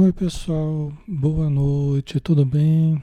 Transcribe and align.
Oi, 0.00 0.12
pessoal. 0.12 0.92
Boa 1.08 1.50
noite. 1.50 2.20
Tudo 2.20 2.46
bem? 2.46 3.02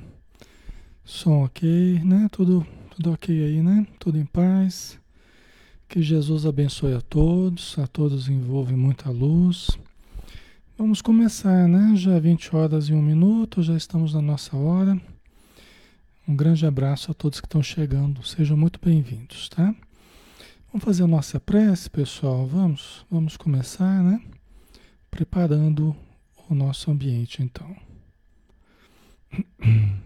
Som 1.04 1.44
ok, 1.44 2.00
né? 2.06 2.30
Tudo, 2.32 2.66
tudo 2.90 3.12
ok 3.12 3.36
aí, 3.38 3.62
né? 3.62 3.86
Tudo 4.00 4.18
em 4.18 4.26
paz. 4.26 4.98
Que 5.90 6.02
Jesus 6.02 6.46
abençoe 6.46 6.94
a 6.94 7.02
todos, 7.02 7.78
a 7.78 7.86
todos 7.86 8.30
envolve 8.30 8.78
muita 8.78 9.10
luz. 9.10 9.78
Vamos 10.78 11.02
começar, 11.02 11.68
né? 11.68 11.98
Já 11.98 12.18
20 12.18 12.56
horas 12.56 12.88
e 12.88 12.94
um 12.94 13.02
minuto, 13.02 13.62
já 13.62 13.76
estamos 13.76 14.14
na 14.14 14.22
nossa 14.22 14.56
hora. 14.56 14.98
Um 16.26 16.34
grande 16.34 16.66
abraço 16.66 17.12
a 17.12 17.14
todos 17.14 17.42
que 17.42 17.48
estão 17.48 17.62
chegando. 17.62 18.26
Sejam 18.26 18.56
muito 18.56 18.80
bem-vindos, 18.82 19.50
tá? 19.50 19.76
Vamos 20.72 20.86
fazer 20.86 21.04
a 21.04 21.08
nossa 21.08 21.42
prece, 21.42 21.90
pessoal. 21.90 22.48
Vamos, 22.48 23.06
vamos 23.12 23.36
começar, 23.36 24.02
né? 24.02 24.22
Preparando 25.12 25.94
o 26.50 26.56
nosso 26.56 26.92
ambiente, 26.92 27.42
então. 27.42 27.76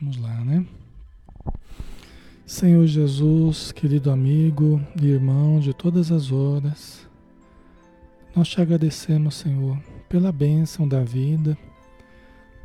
Vamos 0.00 0.16
lá, 0.18 0.44
né? 0.44 0.64
Senhor 2.46 2.86
Jesus, 2.86 3.72
querido 3.72 4.10
amigo 4.10 4.80
e 5.00 5.06
irmão 5.06 5.58
de 5.60 5.74
todas 5.74 6.12
as 6.12 6.30
horas, 6.30 7.06
nós 8.34 8.48
te 8.48 8.60
agradecemos, 8.60 9.34
Senhor, 9.34 9.76
pela 10.08 10.30
bênção 10.32 10.88
da 10.88 11.02
vida, 11.02 11.58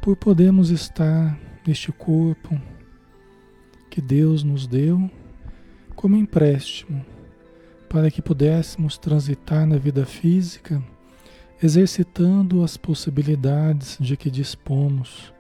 por 0.02 0.16
podermos 0.16 0.70
estar 0.70 1.38
neste 1.66 1.92
corpo 1.92 2.62
que 3.90 4.00
Deus 4.00 4.44
nos 4.44 4.68
deu 4.68 5.10
como 5.96 6.16
empréstimo 6.16 7.13
para 7.94 8.10
que 8.10 8.24
pudéssemos 8.24 8.98
transitar 8.98 9.68
na 9.68 9.78
vida 9.78 10.04
física, 10.04 10.84
exercitando 11.62 12.64
as 12.64 12.76
possibilidades 12.76 14.00
de 14.00 14.18
que 14.18 14.32
dispomos, 14.32 15.32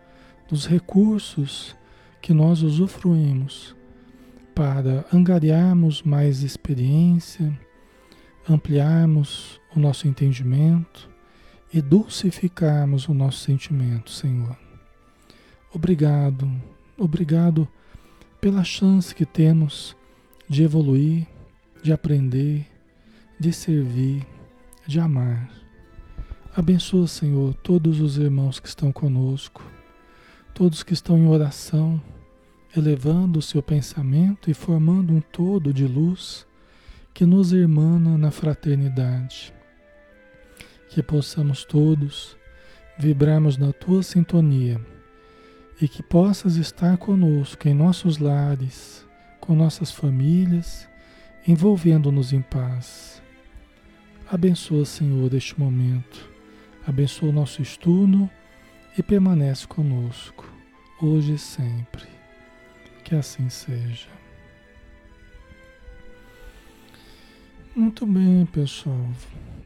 dos 0.47 0.67
recursos 0.67 1.75
que 2.21 2.31
nós 2.31 2.61
usufruímos 2.61 3.75
para 4.53 5.03
angariarmos 5.11 6.03
mais 6.03 6.43
experiência, 6.43 7.59
ampliarmos 8.47 9.59
o 9.75 9.79
nosso 9.79 10.07
entendimento 10.07 11.09
e 11.73 11.81
dulcificarmos 11.81 13.07
o 13.07 13.15
nosso 13.15 13.39
sentimento, 13.39 14.11
Senhor. 14.11 14.55
Obrigado, 15.73 16.47
obrigado 16.99 17.67
pela 18.39 18.63
chance 18.63 19.15
que 19.15 19.25
temos 19.25 19.97
de 20.47 20.61
evoluir, 20.61 21.32
de 21.83 21.91
aprender, 21.91 22.65
de 23.37 23.51
servir, 23.51 24.25
de 24.87 25.01
amar. 25.01 25.51
Abençoa, 26.55 27.07
Senhor, 27.07 27.53
todos 27.55 27.99
os 27.99 28.17
irmãos 28.17 28.57
que 28.57 28.69
estão 28.69 28.89
conosco, 28.89 29.61
todos 30.53 30.81
que 30.81 30.93
estão 30.93 31.17
em 31.17 31.27
oração, 31.27 32.01
elevando 32.75 33.39
o 33.39 33.41
seu 33.41 33.61
pensamento 33.61 34.49
e 34.49 34.53
formando 34.53 35.11
um 35.11 35.19
todo 35.19 35.73
de 35.73 35.85
luz 35.85 36.47
que 37.13 37.25
nos 37.25 37.51
irmana 37.51 38.17
na 38.17 38.31
fraternidade. 38.31 39.53
Que 40.89 41.03
possamos 41.03 41.65
todos 41.65 42.37
vibrarmos 42.97 43.57
na 43.57 43.73
tua 43.73 44.03
sintonia 44.03 44.79
e 45.81 45.87
que 45.89 46.01
possas 46.01 46.55
estar 46.55 46.97
conosco 46.97 47.67
em 47.67 47.73
nossos 47.73 48.19
lares, 48.19 49.05
com 49.41 49.53
nossas 49.53 49.91
famílias 49.91 50.87
envolvendo-nos 51.47 52.31
em 52.33 52.41
paz. 52.41 53.21
Abençoa, 54.31 54.85
Senhor, 54.85 55.33
este 55.33 55.59
momento. 55.59 56.29
Abençoa 56.87 57.29
o 57.29 57.33
nosso 57.33 57.61
estudo 57.61 58.29
e 58.97 59.03
permanece 59.03 59.67
conosco, 59.67 60.49
hoje 61.01 61.33
e 61.33 61.37
sempre. 61.37 62.07
Que 63.03 63.15
assim 63.15 63.49
seja. 63.49 64.07
Muito 67.75 68.05
bem, 68.05 68.45
pessoal. 68.45 69.09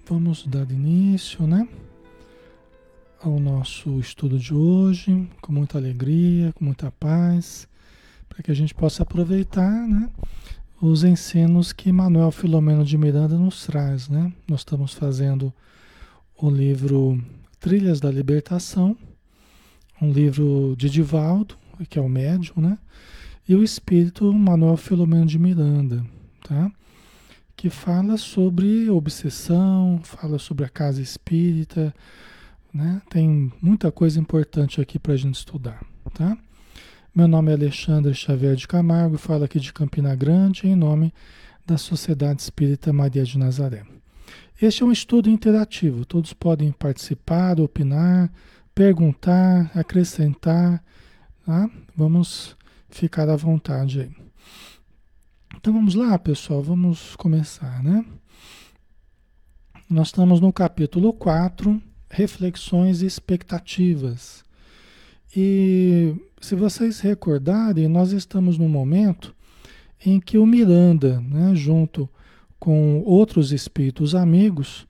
Vamos 0.08 0.46
dar 0.48 0.72
início, 0.72 1.46
né? 1.46 1.68
Ao 3.22 3.40
nosso 3.40 4.00
estudo 4.00 4.40
de 4.40 4.54
hoje, 4.54 5.30
com 5.42 5.52
muita 5.52 5.78
alegria, 5.78 6.54
com 6.54 6.64
muita 6.64 6.90
paz, 6.92 7.68
para 8.30 8.42
que 8.42 8.50
a 8.50 8.54
gente 8.54 8.74
possa 8.74 9.04
aproveitar, 9.04 9.88
né? 9.88 10.10
Os 10.82 11.04
ensinos 11.04 11.74
que 11.74 11.92
Manuel 11.92 12.32
Filomeno 12.32 12.86
de 12.86 12.98
Miranda 12.98 13.38
nos 13.38 13.66
traz, 13.66 14.08
né? 14.08 14.32
Nós 14.48 14.62
estamos 14.62 14.94
fazendo 14.94 15.52
o 16.40 16.50
livro 16.50 17.20
Trilhas 17.60 18.00
da 18.00 18.12
Libertação, 18.12 18.96
um 20.00 20.12
livro 20.12 20.76
de 20.78 20.90
Divaldo, 20.90 21.56
que 21.90 21.98
é 21.98 22.02
o 22.02 22.08
médium, 22.08 22.62
né? 22.62 22.78
E 23.50 23.56
o 23.56 23.64
espírito 23.64 24.32
Manuel 24.32 24.78
Filomeno 24.78 25.26
de 25.26 25.40
Miranda, 25.40 26.06
tá? 26.44 26.72
Que 27.56 27.72
fala 27.72 28.18
sobre 28.18 28.88
obsessão, 28.90 30.00
fala 30.04 30.38
sobre 30.38 30.64
a 30.64 30.70
casa 30.70 31.02
espírita, 31.02 31.94
né? 32.72 33.02
Tem 33.10 33.52
muita 33.60 33.92
coisa 33.92 34.20
importante 34.20 34.80
aqui 34.80 35.00
para 35.00 35.14
a 35.14 35.18
gente 35.18 35.36
estudar, 35.36 35.84
tá? 36.14 36.38
Meu 37.16 37.28
nome 37.28 37.52
é 37.52 37.56
Alexandre 37.56 38.14
Xavier 38.14 38.56
de 38.56 38.68
Camargo, 38.68 39.18
falo 39.18 39.44
aqui 39.44 39.60
de 39.60 39.74
Campina 39.74 40.16
Grande 40.16 40.68
em 40.68 40.76
nome 40.76 41.12
da 41.66 41.78
Sociedade 41.78 42.42
Espírita 42.42 42.94
Maria 42.94 43.24
de 43.24 43.40
Nazaré. 43.40 43.84
Este 44.62 44.84
é 44.84 44.86
um 44.86 44.92
estudo 44.92 45.30
interativo, 45.30 46.06
todos 46.06 46.34
podem 46.34 46.72
participar, 46.72 47.60
opinar, 47.60 48.32
perguntar, 48.76 49.72
acrescentar, 49.74 50.84
tá? 51.44 51.70
Vamos 51.96 52.56
ficar 52.90 53.28
à 53.30 53.36
vontade 53.36 54.02
aí. 54.02 54.12
Então 55.56 55.74
vamos 55.74 55.96
lá, 55.96 56.20
pessoal, 56.20 56.62
vamos 56.62 57.16
começar, 57.16 57.84
né? 57.84 58.06
Nós 59.90 60.10
estamos 60.10 60.40
no 60.40 60.54
capítulo 60.54 61.12
4, 61.14 61.82
reflexões 62.12 63.02
e 63.02 63.08
expectativas. 63.08 64.47
E 65.36 66.16
se 66.40 66.56
vocês 66.56 67.00
recordarem, 67.00 67.88
nós 67.88 68.12
estamos 68.12 68.58
num 68.58 68.70
momento 68.70 69.36
em 70.06 70.20
que 70.20 70.38
o 70.38 70.46
Miranda, 70.46 71.20
né, 71.22 71.54
junto 71.56 72.10
com 72.60 73.02
outros 73.06 73.52
espíritos 73.52 74.16
amigos, 74.16 74.88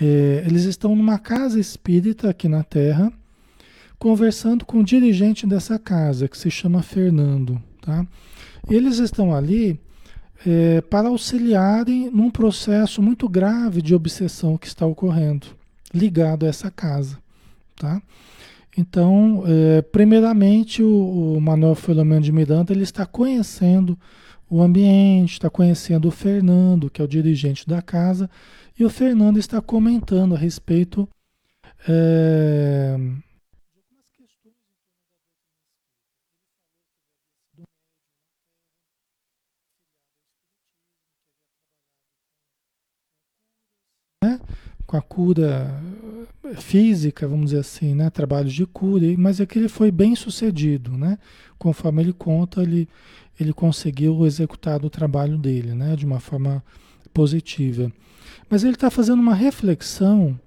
é, 0.00 0.44
eles 0.46 0.64
estão 0.64 0.94
numa 0.94 1.18
casa 1.18 1.58
espírita 1.58 2.30
aqui 2.30 2.48
na 2.48 2.62
Terra, 2.62 3.12
conversando 3.98 4.64
com 4.64 4.80
o 4.80 4.84
dirigente 4.84 5.46
dessa 5.46 5.78
casa, 5.78 6.28
que 6.28 6.36
se 6.36 6.50
chama 6.50 6.82
Fernando. 6.82 7.60
Tá? 7.80 8.06
Eles 8.68 8.98
estão 8.98 9.34
ali 9.34 9.80
é, 10.44 10.80
para 10.82 11.08
auxiliarem 11.08 12.10
num 12.10 12.30
processo 12.30 13.00
muito 13.00 13.28
grave 13.28 13.80
de 13.80 13.94
obsessão 13.94 14.58
que 14.58 14.66
está 14.66 14.84
ocorrendo, 14.84 15.46
ligado 15.92 16.44
a 16.44 16.48
essa 16.48 16.70
casa. 16.70 17.18
Tá? 17.76 18.02
Então, 18.76 19.44
é, 19.46 19.82
primeiramente, 19.82 20.82
o, 20.82 21.34
o 21.36 21.40
Manuel 21.40 21.74
Filomeno 21.74 22.22
de 22.22 22.32
Miranda 22.32 22.72
ele 22.72 22.82
está 22.82 23.06
conhecendo 23.06 23.98
o 24.50 24.62
ambiente, 24.62 25.34
está 25.34 25.48
conhecendo 25.48 26.08
o 26.08 26.10
Fernando, 26.10 26.90
que 26.90 27.00
é 27.00 27.04
o 27.04 27.08
dirigente 27.08 27.66
da 27.66 27.80
casa, 27.80 28.28
e 28.78 28.84
o 28.84 28.90
Fernando 28.90 29.38
está 29.38 29.60
comentando 29.60 30.34
a 30.34 30.38
respeito 30.38 31.08
é, 31.88 32.96
com 44.86 44.96
a 44.96 45.02
cura 45.02 45.82
física, 46.56 47.26
vamos 47.26 47.46
dizer 47.46 47.60
assim, 47.60 47.94
né? 47.94 48.10
Trabalhos 48.10 48.52
de 48.52 48.66
cura, 48.66 49.06
mas 49.16 49.40
é 49.40 49.46
que 49.46 49.58
ele 49.58 49.68
foi 49.68 49.90
bem 49.90 50.14
sucedido, 50.14 50.92
né? 50.92 51.18
Conforme 51.58 52.02
ele 52.02 52.12
conta, 52.12 52.62
ele, 52.62 52.88
ele 53.38 53.52
conseguiu 53.52 54.26
executar 54.26 54.84
o 54.84 54.90
trabalho 54.90 55.38
dele, 55.38 55.74
né? 55.74 55.96
De 55.96 56.04
uma 56.04 56.20
forma 56.20 56.62
positiva. 57.12 57.90
Mas 58.48 58.62
ele 58.64 58.74
está 58.74 58.90
fazendo 58.90 59.20
uma 59.20 59.34
reflexão 59.34 60.38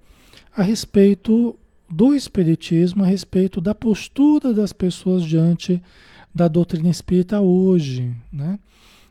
a 0.56 0.62
respeito 0.62 1.58
do 1.90 2.14
espiritismo, 2.14 3.02
a 3.02 3.06
respeito 3.06 3.60
da 3.60 3.74
postura 3.74 4.52
das 4.52 4.72
pessoas 4.72 5.24
diante 5.24 5.82
da 6.34 6.46
doutrina 6.46 6.90
espírita 6.90 7.40
hoje, 7.40 8.14
né? 8.32 8.58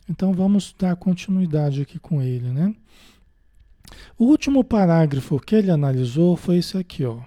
Então 0.09 0.33
vamos 0.33 0.74
dar 0.77 0.95
continuidade 0.95 1.81
aqui 1.81 2.00
com 2.00 2.21
ele, 2.21 2.50
né? 2.50 2.74
O 4.18 4.25
último 4.25 4.63
parágrafo 4.63 5.39
que 5.39 5.56
ele 5.56 5.72
analisou 5.72 6.36
foi 6.36 6.57
esse 6.57 6.78
aqui, 6.78 7.06
ó. 7.06 7.19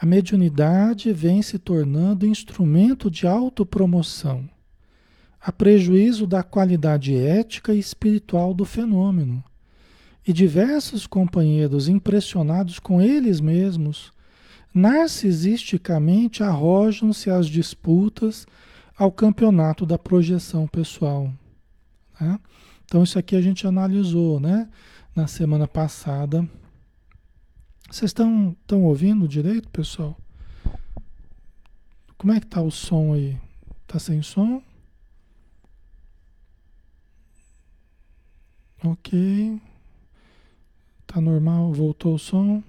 A 0.00 0.06
mediunidade 0.06 1.12
vem 1.12 1.42
se 1.42 1.58
tornando 1.58 2.26
instrumento 2.26 3.10
de 3.10 3.26
autopromoção, 3.26 4.48
a 5.40 5.50
prejuízo 5.50 6.26
da 6.26 6.42
qualidade 6.42 7.16
ética 7.16 7.74
e 7.74 7.78
espiritual 7.78 8.54
do 8.54 8.64
fenômeno, 8.64 9.42
e 10.26 10.32
diversos 10.32 11.06
companheiros 11.06 11.88
impressionados 11.88 12.78
com 12.78 13.02
eles 13.02 13.40
mesmos, 13.40 14.12
narcisisticamente 14.72 16.42
arrojam-se 16.42 17.30
às 17.30 17.46
disputas 17.46 18.46
ao 18.96 19.10
campeonato 19.10 19.86
da 19.86 19.98
projeção 19.98 20.66
pessoal. 20.66 21.32
Né? 22.20 22.38
Então, 22.84 23.02
isso 23.02 23.18
aqui 23.18 23.34
a 23.34 23.40
gente 23.40 23.66
analisou 23.66 24.38
né? 24.38 24.68
Na 25.18 25.26
semana 25.26 25.66
passada. 25.66 26.48
Vocês 27.90 28.10
estão, 28.10 28.56
estão 28.60 28.84
ouvindo 28.84 29.26
direito, 29.26 29.68
pessoal? 29.68 30.16
Como 32.16 32.32
é 32.32 32.38
que 32.38 32.46
tá 32.46 32.62
o 32.62 32.70
som 32.70 33.14
aí? 33.14 33.36
Tá 33.84 33.98
sem 33.98 34.22
som? 34.22 34.62
Ok. 38.84 39.60
Tá 41.04 41.20
normal? 41.20 41.72
Voltou 41.72 42.14
o 42.14 42.18
som? 42.18 42.62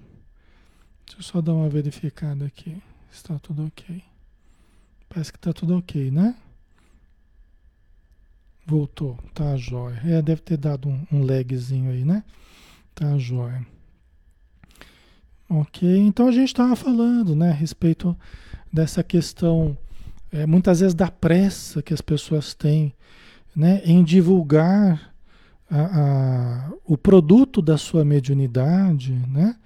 Deixa 1.06 1.20
eu 1.20 1.22
só 1.22 1.40
dar 1.40 1.54
uma 1.54 1.68
verificada 1.68 2.46
aqui. 2.46 2.82
Está 3.12 3.38
tudo 3.38 3.64
ok. 3.64 4.02
Parece 5.08 5.30
que 5.30 5.38
está 5.38 5.52
tudo 5.52 5.78
ok, 5.78 6.10
né? 6.10 6.34
Voltou, 8.66 9.18
tá 9.34 9.56
jóia. 9.56 10.00
É, 10.04 10.22
deve 10.22 10.42
ter 10.42 10.56
dado 10.56 10.88
um, 10.88 11.06
um 11.12 11.24
lagzinho 11.24 11.90
aí, 11.90 12.04
né? 12.04 12.22
Tá 12.94 13.18
jóia. 13.18 13.66
Ok, 15.48 15.98
então 15.98 16.28
a 16.28 16.32
gente 16.32 16.48
estava 16.48 16.76
falando, 16.76 17.34
né, 17.34 17.50
a 17.50 17.54
respeito 17.54 18.16
dessa 18.72 19.02
questão, 19.02 19.76
é, 20.30 20.46
muitas 20.46 20.78
vezes 20.78 20.94
da 20.94 21.10
pressa 21.10 21.82
que 21.82 21.92
as 21.92 22.00
pessoas 22.00 22.54
têm, 22.54 22.94
né, 23.54 23.82
em 23.84 24.04
divulgar 24.04 25.12
a, 25.68 25.80
a, 25.80 26.72
o 26.84 26.96
produto 26.96 27.60
da 27.60 27.76
sua 27.76 28.04
mediunidade, 28.04 29.12
né? 29.28 29.56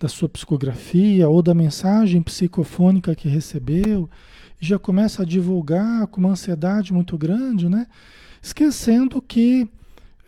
da 0.00 0.08
sua 0.08 0.30
psicografia 0.30 1.28
ou 1.28 1.42
da 1.42 1.52
mensagem 1.52 2.22
psicofônica 2.22 3.14
que 3.14 3.28
recebeu, 3.28 4.08
e 4.60 4.64
já 4.64 4.78
começa 4.78 5.22
a 5.22 5.26
divulgar 5.26 6.06
com 6.06 6.20
uma 6.20 6.30
ansiedade 6.30 6.90
muito 6.90 7.18
grande, 7.18 7.68
né? 7.68 7.86
Esquecendo 8.40 9.20
que 9.20 9.68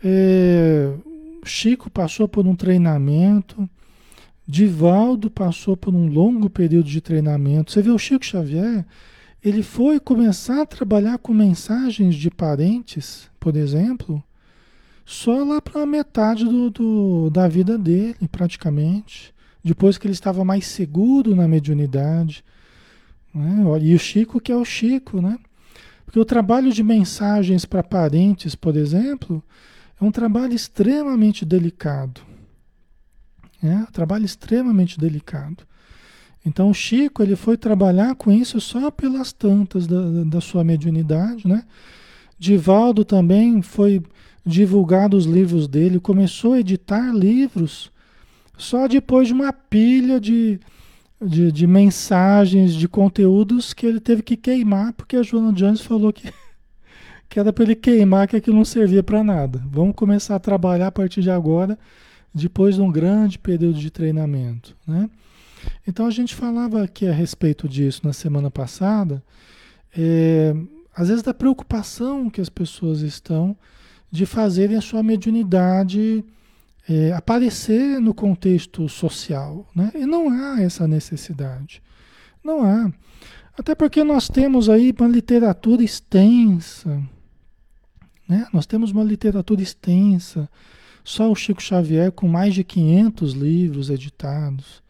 é, 0.03 0.93
Chico 1.45 1.89
passou 1.89 2.27
por 2.27 2.45
um 2.45 2.55
treinamento, 2.55 3.69
Divaldo 4.45 5.31
passou 5.31 5.77
por 5.77 5.93
um 5.95 6.07
longo 6.07 6.49
período 6.49 6.89
de 6.89 6.99
treinamento. 6.99 7.71
Você 7.71 7.81
vê 7.81 7.89
o 7.89 7.97
Chico 7.97 8.25
Xavier, 8.25 8.85
ele 9.43 9.63
foi 9.63 9.99
começar 9.99 10.61
a 10.61 10.65
trabalhar 10.65 11.17
com 11.17 11.33
mensagens 11.33 12.15
de 12.15 12.29
parentes, 12.29 13.29
por 13.39 13.55
exemplo, 13.55 14.23
só 15.05 15.43
lá 15.43 15.61
para 15.61 15.83
a 15.83 15.85
metade 15.85 16.45
do, 16.45 16.69
do, 16.69 17.29
da 17.29 17.47
vida 17.47 17.77
dele, 17.77 18.27
praticamente. 18.31 19.33
Depois 19.63 19.97
que 19.97 20.07
ele 20.07 20.13
estava 20.13 20.43
mais 20.43 20.65
seguro 20.65 21.35
na 21.35 21.47
mediunidade. 21.47 22.43
Né? 23.33 23.63
E 23.81 23.95
o 23.95 23.99
Chico, 23.99 24.39
que 24.39 24.51
é 24.51 24.55
o 24.55 24.65
Chico, 24.65 25.21
né? 25.21 25.37
Porque 26.13 26.19
o 26.19 26.25
trabalho 26.25 26.71
de 26.71 26.83
mensagens 26.83 27.65
para 27.65 27.81
parentes, 27.81 28.53
por 28.53 28.77
exemplo, 28.77 29.43
é 29.99 30.05
um 30.05 30.11
trabalho 30.11 30.53
extremamente 30.53 31.43
delicado. 31.43 32.21
É 33.63 33.77
um 33.77 33.85
trabalho 33.85 34.23
extremamente 34.23 34.99
delicado. 34.99 35.63
Então 36.45 36.69
o 36.69 36.73
Chico 36.73 37.23
ele 37.23 37.35
foi 37.35 37.57
trabalhar 37.57 38.13
com 38.13 38.31
isso 38.31 38.61
só 38.61 38.91
pelas 38.91 39.33
tantas 39.33 39.87
da, 39.87 40.23
da 40.23 40.39
sua 40.39 40.63
mediunidade, 40.63 41.47
né? 41.47 41.63
Divaldo 42.37 43.03
também 43.03 43.63
foi 43.63 43.99
divulgado 44.45 45.17
os 45.17 45.25
livros 45.25 45.67
dele, 45.67 45.99
começou 45.99 46.53
a 46.53 46.59
editar 46.59 47.11
livros 47.11 47.91
só 48.55 48.87
depois 48.87 49.29
de 49.29 49.33
uma 49.33 49.51
pilha 49.51 50.19
de, 50.19 50.59
de, 51.25 51.51
de, 51.51 51.67
mensagens, 51.67 52.73
de 52.73 52.87
conteúdos 52.87 53.73
que 53.73 53.85
ele 53.85 53.99
teve 53.99 54.21
que 54.21 54.37
queimar, 54.37 54.93
porque 54.93 55.15
a 55.15 55.23
Joana 55.23 55.53
Jones 55.53 55.81
falou 55.81 56.11
que, 56.13 56.31
que 57.29 57.39
era 57.39 57.51
para 57.51 57.63
ele 57.63 57.75
queimar, 57.75 58.27
que 58.27 58.35
aquilo 58.35 58.57
não 58.57 58.65
servia 58.65 59.03
para 59.03 59.23
nada. 59.23 59.61
Vamos 59.69 59.95
começar 59.95 60.35
a 60.35 60.39
trabalhar 60.39 60.87
a 60.87 60.91
partir 60.91 61.21
de 61.21 61.31
agora, 61.31 61.77
depois 62.33 62.75
de 62.75 62.81
um 62.81 62.91
grande 62.91 63.37
período 63.37 63.79
de 63.79 63.89
treinamento. 63.89 64.75
Né? 64.87 65.09
Então 65.87 66.05
a 66.05 66.11
gente 66.11 66.33
falava 66.33 66.83
aqui 66.83 67.07
a 67.07 67.13
respeito 67.13 67.67
disso 67.67 68.01
na 68.03 68.13
semana 68.13 68.49
passada, 68.49 69.23
é, 69.95 70.55
às 70.95 71.07
vezes 71.07 71.23
da 71.23 71.33
preocupação 71.33 72.29
que 72.29 72.41
as 72.41 72.49
pessoas 72.49 73.01
estão 73.01 73.55
de 74.11 74.25
fazerem 74.25 74.77
a 74.77 74.81
sua 74.81 75.01
mediunidade 75.01 76.23
é, 76.87 77.13
aparecer 77.13 77.99
no 77.99 78.13
contexto 78.13 78.87
social. 78.89 79.67
Né? 79.75 79.91
E 79.95 80.05
não 80.05 80.29
há 80.29 80.61
essa 80.61 80.87
necessidade. 80.87 81.81
Não 82.43 82.63
há. 82.63 82.91
Até 83.57 83.75
porque 83.75 84.03
nós 84.03 84.27
temos 84.27 84.69
aí 84.69 84.93
uma 84.97 85.07
literatura 85.07 85.83
extensa. 85.83 87.01
Né? 88.27 88.47
Nós 88.53 88.65
temos 88.65 88.91
uma 88.91 89.03
literatura 89.03 89.61
extensa. 89.61 90.49
Só 91.03 91.31
o 91.31 91.35
Chico 91.35 91.61
Xavier, 91.61 92.11
com 92.11 92.27
mais 92.27 92.53
de 92.53 92.63
500 92.63 93.33
livros 93.33 93.89
editados. 93.89 94.81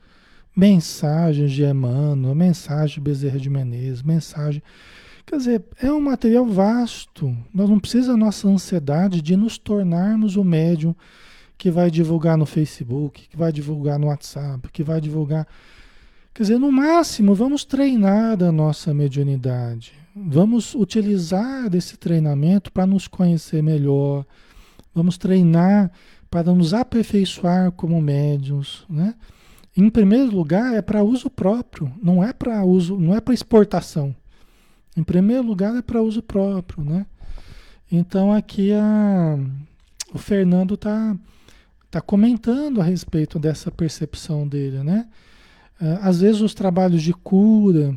Mensagens 0.56 1.52
de 1.52 1.64
Emmanuel, 1.64 2.36
mensagem 2.36 2.96
de 2.96 3.02
Bezerra 3.02 3.40
de 3.40 3.50
Menezes, 3.50 4.04
mensagem 4.04 4.62
Quer 5.26 5.38
dizer, 5.38 5.64
é 5.82 5.92
um 5.92 6.02
material 6.02 6.46
vasto. 6.46 7.36
Nós 7.54 7.70
não 7.70 7.80
precisamos 7.80 8.22
a 8.22 8.26
nossa 8.26 8.48
ansiedade 8.48 9.22
de 9.22 9.36
nos 9.36 9.58
tornarmos 9.58 10.36
o 10.36 10.44
médium 10.44 10.94
que 11.64 11.72
vai 11.72 11.90
divulgar 11.90 12.38
no 12.38 12.46
Facebook, 12.46 13.30
que 13.30 13.38
vai 13.38 13.50
divulgar 13.50 13.98
no 13.98 14.08
WhatsApp, 14.08 14.68
que 14.70 14.84
vai 14.84 15.00
divulgar. 15.00 15.48
Quer 16.34 16.44
dizer, 16.44 16.60
no 16.60 16.70
máximo, 16.70 17.34
vamos 17.34 17.64
treinar 17.64 18.44
a 18.44 18.52
nossa 18.52 18.94
mediunidade. 18.94 19.94
Vamos 20.14 20.76
utilizar 20.76 21.70
desse 21.70 21.96
treinamento 21.96 22.70
para 22.70 22.86
nos 22.86 23.08
conhecer 23.08 23.64
melhor. 23.64 24.26
Vamos 24.94 25.18
treinar 25.18 25.90
para 26.30 26.52
nos 26.52 26.74
aperfeiçoar 26.74 27.72
como 27.72 28.02
médiums, 28.02 28.86
né? 28.90 29.16
Em 29.74 29.90
primeiro 29.90 30.36
lugar, 30.36 30.76
é 30.76 30.82
para 30.82 31.02
uso 31.02 31.30
próprio, 31.30 31.90
não 32.04 32.22
é 32.22 32.34
para 32.34 32.66
uso, 32.66 32.98
não 32.98 33.16
é 33.16 33.22
para 33.22 33.34
exportação. 33.34 34.14
Em 34.98 35.04
primeiro 35.04 35.44
lugar 35.44 35.78
é 35.78 35.82
para 35.82 36.02
uso 36.02 36.22
próprio, 36.22 36.84
né? 36.84 37.06
Então 37.90 38.34
aqui 38.34 38.74
a, 38.74 39.40
o 40.14 40.18
Fernando 40.18 40.74
está 40.74 41.16
tá 41.94 42.02
comentando 42.02 42.82
a 42.82 42.84
respeito 42.84 43.38
dessa 43.38 43.70
percepção 43.70 44.48
dele, 44.48 44.82
né? 44.82 45.08
É, 45.80 46.00
às 46.02 46.22
vezes 46.22 46.42
os 46.42 46.56
trabalhos 46.56 47.04
de 47.04 47.14
cura 47.14 47.96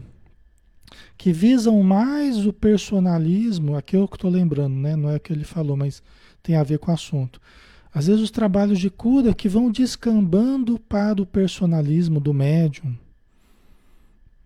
que 1.16 1.32
visam 1.32 1.82
mais 1.82 2.44
o 2.44 2.52
personalismo, 2.52 3.74
aqui 3.74 3.96
é 3.96 3.98
o 3.98 4.06
que 4.06 4.16
estou 4.16 4.30
lembrando, 4.30 4.74
né? 4.74 4.94
Não 4.96 5.08
é 5.08 5.16
o 5.16 5.20
que 5.20 5.32
ele 5.32 5.44
falou, 5.44 5.78
mas 5.78 6.02
tem 6.42 6.56
a 6.56 6.62
ver 6.62 6.78
com 6.78 6.90
o 6.90 6.94
assunto. 6.94 7.40
Às 7.90 8.06
vezes 8.06 8.22
os 8.22 8.30
trabalhos 8.30 8.78
de 8.78 8.90
cura 8.90 9.32
que 9.32 9.48
vão 9.48 9.70
descambando 9.70 10.78
para 10.78 11.22
o 11.22 11.24
personalismo 11.24 12.20
do 12.20 12.34
médium, 12.34 12.94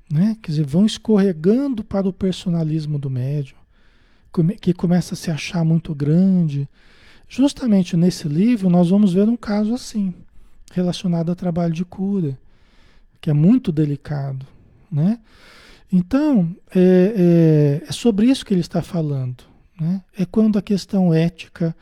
né? 0.08 0.36
Quer 0.40 0.52
dizer, 0.52 0.64
vão 0.64 0.86
escorregando 0.86 1.82
para 1.82 2.08
o 2.08 2.12
personalismo 2.12 3.00
do 3.00 3.10
médium, 3.10 3.58
que 4.60 4.72
começa 4.72 5.14
a 5.14 5.16
se 5.16 5.28
achar 5.28 5.64
muito 5.64 5.92
grande. 5.92 6.68
Justamente 7.32 7.96
nesse 7.96 8.26
livro 8.26 8.68
nós 8.68 8.90
vamos 8.90 9.12
ver 9.12 9.28
um 9.28 9.36
caso 9.36 9.72
assim, 9.72 10.12
relacionado 10.72 11.28
ao 11.28 11.36
trabalho 11.36 11.72
de 11.72 11.84
cura, 11.84 12.36
que 13.20 13.30
é 13.30 13.32
muito 13.32 13.70
delicado, 13.70 14.44
né? 14.90 15.20
Então, 15.92 16.54
é, 16.74 17.80
é, 17.84 17.88
é 17.88 17.92
sobre 17.92 18.26
isso 18.26 18.44
que 18.44 18.52
ele 18.52 18.60
está 18.60 18.82
falando. 18.82 19.44
Né? 19.80 20.02
É 20.18 20.24
quando 20.24 20.58
a 20.58 20.62
questão 20.62 21.14
ética, 21.14 21.74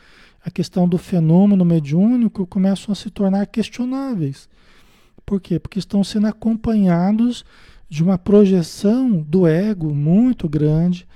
a 0.44 0.50
questão 0.50 0.86
do 0.86 0.98
fenômeno 0.98 1.64
mediúnico 1.64 2.46
começam 2.46 2.92
a 2.92 2.94
se 2.94 3.10
tornar 3.10 3.46
questionáveis. 3.46 4.48
Por 5.24 5.40
quê? 5.40 5.58
Porque 5.58 5.78
estão 5.78 6.04
sendo 6.04 6.26
acompanhados 6.26 7.44
de 7.88 8.02
uma 8.02 8.18
projeção 8.18 9.22
do 9.22 9.46
ego 9.46 9.94
muito 9.94 10.46
grande, 10.46 11.06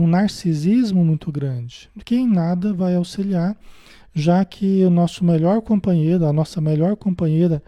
um 0.00 0.06
narcisismo 0.06 1.04
muito 1.04 1.30
grande, 1.30 1.90
que 2.04 2.16
em 2.16 2.26
nada 2.26 2.72
vai 2.72 2.94
auxiliar, 2.94 3.56
já 4.14 4.44
que 4.44 4.84
o 4.84 4.90
nosso 4.90 5.24
melhor 5.24 5.62
companheiro, 5.62 6.26
a 6.26 6.32
nossa 6.32 6.60
melhor 6.60 6.96
companheira 6.96 7.62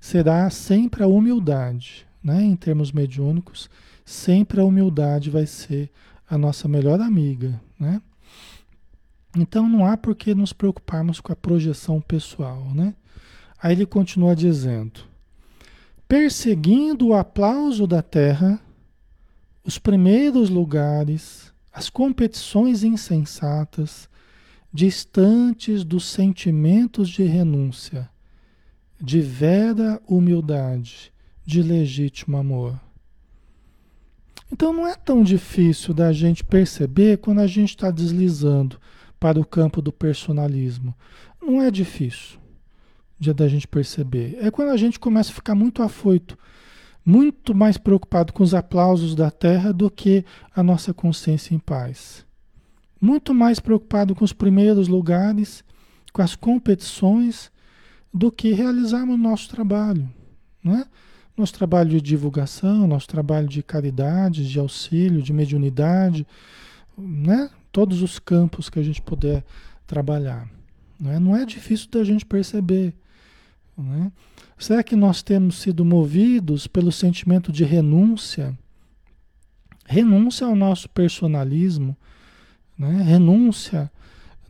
será 0.00 0.48
sempre 0.50 1.02
a 1.02 1.06
humildade, 1.06 2.06
né? 2.22 2.42
em 2.42 2.54
termos 2.54 2.92
mediúnicos, 2.92 3.68
sempre 4.04 4.60
a 4.60 4.64
humildade 4.64 5.30
vai 5.30 5.46
ser 5.46 5.90
a 6.28 6.38
nossa 6.38 6.68
melhor 6.68 7.00
amiga. 7.00 7.60
Né? 7.78 8.00
Então 9.36 9.68
não 9.68 9.84
há 9.84 9.96
por 9.96 10.14
que 10.14 10.34
nos 10.34 10.52
preocuparmos 10.52 11.20
com 11.20 11.32
a 11.32 11.36
projeção 11.36 12.00
pessoal. 12.00 12.64
Né? 12.74 12.94
Aí 13.60 13.72
ele 13.72 13.86
continua 13.86 14.36
dizendo 14.36 15.08
perseguindo 16.08 17.08
o 17.08 17.14
aplauso 17.14 17.86
da 17.86 18.00
terra, 18.00 18.58
os 19.62 19.78
primeiros 19.78 20.48
lugares, 20.48 21.47
as 21.78 21.88
competições 21.88 22.82
insensatas, 22.82 24.08
distantes 24.72 25.84
dos 25.84 26.06
sentimentos 26.06 27.08
de 27.08 27.22
renúncia 27.22 28.10
de 29.00 29.20
vera 29.20 30.02
humildade, 30.08 31.12
de 31.46 31.62
legítimo 31.62 32.36
amor. 32.36 32.80
Então 34.50 34.72
não 34.72 34.88
é 34.88 34.96
tão 34.96 35.22
difícil 35.22 35.94
da 35.94 36.12
gente 36.12 36.42
perceber 36.42 37.18
quando 37.18 37.38
a 37.38 37.46
gente 37.46 37.68
está 37.68 37.92
deslizando 37.92 38.80
para 39.20 39.38
o 39.38 39.46
campo 39.46 39.80
do 39.80 39.92
personalismo. 39.92 40.92
Não 41.40 41.62
é 41.62 41.70
difícil 41.70 42.40
de 43.20 43.32
da 43.32 43.46
gente 43.46 43.68
perceber. 43.68 44.36
É 44.40 44.50
quando 44.50 44.70
a 44.70 44.76
gente 44.76 44.98
começa 44.98 45.30
a 45.30 45.34
ficar 45.34 45.54
muito 45.54 45.80
afoito, 45.80 46.36
muito 47.08 47.54
mais 47.54 47.78
preocupado 47.78 48.34
com 48.34 48.42
os 48.42 48.52
aplausos 48.52 49.14
da 49.14 49.30
terra 49.30 49.72
do 49.72 49.90
que 49.90 50.26
a 50.54 50.62
nossa 50.62 50.92
consciência 50.92 51.54
em 51.54 51.58
paz. 51.58 52.22
Muito 53.00 53.32
mais 53.32 53.58
preocupado 53.58 54.14
com 54.14 54.26
os 54.26 54.34
primeiros 54.34 54.88
lugares, 54.88 55.64
com 56.12 56.20
as 56.20 56.36
competições, 56.36 57.50
do 58.12 58.30
que 58.30 58.52
realizarmos 58.52 59.14
o 59.14 59.18
nosso 59.18 59.48
trabalho. 59.48 60.06
Né? 60.62 60.84
Nosso 61.34 61.54
trabalho 61.54 61.88
de 61.88 62.00
divulgação, 62.02 62.86
nosso 62.86 63.08
trabalho 63.08 63.48
de 63.48 63.62
caridade, 63.62 64.46
de 64.46 64.58
auxílio, 64.58 65.22
de 65.22 65.32
mediunidade, 65.32 66.26
né? 66.94 67.48
todos 67.72 68.02
os 68.02 68.18
campos 68.18 68.68
que 68.68 68.78
a 68.78 68.82
gente 68.82 69.00
puder 69.00 69.42
trabalhar. 69.86 70.46
Né? 71.00 71.18
Não 71.18 71.34
é 71.34 71.46
difícil 71.46 71.88
da 71.90 72.04
gente 72.04 72.26
perceber. 72.26 72.92
Né? 73.78 74.12
Será 74.58 74.82
que 74.82 74.96
nós 74.96 75.22
temos 75.22 75.60
sido 75.60 75.84
movidos 75.84 76.66
pelo 76.66 76.90
sentimento 76.90 77.52
de 77.52 77.62
renúncia? 77.62 78.58
Renúncia 79.86 80.48
ao 80.48 80.56
nosso 80.56 80.90
personalismo, 80.90 81.96
né? 82.76 83.02
renúncia 83.02 83.90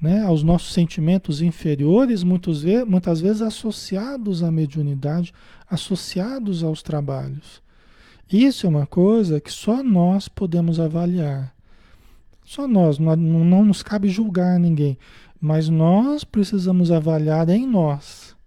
né, 0.01 0.23
aos 0.23 0.43
nossos 0.43 0.73
sentimentos 0.73 1.43
inferiores, 1.43 2.23
muitas 2.23 2.63
vezes, 2.63 2.89
muitas 2.89 3.21
vezes 3.21 3.43
associados 3.43 4.43
à 4.43 4.51
mediunidade, 4.51 5.35
associados 5.69 6.65
aos 6.65 6.83
trabalhos. 6.83 7.61
Isso 8.33 8.67
é 8.67 8.71
uma 8.71 8.87
coisa 8.87 9.41
que 9.41 9.53
só 9.53 9.83
nós 9.83 10.27
podemos 10.27 10.81
avaliar. 10.81 11.55
Só 12.45 12.67
nós, 12.67 12.99
não, 12.99 13.15
não 13.15 13.65
nos 13.65 13.83
cabe 13.83 14.09
julgar 14.09 14.59
ninguém, 14.59 14.97
mas 15.39 15.69
nós 15.69 16.25
precisamos 16.25 16.91
avaliar 16.91 17.49
em 17.51 17.67
nós 17.67 18.38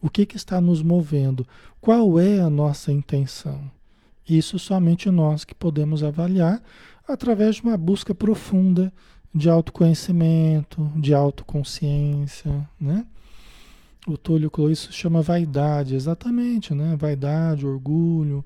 o 0.00 0.08
que, 0.08 0.24
que 0.24 0.36
está 0.36 0.60
nos 0.60 0.82
movendo, 0.82 1.46
qual 1.80 2.18
é 2.18 2.40
a 2.40 2.50
nossa 2.50 2.92
intenção. 2.92 3.70
Isso 4.28 4.58
somente 4.58 5.10
nós 5.10 5.44
que 5.44 5.54
podemos 5.54 6.02
avaliar 6.02 6.62
através 7.06 7.56
de 7.56 7.62
uma 7.62 7.76
busca 7.76 8.14
profunda 8.14 8.92
de 9.34 9.48
autoconhecimento, 9.48 10.90
de 10.96 11.14
autoconsciência, 11.14 12.68
né? 12.80 13.04
O 14.06 14.16
Túlio 14.16 14.50
Cloício 14.50 14.92
chama 14.92 15.20
vaidade, 15.20 15.94
exatamente, 15.94 16.74
né? 16.74 16.96
Vaidade, 16.96 17.66
orgulho, 17.66 18.44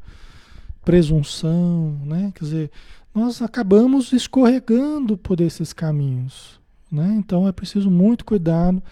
presunção, 0.84 1.98
né? 2.04 2.32
Quer 2.34 2.44
dizer, 2.44 2.70
nós 3.14 3.40
acabamos 3.40 4.12
escorregando 4.12 5.16
por 5.16 5.40
esses 5.40 5.72
caminhos, 5.72 6.60
né? 6.90 7.14
Então 7.18 7.46
é 7.46 7.52
preciso 7.52 7.90
muito 7.90 8.24
cuidado 8.24 8.82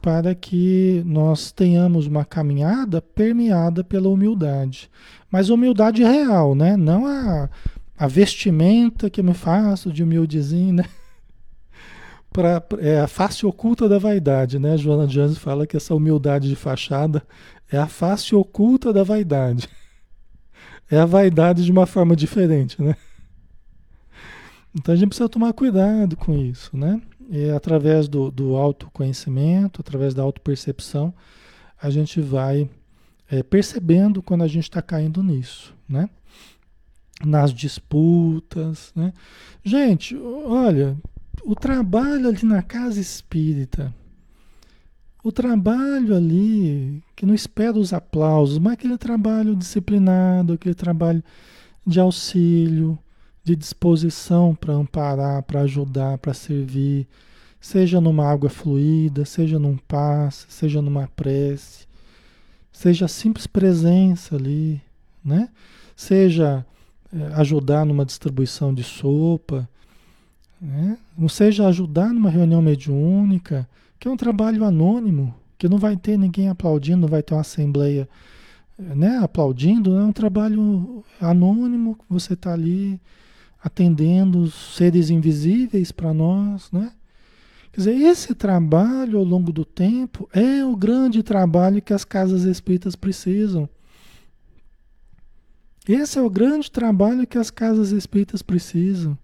para 0.00 0.34
que 0.34 1.02
nós 1.04 1.50
tenhamos 1.50 2.06
uma 2.06 2.24
caminhada 2.24 3.02
permeada 3.02 3.82
pela 3.82 4.08
humildade. 4.08 4.90
Mas 5.30 5.50
humildade 5.50 6.02
real, 6.02 6.54
né? 6.54 6.76
Não 6.76 7.06
a, 7.06 7.50
a 7.96 8.06
vestimenta 8.06 9.10
que 9.10 9.20
eu 9.20 9.24
me 9.24 9.34
faço 9.34 9.92
de 9.92 10.02
humildezinho, 10.02 10.72
né? 10.74 10.84
pra, 12.32 12.62
é 12.78 13.00
a 13.00 13.08
face 13.08 13.44
oculta 13.44 13.88
da 13.88 13.98
vaidade, 13.98 14.58
né? 14.58 14.76
Joana 14.76 15.06
Jones 15.06 15.36
fala 15.36 15.66
que 15.66 15.76
essa 15.76 15.94
humildade 15.94 16.48
de 16.48 16.56
fachada 16.56 17.22
é 17.70 17.76
a 17.76 17.86
face 17.86 18.34
oculta 18.34 18.92
da 18.92 19.02
vaidade. 19.02 19.68
É 20.90 20.98
a 20.98 21.04
vaidade 21.04 21.66
de 21.66 21.70
uma 21.70 21.84
forma 21.84 22.16
diferente, 22.16 22.82
né? 22.82 22.96
Então 24.74 24.94
a 24.94 24.96
gente 24.96 25.08
precisa 25.08 25.28
tomar 25.28 25.52
cuidado 25.52 26.16
com 26.16 26.34
isso, 26.34 26.74
né? 26.74 26.98
E 27.28 27.50
através 27.50 28.08
do, 28.08 28.30
do 28.30 28.56
autoconhecimento, 28.56 29.82
através 29.82 30.14
da 30.14 30.22
autopercepção, 30.22 31.12
a 31.80 31.90
gente 31.90 32.20
vai 32.20 32.68
é, 33.30 33.42
percebendo 33.42 34.22
quando 34.22 34.42
a 34.42 34.48
gente 34.48 34.64
está 34.64 34.80
caindo 34.80 35.22
nisso, 35.22 35.74
né? 35.86 36.08
Nas 37.24 37.52
disputas, 37.52 38.92
né? 38.96 39.12
Gente, 39.62 40.16
olha, 40.16 40.96
o 41.44 41.54
trabalho 41.54 42.28
ali 42.28 42.44
na 42.44 42.62
casa 42.62 42.98
espírita, 42.98 43.94
o 45.22 45.30
trabalho 45.30 46.16
ali 46.16 47.02
que 47.14 47.26
não 47.26 47.34
espera 47.34 47.78
os 47.78 47.92
aplausos, 47.92 48.58
mas 48.58 48.74
aquele 48.74 48.96
trabalho 48.96 49.54
disciplinado, 49.54 50.54
aquele 50.54 50.74
trabalho 50.74 51.22
de 51.86 52.00
auxílio, 52.00 52.98
de 53.48 53.56
disposição 53.56 54.54
para 54.54 54.74
amparar, 54.74 55.42
para 55.42 55.62
ajudar, 55.62 56.18
para 56.18 56.34
servir, 56.34 57.08
seja 57.58 57.98
numa 57.98 58.26
água 58.26 58.50
fluida, 58.50 59.24
seja 59.24 59.58
num 59.58 59.78
passe, 59.78 60.44
seja 60.50 60.82
numa 60.82 61.08
prece, 61.16 61.86
seja 62.70 63.06
a 63.06 63.08
simples 63.08 63.46
presença 63.46 64.36
ali, 64.36 64.82
né? 65.24 65.48
Seja 65.96 66.64
é, 67.10 67.32
ajudar 67.36 67.86
numa 67.86 68.04
distribuição 68.04 68.74
de 68.74 68.84
sopa, 68.84 69.66
né? 70.60 70.98
Não 71.16 71.28
seja 71.28 71.66
ajudar 71.68 72.12
numa 72.12 72.28
reunião 72.28 72.60
mediúnica, 72.60 73.66
que 73.98 74.06
é 74.06 74.10
um 74.10 74.16
trabalho 74.16 74.62
anônimo, 74.62 75.34
que 75.56 75.70
não 75.70 75.78
vai 75.78 75.96
ter 75.96 76.18
ninguém 76.18 76.50
aplaudindo, 76.50 77.00
não 77.00 77.08
vai 77.08 77.22
ter 77.22 77.32
uma 77.32 77.40
assembleia 77.40 78.06
né, 78.78 79.18
aplaudindo, 79.22 79.98
é 79.98 80.04
um 80.04 80.12
trabalho 80.12 81.02
anônimo, 81.18 81.98
você 82.08 82.34
está 82.34 82.52
ali 82.52 83.00
atendendo 83.62 84.40
os 84.40 84.76
seres 84.76 85.10
invisíveis 85.10 85.92
para 85.92 86.14
nós, 86.14 86.70
né? 86.72 86.92
Quer 87.72 87.80
dizer, 87.80 87.94
esse 87.94 88.34
trabalho 88.34 89.18
ao 89.18 89.24
longo 89.24 89.52
do 89.52 89.64
tempo 89.64 90.28
é 90.32 90.64
o 90.64 90.74
grande 90.74 91.22
trabalho 91.22 91.82
que 91.82 91.92
as 91.92 92.04
casas 92.04 92.44
espíritas 92.44 92.96
precisam. 92.96 93.68
Esse 95.86 96.18
é 96.18 96.22
o 96.22 96.30
grande 96.30 96.70
trabalho 96.70 97.26
que 97.26 97.38
as 97.38 97.50
casas 97.50 97.92
espíritas 97.92 98.42
precisam 98.42 99.18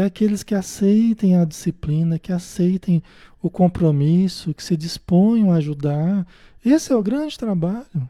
é 0.00 0.04
aqueles 0.04 0.42
que 0.42 0.54
aceitem 0.54 1.36
a 1.36 1.44
disciplina, 1.44 2.18
que 2.18 2.32
aceitem 2.32 3.02
o 3.40 3.48
compromisso, 3.48 4.52
que 4.52 4.62
se 4.62 4.76
disponham 4.76 5.50
a 5.50 5.56
ajudar. 5.56 6.26
Esse 6.64 6.92
é 6.92 6.96
o 6.96 7.02
grande 7.02 7.38
trabalho. 7.38 8.08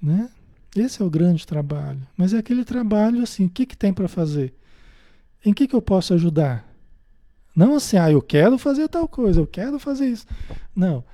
Né? 0.00 0.30
Esse 0.76 1.02
é 1.02 1.04
o 1.04 1.10
grande 1.10 1.46
trabalho. 1.46 2.00
Mas 2.16 2.32
é 2.34 2.38
aquele 2.38 2.64
trabalho 2.64 3.22
assim, 3.22 3.46
o 3.46 3.50
que, 3.50 3.66
que 3.66 3.76
tem 3.76 3.92
para 3.92 4.08
fazer? 4.08 4.54
Em 5.44 5.52
que, 5.52 5.66
que 5.66 5.74
eu 5.76 5.82
posso 5.82 6.14
ajudar? 6.14 6.66
Não 7.54 7.76
assim, 7.76 7.96
ah, 7.96 8.10
eu 8.10 8.20
quero 8.20 8.58
fazer 8.58 8.88
tal 8.88 9.08
coisa, 9.08 9.40
eu 9.40 9.46
quero 9.46 9.78
fazer 9.78 10.06
isso. 10.06 10.26
Não. 10.74 11.04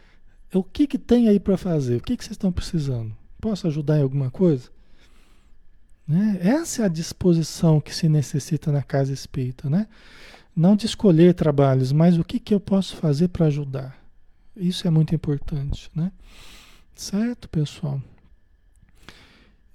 O 0.52 0.62
que, 0.62 0.86
que 0.86 0.98
tem 0.98 1.28
aí 1.28 1.38
para 1.38 1.56
fazer? 1.56 1.96
O 1.96 2.02
que, 2.02 2.16
que 2.16 2.24
vocês 2.24 2.34
estão 2.34 2.50
precisando? 2.50 3.16
Posso 3.40 3.66
ajudar 3.66 3.98
em 3.98 4.02
alguma 4.02 4.30
coisa? 4.30 4.68
Né? 6.06 6.38
Essa 6.42 6.82
é 6.82 6.84
a 6.86 6.88
disposição 6.88 7.80
que 7.80 7.94
se 7.94 8.08
necessita 8.08 8.72
na 8.72 8.82
casa 8.82 9.12
espírita, 9.12 9.70
né? 9.70 9.86
Não 10.54 10.76
de 10.76 10.84
escolher 10.84 11.32
trabalhos, 11.32 11.92
mas 11.92 12.18
o 12.18 12.24
que, 12.24 12.38
que 12.38 12.52
eu 12.52 12.60
posso 12.60 12.96
fazer 12.96 13.28
para 13.28 13.46
ajudar. 13.46 13.96
Isso 14.54 14.86
é 14.86 14.90
muito 14.90 15.14
importante, 15.14 15.90
né? 15.94 16.12
Certo, 16.94 17.48
pessoal? 17.48 18.02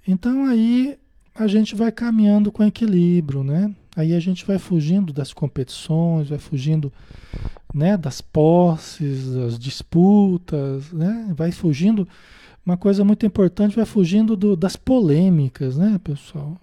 Então 0.08 0.46
aí 0.46 0.98
a 1.34 1.46
gente 1.46 1.74
vai 1.74 1.92
caminhando 1.92 2.50
com 2.50 2.64
equilíbrio, 2.64 3.44
né? 3.44 3.74
Aí 3.94 4.14
a 4.14 4.20
gente 4.20 4.46
vai 4.46 4.58
fugindo 4.58 5.12
das 5.12 5.34
competições, 5.34 6.30
vai 6.30 6.38
fugindo 6.38 6.90
né, 7.74 7.94
das 7.94 8.22
posses, 8.22 9.34
das 9.34 9.58
disputas, 9.58 10.90
né? 10.92 11.30
Vai 11.36 11.52
fugindo 11.52 12.08
uma 12.64 12.78
coisa 12.78 13.04
muito 13.04 13.26
importante, 13.26 13.76
vai 13.76 13.84
fugindo 13.84 14.34
do, 14.34 14.56
das 14.56 14.76
polêmicas, 14.76 15.76
né, 15.76 16.00
pessoal? 16.02 16.58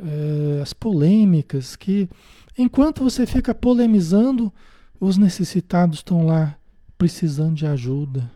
É, 0.00 0.62
as 0.62 0.72
polêmicas 0.72 1.76
que, 1.76 2.08
enquanto 2.56 3.04
você 3.04 3.26
fica 3.26 3.54
polemizando, 3.54 4.50
os 4.98 5.18
necessitados 5.18 5.98
estão 5.98 6.24
lá 6.24 6.56
precisando 6.96 7.56
de 7.56 7.66
ajuda. 7.66 8.30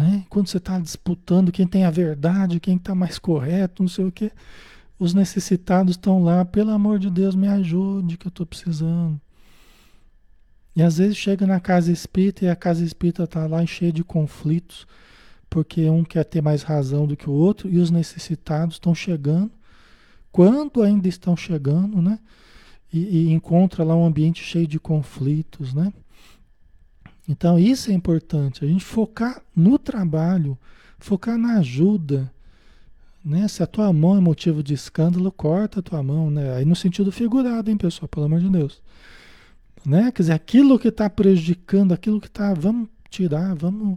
Né? 0.00 0.24
Quando 0.30 0.48
você 0.48 0.56
está 0.56 0.78
disputando 0.78 1.52
quem 1.52 1.66
tem 1.66 1.84
a 1.84 1.90
verdade, 1.90 2.58
quem 2.58 2.76
está 2.76 2.94
mais 2.94 3.18
correto, 3.18 3.82
não 3.82 3.88
sei 3.88 4.06
o 4.06 4.10
quê, 4.10 4.32
os 4.98 5.12
necessitados 5.12 5.92
estão 5.92 6.24
lá, 6.24 6.42
pelo 6.42 6.70
amor 6.70 6.98
de 6.98 7.10
Deus, 7.10 7.34
me 7.34 7.46
ajude 7.46 8.16
que 8.16 8.26
eu 8.26 8.30
estou 8.30 8.46
precisando. 8.46 9.20
E 10.74 10.82
às 10.82 10.96
vezes 10.96 11.18
chega 11.18 11.46
na 11.46 11.60
casa 11.60 11.92
espírita 11.92 12.46
e 12.46 12.48
a 12.48 12.56
casa 12.56 12.82
espírita 12.82 13.24
está 13.24 13.46
lá 13.46 13.64
cheia 13.66 13.92
de 13.92 14.02
conflitos, 14.02 14.86
porque 15.50 15.90
um 15.90 16.02
quer 16.02 16.24
ter 16.24 16.40
mais 16.40 16.62
razão 16.62 17.06
do 17.06 17.14
que 17.14 17.28
o 17.28 17.34
outro 17.34 17.68
e 17.68 17.76
os 17.76 17.90
necessitados 17.90 18.76
estão 18.76 18.94
chegando, 18.94 19.50
quando 20.32 20.82
ainda 20.82 21.08
estão 21.08 21.36
chegando, 21.36 22.00
né? 22.00 22.18
E, 22.90 23.28
e 23.28 23.32
encontra 23.32 23.84
lá 23.84 23.94
um 23.94 24.06
ambiente 24.06 24.42
cheio 24.42 24.66
de 24.66 24.80
conflitos, 24.80 25.74
né? 25.74 25.92
Então 27.30 27.56
isso 27.56 27.92
é 27.92 27.94
importante, 27.94 28.64
a 28.64 28.66
gente 28.66 28.84
focar 28.84 29.40
no 29.54 29.78
trabalho, 29.78 30.58
focar 30.98 31.38
na 31.38 31.58
ajuda. 31.58 32.28
Né? 33.24 33.46
Se 33.46 33.62
a 33.62 33.68
tua 33.68 33.92
mão 33.92 34.16
é 34.16 34.20
motivo 34.20 34.64
de 34.64 34.74
escândalo, 34.74 35.30
corta 35.30 35.78
a 35.78 35.82
tua 35.82 36.02
mão, 36.02 36.28
né? 36.28 36.56
Aí 36.56 36.64
no 36.64 36.74
sentido 36.74 37.12
figurado, 37.12 37.70
hein, 37.70 37.76
pessoal, 37.76 38.08
pelo 38.08 38.26
amor 38.26 38.40
de 38.40 38.48
Deus. 38.48 38.82
Né? 39.86 40.10
Quer 40.10 40.22
dizer, 40.22 40.32
aquilo 40.32 40.76
que 40.76 40.88
está 40.88 41.08
prejudicando, 41.08 41.94
aquilo 41.94 42.20
que 42.20 42.26
está, 42.26 42.52
vamos 42.52 42.88
tirar, 43.08 43.54
vamos, 43.54 43.96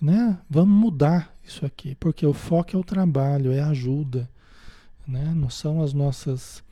né? 0.00 0.38
Vamos 0.48 0.80
mudar 0.80 1.34
isso 1.42 1.66
aqui, 1.66 1.96
porque 1.96 2.24
o 2.24 2.32
foco 2.32 2.76
é 2.76 2.78
o 2.78 2.84
trabalho, 2.84 3.50
é 3.50 3.58
a 3.58 3.70
ajuda, 3.70 4.30
né? 5.04 5.32
Não 5.34 5.50
são 5.50 5.82
as 5.82 5.92
nossas 5.92 6.62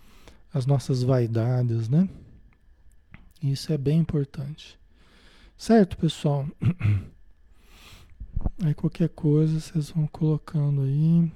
as 0.55 0.65
nossas 0.65 1.03
vaidades, 1.03 1.89
né? 1.89 2.09
Isso 3.43 3.73
é 3.73 3.77
bem 3.77 3.99
importante. 3.99 4.79
Certo, 5.59 5.99
pessoal? 5.99 6.47
Aí 8.65 8.73
qualquer 8.75 9.09
coisa 9.09 9.59
vocês 9.59 9.91
vão 9.91 10.07
colocando 10.07 10.83
aí. 10.83 11.33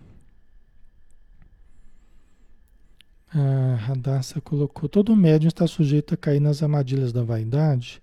A 3.35 3.75
Radassa 3.75 4.41
colocou: 4.41 4.89
todo 4.89 5.17
médium 5.17 5.49
está 5.49 5.67
sujeito 5.67 6.15
a 6.15 6.17
cair 6.17 6.39
nas 6.39 6.63
armadilhas 6.63 7.13
da 7.13 7.25
vaidade. 7.25 8.01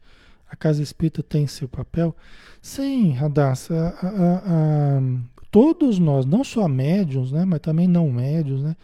A 0.50 0.58
casa 0.58 0.84
espírita 0.84 1.24
tem 1.24 1.48
seu 1.48 1.70
papel? 1.70 2.14
Sim, 2.62 3.12
Radassa. 3.12 3.96
A, 4.02 4.08
a, 4.08 4.98
a, 4.98 5.02
todos 5.50 6.00
nós, 6.00 6.26
não 6.26 6.44
só 6.44 6.68
médiums, 6.68 7.32
né, 7.32 7.46
mas 7.46 7.62
também 7.62 7.88
não 7.88 8.12
médiums, 8.12 8.62
né, 8.62 8.76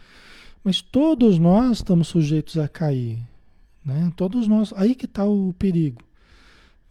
mas 0.64 0.80
todos 0.80 1.38
nós 1.38 1.78
estamos 1.78 2.08
sujeitos 2.08 2.56
a 2.56 2.66
cair. 2.66 3.18
Né? 3.84 4.10
Todos 4.16 4.48
nós. 4.48 4.72
Aí 4.74 4.94
que 4.94 5.04
está 5.04 5.26
o 5.26 5.54
perigo. 5.58 6.06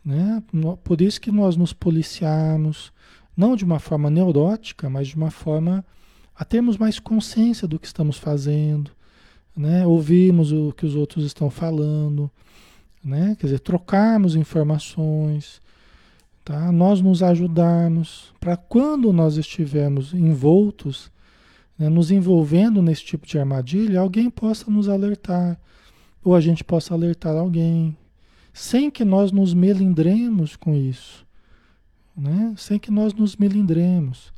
Né? 0.06 0.44
Por 0.84 1.02
isso 1.02 1.20
que 1.20 1.32
nós 1.32 1.58
nos 1.58 1.74
policiamos, 1.74 2.94
não 3.36 3.56
de 3.56 3.66
uma 3.66 3.80
forma 3.80 4.10
neurótica, 4.10 4.88
mas 4.88 5.08
de 5.08 5.16
uma 5.16 5.32
forma 5.32 5.84
a 6.36 6.46
termos 6.46 6.78
mais 6.78 7.00
consciência 7.00 7.68
do 7.68 7.80
que 7.80 7.88
estamos 7.88 8.18
fazendo, 8.18 8.92
né? 9.58 9.88
ouvirmos 9.88 10.52
o 10.52 10.72
que 10.74 10.86
os 10.86 10.96
outros 10.96 11.26
estão 11.26 11.50
falando, 11.50 12.30
né? 13.04 13.36
quer 13.40 13.48
dizer, 13.48 13.60
trocarmos 13.60 14.36
informações, 14.36 15.60
tá? 16.44 16.72
nós 16.72 17.02
nos 17.02 17.24
ajudarmos, 17.24 18.34
para 18.40 18.56
quando 18.56 19.12
nós 19.12 19.38
estivermos 19.38 20.14
envoltos, 20.14 21.10
né? 21.80 21.90
nos 21.90 22.12
envolvendo 22.12 22.82
nesse 22.82 23.04
tipo 23.06 23.26
de 23.26 23.40
armadilha, 23.40 24.02
alguém 24.02 24.30
possa 24.30 24.70
nos 24.70 24.88
alertar, 24.88 25.58
ou 26.24 26.36
a 26.36 26.42
gente 26.42 26.64
possa 26.64 26.94
alertar 26.94 27.36
alguém, 27.36 27.96
sem 28.56 28.90
que 28.90 29.04
nós 29.04 29.34
nos 29.34 29.54
melindremos 29.54 30.56
com 30.56 30.74
isso, 30.74 31.28
né? 32.16 32.54
sem 32.56 32.80
que 32.80 32.90
nós 32.90 33.14
nos 33.14 33.36
melindremos, 33.36 34.34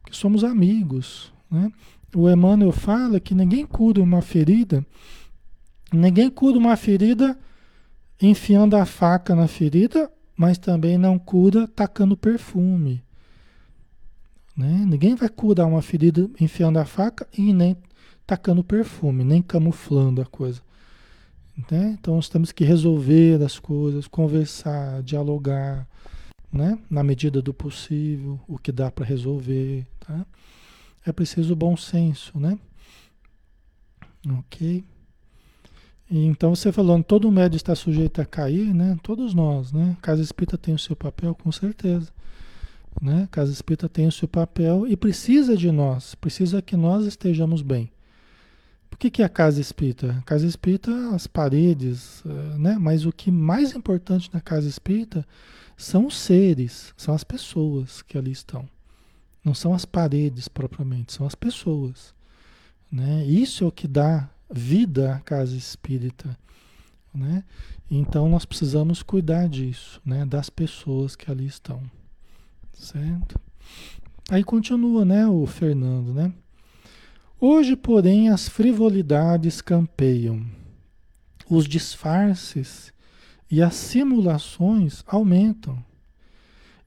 porque 0.00 0.16
somos 0.16 0.42
amigos. 0.42 1.30
Né? 1.50 1.70
O 2.16 2.30
Emmanuel 2.30 2.72
fala 2.72 3.20
que 3.20 3.34
ninguém 3.34 3.66
cura 3.66 4.02
uma 4.02 4.22
ferida, 4.22 4.84
ninguém 5.92 6.30
cura 6.30 6.56
uma 6.56 6.74
ferida 6.78 7.38
enfiando 8.18 8.74
a 8.74 8.86
faca 8.86 9.34
na 9.34 9.46
ferida, 9.46 10.10
mas 10.34 10.56
também 10.56 10.96
não 10.96 11.18
cura 11.18 11.68
tacando 11.68 12.16
perfume. 12.16 13.04
Né? 14.56 14.86
Ninguém 14.88 15.14
vai 15.14 15.28
curar 15.28 15.66
uma 15.66 15.82
ferida 15.82 16.28
enfiando 16.40 16.78
a 16.78 16.86
faca 16.86 17.28
e 17.36 17.52
nem 17.52 17.76
tacando 18.26 18.64
perfume, 18.64 19.24
nem 19.24 19.42
camuflando 19.42 20.22
a 20.22 20.26
coisa. 20.26 20.62
Né? 21.70 21.96
Então 21.98 22.14
nós 22.16 22.28
temos 22.28 22.52
que 22.52 22.64
resolver 22.64 23.42
as 23.42 23.58
coisas, 23.58 24.06
conversar, 24.06 25.02
dialogar, 25.02 25.86
né? 26.52 26.78
na 26.88 27.02
medida 27.02 27.42
do 27.42 27.52
possível, 27.52 28.40
o 28.46 28.58
que 28.58 28.70
dá 28.70 28.90
para 28.90 29.04
resolver. 29.04 29.86
Tá? 30.00 30.24
É 31.04 31.12
preciso 31.12 31.56
bom 31.56 31.76
senso, 31.76 32.38
né? 32.38 32.58
Ok? 34.38 34.84
Então 36.10 36.54
você 36.54 36.72
falando, 36.72 37.04
todo 37.04 37.30
médio 37.30 37.56
está 37.56 37.74
sujeito 37.74 38.20
a 38.20 38.24
cair, 38.24 38.72
né? 38.72 38.98
Todos 39.02 39.34
nós, 39.34 39.72
né? 39.72 39.96
Casa 40.00 40.22
Espírita 40.22 40.56
tem 40.56 40.74
o 40.74 40.78
seu 40.78 40.96
papel, 40.96 41.34
com 41.34 41.52
certeza. 41.52 42.10
Né? 43.00 43.28
Casa 43.30 43.52
Espírita 43.52 43.88
tem 43.88 44.06
o 44.06 44.12
seu 44.12 44.26
papel 44.26 44.86
e 44.86 44.96
precisa 44.96 45.56
de 45.56 45.70
nós, 45.70 46.14
precisa 46.14 46.60
que 46.60 46.76
nós 46.76 47.06
estejamos 47.06 47.62
bem. 47.62 47.90
Que, 48.98 49.10
que 49.10 49.22
é 49.22 49.24
a 49.24 49.28
casa 49.28 49.60
espírita? 49.60 50.12
A 50.18 50.22
casa 50.22 50.46
espírita, 50.46 50.90
as 51.14 51.26
paredes, 51.26 52.22
eh, 52.26 52.58
né? 52.58 52.76
Mas 52.80 53.06
o 53.06 53.12
que 53.12 53.30
mais 53.30 53.74
importante 53.74 54.28
na 54.32 54.40
casa 54.40 54.68
espírita 54.68 55.24
são 55.76 56.06
os 56.06 56.16
seres, 56.16 56.92
são 56.96 57.14
as 57.14 57.22
pessoas 57.22 58.02
que 58.02 58.18
ali 58.18 58.32
estão. 58.32 58.68
Não 59.44 59.54
são 59.54 59.72
as 59.72 59.84
paredes 59.84 60.48
propriamente, 60.48 61.12
são 61.12 61.24
as 61.24 61.36
pessoas. 61.36 62.12
Né? 62.90 63.24
Isso 63.24 63.62
é 63.62 63.66
o 63.68 63.72
que 63.72 63.86
dá 63.86 64.28
vida 64.50 65.14
à 65.14 65.20
casa 65.20 65.56
espírita. 65.56 66.36
Né? 67.14 67.44
Então 67.88 68.28
nós 68.28 68.44
precisamos 68.44 69.02
cuidar 69.02 69.48
disso, 69.48 70.00
né? 70.04 70.26
das 70.26 70.50
pessoas 70.50 71.14
que 71.14 71.30
ali 71.30 71.46
estão. 71.46 71.80
Certo? 72.72 73.40
Aí 74.30 74.44
continua, 74.44 75.04
né, 75.04 75.26
o 75.26 75.46
Fernando, 75.46 76.12
né? 76.12 76.32
Hoje, 77.40 77.76
porém, 77.76 78.30
as 78.30 78.48
frivolidades 78.48 79.60
campeiam, 79.60 80.44
os 81.48 81.66
disfarces 81.66 82.92
e 83.48 83.62
as 83.62 83.74
simulações 83.74 85.04
aumentam. 85.06 85.78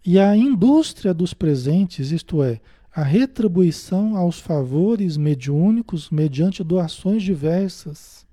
E 0.06 0.20
a 0.20 0.36
indústria 0.36 1.14
dos 1.14 1.34
presentes, 1.34 2.12
isto 2.12 2.44
é, 2.44 2.60
a 2.94 3.02
retribuição 3.02 4.18
aos 4.18 4.40
favores 4.40 5.16
mediúnicos 5.16 6.10
mediante 6.10 6.64
doações 6.66 7.24
diversas. 7.24 8.26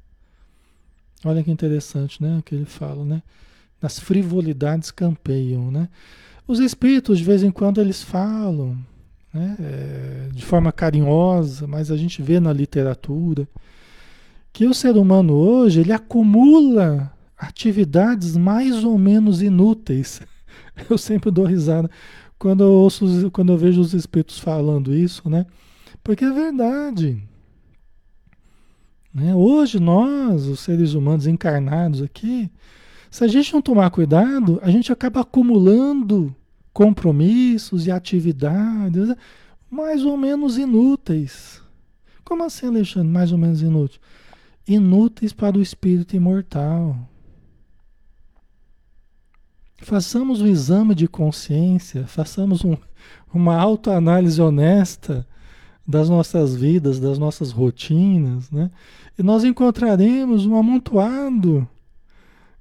Olha 1.24 1.44
que 1.44 1.52
interessante, 1.52 2.20
né, 2.20 2.38
o 2.38 2.42
que 2.42 2.54
ele 2.54 2.64
fala, 2.64 3.04
né? 3.04 3.22
As 3.80 4.00
frivolidades 4.00 4.90
campeiam, 4.90 5.70
né? 5.70 5.88
Os 6.48 6.58
espíritos, 6.58 7.18
de 7.18 7.24
vez 7.24 7.44
em 7.44 7.50
quando, 7.52 7.80
eles 7.80 8.02
falam, 8.02 8.76
né? 9.38 9.56
É, 9.60 10.28
de 10.32 10.44
forma 10.44 10.72
carinhosa, 10.72 11.66
mas 11.66 11.90
a 11.90 11.96
gente 11.96 12.20
vê 12.20 12.40
na 12.40 12.52
literatura 12.52 13.48
que 14.52 14.66
o 14.66 14.74
ser 14.74 14.96
humano 14.96 15.34
hoje 15.34 15.80
ele 15.80 15.92
acumula 15.92 17.12
atividades 17.36 18.36
mais 18.36 18.82
ou 18.82 18.98
menos 18.98 19.40
inúteis. 19.40 20.20
Eu 20.90 20.98
sempre 20.98 21.30
dou 21.30 21.44
risada 21.44 21.88
quando 22.38 22.62
eu 22.62 22.70
ouço, 22.70 23.30
quando 23.32 23.52
eu 23.52 23.58
vejo 23.58 23.80
os 23.80 23.94
espíritos 23.94 24.38
falando 24.38 24.94
isso, 24.94 25.28
né? 25.28 25.44
Porque 26.04 26.24
é 26.24 26.30
verdade. 26.30 27.20
Né? 29.12 29.34
Hoje 29.34 29.80
nós, 29.80 30.46
os 30.46 30.60
seres 30.60 30.94
humanos 30.94 31.26
encarnados 31.26 32.00
aqui, 32.00 32.48
se 33.10 33.24
a 33.24 33.26
gente 33.26 33.52
não 33.52 33.60
tomar 33.60 33.90
cuidado, 33.90 34.60
a 34.62 34.70
gente 34.70 34.92
acaba 34.92 35.22
acumulando 35.22 36.34
compromissos 36.72 37.86
e 37.86 37.90
atividades 37.90 39.14
mais 39.70 40.04
ou 40.04 40.16
menos 40.16 40.56
inúteis. 40.56 41.62
Como 42.24 42.44
assim, 42.44 42.66
Alexandre? 42.66 43.08
Mais 43.08 43.32
ou 43.32 43.38
menos 43.38 43.62
inúteis? 43.62 44.00
Inúteis 44.66 45.32
para 45.32 45.56
o 45.56 45.62
espírito 45.62 46.14
imortal. 46.14 46.96
Façamos 49.78 50.40
um 50.40 50.46
exame 50.46 50.94
de 50.94 51.06
consciência, 51.06 52.06
façamos 52.06 52.64
um, 52.64 52.76
uma 53.32 53.56
autoanálise 53.56 54.40
honesta 54.42 55.26
das 55.86 56.10
nossas 56.10 56.54
vidas, 56.54 57.00
das 57.00 57.18
nossas 57.18 57.50
rotinas, 57.50 58.50
né? 58.50 58.70
E 59.18 59.22
nós 59.22 59.42
encontraremos 59.44 60.44
um 60.44 60.56
amontoado 60.56 61.66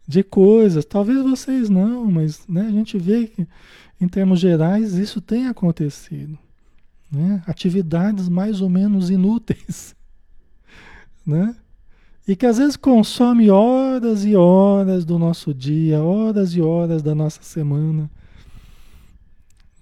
de 0.07 0.23
coisas. 0.23 0.85
Talvez 0.85 1.21
vocês 1.21 1.69
não, 1.69 2.05
mas 2.09 2.47
né, 2.47 2.61
a 2.61 2.71
gente 2.71 2.97
vê 2.97 3.27
que 3.27 3.45
em 3.99 4.07
termos 4.07 4.39
gerais, 4.39 4.93
isso 4.93 5.19
tem 5.19 5.47
acontecido. 5.47 6.37
Né? 7.11 7.41
Atividades 7.47 8.29
mais 8.29 8.61
ou 8.61 8.69
menos 8.69 9.09
inúteis. 9.09 9.95
Né? 11.25 11.53
E 12.25 12.37
que 12.37 12.45
às 12.45 12.57
vezes 12.57 12.77
consome 12.77 13.49
horas 13.49 14.23
e 14.23 14.33
horas 14.33 15.03
do 15.03 15.19
nosso 15.19 15.53
dia, 15.53 16.01
horas 16.01 16.53
e 16.53 16.61
horas 16.61 17.03
da 17.03 17.13
nossa 17.13 17.43
semana, 17.43 18.09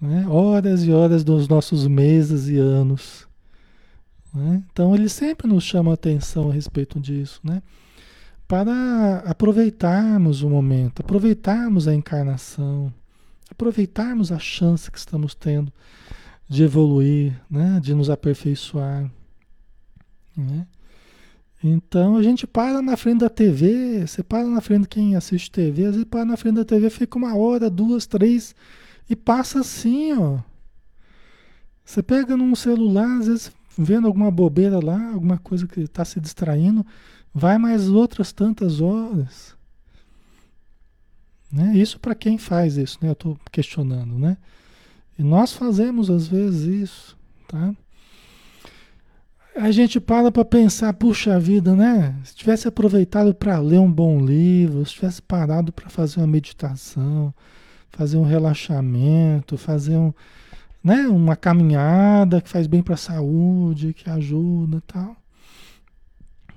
né? 0.00 0.26
horas 0.26 0.82
e 0.82 0.90
horas 0.90 1.22
dos 1.22 1.46
nossos 1.46 1.86
meses 1.86 2.48
e 2.48 2.58
anos. 2.58 3.28
Né? 4.34 4.60
Então 4.72 4.92
ele 4.92 5.08
sempre 5.08 5.46
nos 5.46 5.62
chama 5.62 5.92
a 5.92 5.94
atenção 5.94 6.50
a 6.50 6.52
respeito 6.52 6.98
disso, 6.98 7.40
né? 7.44 7.62
para 8.48 9.18
aproveitarmos 9.24 10.42
o 10.42 10.50
momento, 10.50 10.98
aproveitarmos 10.98 11.86
a 11.86 11.94
encarnação 11.94 12.92
aproveitarmos 13.50 14.32
a 14.32 14.38
chance 14.38 14.90
que 14.90 14.98
estamos 14.98 15.34
tendo 15.34 15.72
de 16.48 16.62
evoluir, 16.62 17.40
né? 17.50 17.80
de 17.82 17.94
nos 17.94 18.10
aperfeiçoar. 18.10 19.10
Né? 20.36 20.66
Então 21.62 22.16
a 22.16 22.22
gente 22.22 22.46
para 22.46 22.80
na 22.82 22.96
frente 22.96 23.20
da 23.20 23.28
TV, 23.28 24.06
você 24.06 24.22
para 24.22 24.46
na 24.46 24.60
frente 24.60 24.82
de 24.82 24.88
quem 24.88 25.16
assiste 25.16 25.50
TV, 25.50 25.86
às 25.86 25.92
vezes 25.92 26.04
para 26.04 26.24
na 26.24 26.36
frente 26.36 26.56
da 26.56 26.64
TV, 26.64 26.90
fica 26.90 27.18
uma 27.18 27.36
hora, 27.36 27.70
duas, 27.70 28.06
três, 28.06 28.54
e 29.08 29.16
passa 29.16 29.60
assim, 29.60 30.12
ó. 30.12 30.38
Você 31.84 32.02
pega 32.02 32.36
num 32.36 32.54
celular, 32.54 33.20
às 33.20 33.26
vezes 33.26 33.52
vendo 33.78 34.06
alguma 34.06 34.30
bobeira 34.30 34.84
lá, 34.84 35.12
alguma 35.12 35.38
coisa 35.38 35.66
que 35.66 35.80
está 35.80 36.04
se 36.04 36.20
distraindo, 36.20 36.84
vai 37.32 37.58
mais 37.58 37.88
outras 37.88 38.32
tantas 38.32 38.80
horas. 38.80 39.55
Né? 41.50 41.72
Isso 41.76 41.98
para 41.98 42.14
quem 42.14 42.38
faz 42.38 42.76
isso, 42.76 42.98
né? 43.00 43.08
Eu 43.08 43.12
estou 43.12 43.38
questionando, 43.50 44.18
né? 44.18 44.36
E 45.18 45.22
nós 45.22 45.52
fazemos 45.52 46.10
às 46.10 46.26
vezes 46.26 46.62
isso, 46.82 47.16
tá? 47.48 47.74
A 49.56 49.70
gente 49.70 49.98
para 49.98 50.30
para 50.30 50.44
pensar, 50.44 50.92
puxa 50.92 51.40
vida, 51.40 51.74
né? 51.74 52.14
Se 52.24 52.34
tivesse 52.34 52.68
aproveitado 52.68 53.34
para 53.34 53.58
ler 53.58 53.78
um 53.78 53.90
bom 53.90 54.20
livro, 54.20 54.84
se 54.84 54.94
tivesse 54.94 55.22
parado 55.22 55.72
para 55.72 55.88
fazer 55.88 56.20
uma 56.20 56.26
meditação, 56.26 57.32
fazer 57.90 58.18
um 58.18 58.22
relaxamento, 58.22 59.56
fazer 59.56 59.96
um, 59.96 60.12
né, 60.84 61.08
uma 61.08 61.34
caminhada 61.34 62.42
que 62.42 62.48
faz 62.50 62.66
bem 62.66 62.82
para 62.82 62.94
a 62.94 62.98
saúde, 62.98 63.94
que 63.94 64.10
ajuda, 64.10 64.82
tal, 64.86 65.16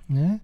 né? 0.08 0.42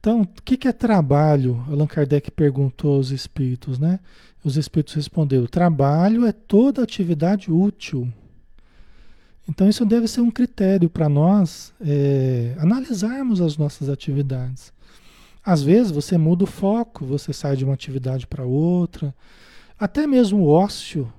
Então, 0.00 0.22
o 0.22 0.26
que, 0.44 0.68
é 0.68 0.72
trabalho? 0.72 1.64
Allan 1.68 1.86
Kardec 1.86 2.30
perguntou 2.30 2.96
aos 2.96 3.10
espíritos, 3.10 3.78
né? 3.78 3.98
Os 4.44 4.56
espíritos 4.56 4.94
responderam: 4.94 5.46
trabalho 5.46 6.24
é 6.24 6.32
toda 6.32 6.82
atividade 6.82 7.50
útil. 7.50 8.10
Então, 9.48 9.68
isso 9.68 9.84
deve 9.84 10.06
ser 10.06 10.20
um 10.20 10.30
critério 10.30 10.88
para 10.88 11.08
nós 11.08 11.72
é, 11.80 12.54
analisarmos 12.58 13.40
as 13.40 13.56
nossas 13.56 13.88
atividades. 13.88 14.72
Às 15.44 15.62
vezes, 15.62 15.90
você 15.90 16.18
muda 16.18 16.44
o 16.44 16.46
foco, 16.46 17.04
você 17.04 17.32
sai 17.32 17.56
de 17.56 17.64
uma 17.64 17.74
atividade 17.74 18.26
para 18.26 18.44
outra. 18.44 19.14
Até 19.78 20.06
mesmo 20.06 20.40
o 20.40 20.48
ócio, 20.48 21.10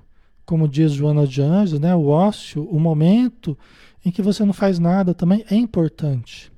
como 0.46 0.68
diz 0.68 0.92
Joana 0.92 1.26
de 1.26 1.42
Anjos, 1.42 1.80
né? 1.80 1.94
o 1.94 2.06
ócio, 2.06 2.64
o 2.70 2.78
momento 2.78 3.58
em 4.04 4.10
que 4.10 4.22
você 4.22 4.44
não 4.44 4.52
faz 4.52 4.78
nada 4.78 5.12
também 5.12 5.44
é 5.50 5.56
importante. 5.56 6.49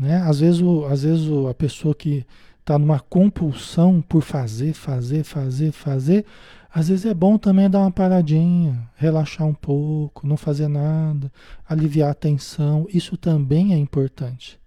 Né? 0.00 0.16
Às 0.22 0.40
vezes, 0.40 0.62
o, 0.62 0.86
às 0.86 1.02
vezes 1.02 1.28
o, 1.28 1.46
a 1.46 1.52
pessoa 1.52 1.94
que 1.94 2.24
está 2.58 2.78
numa 2.78 2.98
compulsão 2.98 4.00
por 4.00 4.22
fazer, 4.22 4.72
fazer, 4.72 5.22
fazer, 5.24 5.72
fazer, 5.72 6.24
às 6.72 6.88
vezes 6.88 7.04
é 7.04 7.12
bom 7.12 7.36
também 7.36 7.68
dar 7.68 7.80
uma 7.80 7.90
paradinha, 7.90 8.88
relaxar 8.96 9.46
um 9.46 9.52
pouco, 9.52 10.26
não 10.26 10.38
fazer 10.38 10.68
nada, 10.68 11.30
aliviar 11.68 12.12
a 12.12 12.14
tensão. 12.14 12.86
Isso 12.88 13.14
também 13.18 13.74
é 13.74 13.76
importante. 13.76 14.58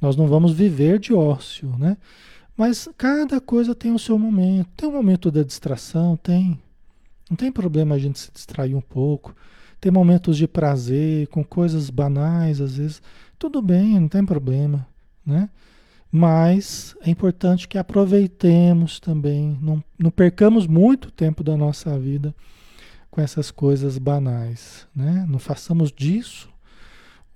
Nós 0.00 0.16
não 0.16 0.26
vamos 0.26 0.52
viver 0.52 0.98
de 0.98 1.14
ócio, 1.14 1.72
né? 1.78 1.96
Mas 2.56 2.88
cada 2.98 3.40
coisa 3.40 3.76
tem 3.76 3.92
o 3.92 3.98
seu 3.98 4.18
momento. 4.18 4.70
Tem 4.76 4.88
um 4.88 4.92
momento 4.92 5.30
da 5.30 5.44
distração, 5.44 6.16
tem. 6.16 6.60
Não 7.30 7.36
tem 7.36 7.52
problema 7.52 7.94
a 7.94 7.98
gente 7.98 8.18
se 8.18 8.32
distrair 8.32 8.74
um 8.74 8.80
pouco. 8.80 9.36
Tem 9.80 9.92
momentos 9.92 10.36
de 10.36 10.48
prazer 10.48 11.28
com 11.28 11.44
coisas 11.44 11.90
banais, 11.90 12.60
às 12.60 12.76
vezes. 12.76 13.02
Tudo 13.38 13.60
bem, 13.60 13.98
não 14.00 14.08
tem 14.08 14.24
problema, 14.24 14.86
né? 15.24 15.50
Mas 16.10 16.96
é 17.00 17.10
importante 17.10 17.66
que 17.66 17.76
aproveitemos 17.76 19.00
também, 19.00 19.58
não, 19.60 19.82
não 19.98 20.10
percamos 20.10 20.66
muito 20.66 21.10
tempo 21.10 21.42
da 21.42 21.56
nossa 21.56 21.98
vida 21.98 22.34
com 23.10 23.20
essas 23.20 23.50
coisas 23.50 23.98
banais, 23.98 24.86
né? 24.94 25.26
Não 25.28 25.38
façamos 25.38 25.90
disso 25.90 26.48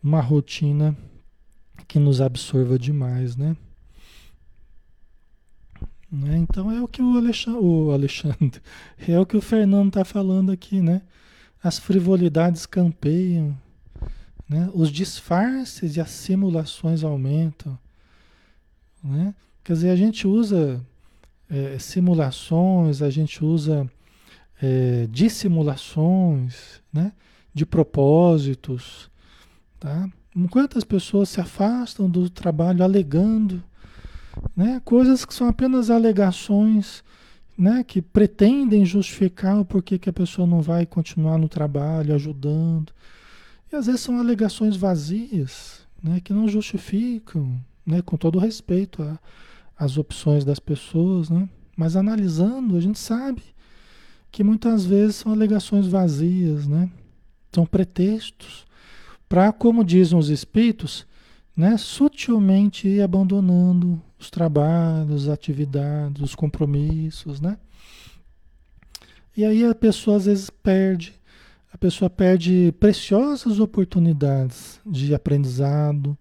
uma 0.02 0.20
rotina 0.20 0.96
que 1.86 1.98
nos 1.98 2.20
absorva 2.20 2.78
demais, 2.78 3.36
né? 3.36 3.56
né? 6.10 6.36
Então 6.38 6.70
é 6.70 6.80
o 6.80 6.88
que 6.88 7.02
o 7.02 7.16
Alexandre, 7.16 7.60
o 7.60 7.90
Alexandre, 7.90 8.60
é 9.06 9.18
o 9.18 9.26
que 9.26 9.36
o 9.36 9.42
Fernando 9.42 9.88
está 9.88 10.04
falando 10.04 10.50
aqui, 10.50 10.80
né? 10.80 11.02
As 11.62 11.78
frivolidades 11.78 12.66
campeiam, 12.66 13.56
né? 14.48 14.70
Os 14.72 14.90
disfarces 14.90 15.96
e 15.96 16.00
as 16.00 16.10
simulações 16.10 17.04
aumentam. 17.04 17.78
Né? 19.02 19.34
Quer 19.62 19.72
dizer, 19.74 19.90
a 19.90 19.96
gente 19.96 20.26
usa 20.26 20.80
é, 21.50 21.78
simulações, 21.78 23.02
a 23.02 23.10
gente 23.10 23.44
usa 23.44 23.88
é, 24.62 25.06
dissimulações 25.10 26.80
né? 26.92 27.12
de 27.52 27.66
propósitos. 27.66 29.10
Tá? 29.78 30.08
Quantas 30.50 30.84
pessoas 30.84 31.28
se 31.28 31.40
afastam 31.40 32.08
do 32.08 32.30
trabalho 32.30 32.82
alegando 32.82 33.62
né? 34.56 34.80
coisas 34.84 35.24
que 35.24 35.34
são 35.34 35.48
apenas 35.48 35.90
alegações 35.90 37.04
né? 37.56 37.84
que 37.84 38.00
pretendem 38.00 38.84
justificar 38.84 39.58
o 39.58 39.64
porquê 39.64 39.98
que 39.98 40.08
a 40.08 40.12
pessoa 40.12 40.46
não 40.46 40.62
vai 40.62 40.86
continuar 40.86 41.38
no 41.38 41.48
trabalho, 41.48 42.14
ajudando. 42.14 42.92
E 43.70 43.76
às 43.76 43.86
vezes 43.86 44.00
são 44.00 44.18
alegações 44.18 44.76
vazias, 44.76 45.86
né, 46.02 46.20
que 46.20 46.32
não 46.32 46.48
justificam, 46.48 47.60
né, 47.84 48.00
com 48.02 48.16
todo 48.16 48.38
respeito 48.38 49.02
às 49.76 49.98
opções 49.98 50.44
das 50.44 50.58
pessoas, 50.58 51.28
né? 51.28 51.48
Mas 51.76 51.94
analisando, 51.94 52.76
a 52.76 52.80
gente 52.80 52.98
sabe 52.98 53.42
que 54.30 54.42
muitas 54.42 54.84
vezes 54.84 55.16
são 55.16 55.32
alegações 55.32 55.86
vazias, 55.86 56.66
né? 56.66 56.90
São 57.52 57.64
pretextos 57.64 58.66
para, 59.28 59.52
como 59.52 59.84
dizem 59.84 60.18
os 60.18 60.28
espíritos, 60.28 61.06
né, 61.56 61.76
sutilmente 61.76 62.88
ir 62.88 63.02
abandonando 63.02 64.00
os 64.18 64.30
trabalhos, 64.30 65.24
as 65.24 65.28
atividades, 65.28 66.22
os 66.22 66.34
compromissos, 66.34 67.40
né? 67.40 67.58
E 69.36 69.44
aí 69.44 69.64
a 69.64 69.74
pessoa 69.74 70.16
às 70.16 70.24
vezes 70.24 70.50
perde 70.50 71.17
a 71.72 71.76
pessoa 71.76 72.08
perde 72.08 72.72
preciosas 72.80 73.60
oportunidades 73.60 74.80
de 74.86 75.14
aprendizado, 75.14 76.16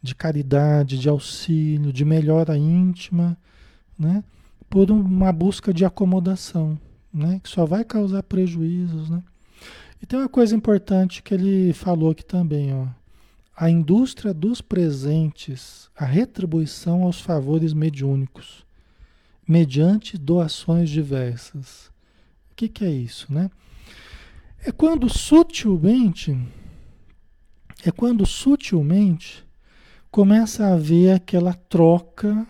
de 0.00 0.14
caridade, 0.14 0.98
de 0.98 1.08
auxílio, 1.08 1.92
de 1.92 2.04
melhora 2.04 2.56
íntima, 2.56 3.36
né? 3.98 4.22
por 4.70 4.90
uma 4.90 5.32
busca 5.32 5.72
de 5.72 5.84
acomodação, 5.84 6.78
né? 7.12 7.40
que 7.42 7.48
só 7.48 7.64
vai 7.64 7.84
causar 7.84 8.22
prejuízos. 8.22 9.10
Né? 9.10 9.22
E 10.00 10.06
tem 10.06 10.18
uma 10.18 10.28
coisa 10.28 10.54
importante 10.54 11.22
que 11.22 11.34
ele 11.34 11.72
falou 11.72 12.10
aqui 12.10 12.24
também, 12.24 12.72
ó. 12.72 12.86
a 13.56 13.68
indústria 13.68 14.32
dos 14.32 14.60
presentes, 14.60 15.90
a 15.96 16.04
retribuição 16.04 17.02
aos 17.02 17.20
favores 17.20 17.72
mediúnicos, 17.72 18.64
mediante 19.46 20.16
doações 20.16 20.88
diversas. 20.88 21.86
O 22.50 22.54
que, 22.54 22.68
que 22.68 22.84
é 22.84 22.90
isso, 22.90 23.32
né? 23.32 23.50
É 24.66 24.72
quando 24.72 25.10
sutilmente, 25.10 26.34
é 27.84 27.90
quando 27.90 28.24
sutilmente 28.24 29.44
começa 30.10 30.64
a 30.64 30.72
haver 30.72 31.12
aquela 31.12 31.52
troca 31.52 32.46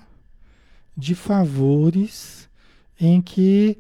de 0.97 1.13
favores 1.17 2.49
em 3.01 3.21
que, 3.21 3.77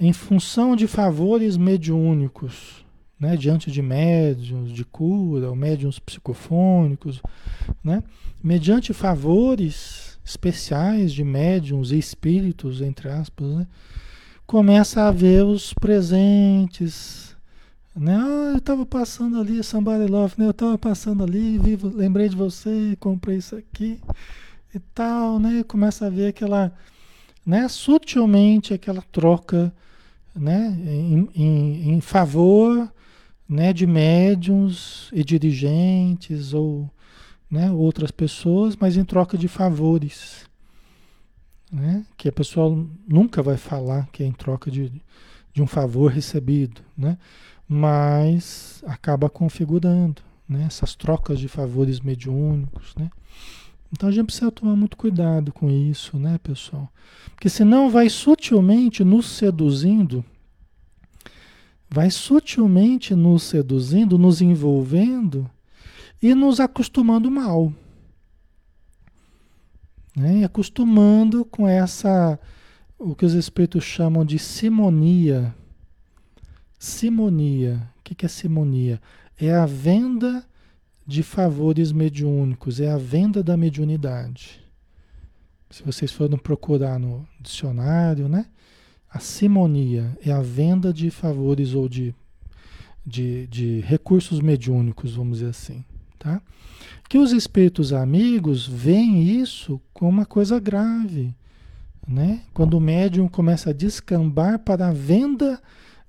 em 0.00 0.14
função 0.14 0.74
de 0.74 0.86
favores 0.86 1.58
mediúnicos, 1.58 2.86
né, 3.20 3.36
diante 3.36 3.70
de 3.70 3.82
médiums 3.82 4.72
de 4.72 4.82
cura, 4.82 5.50
ou 5.50 5.54
médiums 5.54 5.98
psicofônicos, 5.98 7.20
né, 7.82 8.02
mediante 8.42 8.94
favores 8.94 10.18
especiais 10.24 11.12
de 11.12 11.22
médiums 11.22 11.92
e 11.92 11.98
espíritos, 11.98 12.80
entre 12.80 13.10
aspas, 13.10 13.46
né, 13.46 13.66
começa 14.46 15.02
a 15.02 15.08
haver 15.08 15.44
os 15.44 15.74
presentes, 15.74 17.33
né? 17.94 18.16
Ah, 18.16 18.50
eu 18.52 18.58
estava 18.58 18.84
passando 18.84 19.40
ali, 19.40 19.62
somebody 19.62 20.06
love, 20.06 20.34
né? 20.36 20.46
Eu 20.46 20.50
estava 20.50 20.76
passando 20.76 21.22
ali, 21.22 21.58
vivo, 21.58 21.88
lembrei 21.88 22.28
de 22.28 22.36
você, 22.36 22.96
comprei 22.98 23.38
isso 23.38 23.56
aqui 23.56 24.00
e 24.74 24.78
tal, 24.92 25.38
né? 25.38 25.62
Começa 25.62 26.06
a 26.06 26.10
ver 26.10 26.28
aquela, 26.28 26.72
né? 27.46 27.68
Sutilmente 27.68 28.74
aquela 28.74 29.02
troca, 29.02 29.72
né? 30.34 30.76
Em, 30.84 31.30
em, 31.34 31.90
em 31.94 32.00
favor, 32.00 32.92
né? 33.48 33.72
De 33.72 33.86
médiums 33.86 35.08
e 35.12 35.22
dirigentes 35.22 36.52
ou, 36.52 36.90
né? 37.48 37.70
Outras 37.70 38.10
pessoas, 38.10 38.76
mas 38.76 38.96
em 38.96 39.04
troca 39.04 39.38
de 39.38 39.46
favores, 39.46 40.46
né? 41.70 42.04
Que 42.16 42.28
a 42.28 42.32
pessoa 42.32 42.86
nunca 43.06 43.40
vai 43.42 43.56
falar 43.56 44.08
que 44.10 44.24
é 44.24 44.26
em 44.26 44.32
troca 44.32 44.68
de, 44.70 44.90
de 45.54 45.62
um 45.62 45.66
favor 45.66 46.10
recebido, 46.10 46.82
né? 46.98 47.16
mas 47.66 48.82
acaba 48.86 49.30
configurando 49.30 50.20
né, 50.48 50.64
essas 50.66 50.94
trocas 50.94 51.38
de 51.38 51.48
favores 51.48 52.00
mediúnicos. 52.00 52.94
Né? 52.96 53.08
Então 53.92 54.08
a 54.08 54.12
gente 54.12 54.26
precisa 54.26 54.50
tomar 54.50 54.74
muito 54.74 54.96
cuidado 54.96 55.52
com 55.52 55.70
isso, 55.70 56.18
né, 56.18 56.38
pessoal? 56.42 56.90
Porque 57.30 57.48
senão 57.48 57.88
vai 57.88 58.08
sutilmente 58.10 59.04
nos 59.04 59.26
seduzindo, 59.26 60.24
vai 61.88 62.10
sutilmente 62.10 63.14
nos 63.14 63.44
seduzindo, 63.44 64.18
nos 64.18 64.42
envolvendo 64.42 65.48
e 66.20 66.34
nos 66.34 66.58
acostumando 66.58 67.30
mal. 67.30 67.72
né? 70.16 70.38
E 70.38 70.44
acostumando 70.44 71.44
com 71.44 71.68
essa, 71.68 72.38
o 72.98 73.14
que 73.14 73.24
os 73.24 73.34
espíritos 73.34 73.84
chamam 73.84 74.24
de 74.24 74.38
simonia. 74.38 75.54
Simonia. 76.78 77.88
O 77.98 78.02
que 78.02 78.24
é 78.24 78.28
simonia? 78.28 79.00
É 79.38 79.52
a 79.54 79.66
venda 79.66 80.44
de 81.06 81.22
favores 81.22 81.92
mediúnicos, 81.92 82.80
é 82.80 82.90
a 82.90 82.96
venda 82.96 83.42
da 83.42 83.56
mediunidade. 83.56 84.60
Se 85.70 85.82
vocês 85.82 86.12
forem 86.12 86.38
procurar 86.38 86.98
no 86.98 87.26
dicionário, 87.40 88.28
né? 88.28 88.46
A 89.10 89.18
simonia 89.18 90.16
é 90.24 90.32
a 90.32 90.40
venda 90.40 90.92
de 90.92 91.10
favores 91.10 91.74
ou 91.74 91.88
de, 91.88 92.14
de, 93.04 93.46
de 93.48 93.80
recursos 93.80 94.40
mediúnicos, 94.40 95.14
vamos 95.14 95.38
dizer 95.38 95.50
assim, 95.50 95.84
tá? 96.18 96.40
Que 97.08 97.18
os 97.18 97.32
espíritos 97.32 97.92
amigos 97.92 98.66
veem 98.66 99.22
isso 99.40 99.80
como 99.92 100.10
uma 100.10 100.26
coisa 100.26 100.58
grave, 100.58 101.34
né? 102.06 102.42
Quando 102.52 102.76
o 102.76 102.80
médium 102.80 103.28
começa 103.28 103.70
a 103.70 103.72
descambar 103.72 104.58
para 104.58 104.88
a 104.88 104.92
venda 104.92 105.60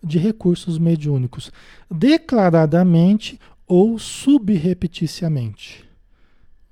de 0.03 0.19
recursos 0.19 0.77
mediúnicos, 0.77 1.51
declaradamente 1.89 3.39
ou 3.67 3.97
subrepeticiamente, 3.97 5.83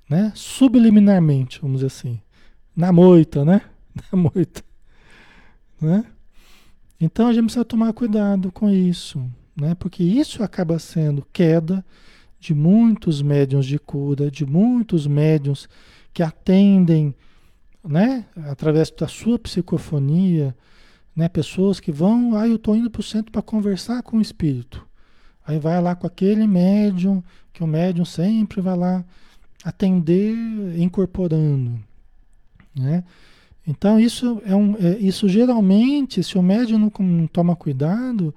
né? 0.08 0.32
Subliminarmente, 0.34 1.60
vamos 1.60 1.78
dizer 1.78 1.86
assim, 1.86 2.20
na 2.76 2.92
moita, 2.92 3.44
né? 3.44 3.62
Na 4.12 4.18
moita, 4.18 4.62
né? 5.80 6.04
Então 7.00 7.28
a 7.28 7.32
gente 7.32 7.44
precisa 7.44 7.64
tomar 7.64 7.92
cuidado 7.92 8.50
com 8.50 8.68
isso, 8.68 9.24
né? 9.56 9.74
Porque 9.74 10.02
isso 10.02 10.42
acaba 10.42 10.78
sendo 10.78 11.26
queda 11.32 11.84
de 12.40 12.54
muitos 12.54 13.22
médiums 13.22 13.66
de 13.66 13.78
cura, 13.78 14.30
de 14.30 14.44
muitos 14.44 15.06
médiums 15.06 15.68
que 16.12 16.22
atendem, 16.22 17.14
né, 17.86 18.24
através 18.46 18.90
da 18.90 19.06
sua 19.06 19.38
psicofonia, 19.38 20.56
né, 21.14 21.28
pessoas 21.28 21.78
que 21.78 21.92
vão, 21.92 22.36
ah, 22.36 22.48
eu 22.48 22.56
estou 22.56 22.74
indo 22.74 22.90
para 22.90 23.00
o 23.00 23.04
centro 23.04 23.30
para 23.30 23.42
conversar 23.42 24.02
com 24.02 24.16
o 24.16 24.22
espírito. 24.22 24.86
Aí 25.46 25.58
vai 25.58 25.80
lá 25.80 25.94
com 25.94 26.06
aquele 26.06 26.46
médium, 26.46 27.22
que 27.52 27.62
o 27.62 27.66
médium 27.66 28.04
sempre 28.04 28.60
vai 28.60 28.76
lá 28.76 29.04
atender 29.62 30.34
incorporando, 30.78 31.78
né? 32.74 33.04
Então 33.66 33.98
isso 33.98 34.42
é 34.44 34.54
um, 34.54 34.76
é, 34.76 34.98
isso 34.98 35.26
geralmente, 35.28 36.22
se 36.22 36.36
o 36.36 36.42
médium 36.42 36.78
não, 36.78 36.92
não 36.98 37.26
toma 37.26 37.56
cuidado, 37.56 38.34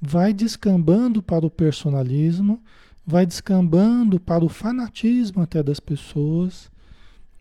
vai 0.00 0.32
descambando 0.32 1.22
para 1.22 1.44
o 1.44 1.50
personalismo, 1.50 2.62
vai 3.06 3.26
descambando 3.26 4.18
para 4.18 4.44
o 4.44 4.48
fanatismo 4.48 5.42
até 5.42 5.62
das 5.62 5.80
pessoas, 5.80 6.70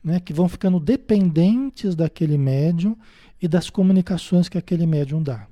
né, 0.03 0.19
que 0.19 0.33
vão 0.33 0.47
ficando 0.47 0.79
dependentes 0.79 1.95
daquele 1.95 2.37
médium 2.37 2.95
e 3.41 3.47
das 3.47 3.69
comunicações 3.69 4.49
que 4.49 4.57
aquele 4.57 4.85
médium 4.85 5.21
dá. 5.21 5.47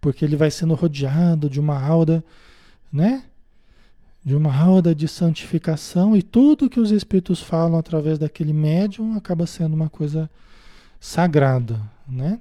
Porque 0.00 0.24
ele 0.24 0.36
vai 0.36 0.50
sendo 0.50 0.74
rodeado 0.74 1.48
de 1.48 1.60
uma 1.60 1.80
aura, 1.80 2.24
né? 2.92 3.24
De 4.24 4.34
uma 4.34 4.54
aura 4.54 4.94
de 4.94 5.08
santificação 5.08 6.16
e 6.16 6.22
tudo 6.22 6.70
que 6.70 6.80
os 6.80 6.90
espíritos 6.90 7.40
falam 7.40 7.78
através 7.78 8.18
daquele 8.18 8.52
médium 8.52 9.16
acaba 9.16 9.46
sendo 9.46 9.74
uma 9.74 9.88
coisa 9.88 10.30
sagrada, 11.00 11.80
né? 12.08 12.40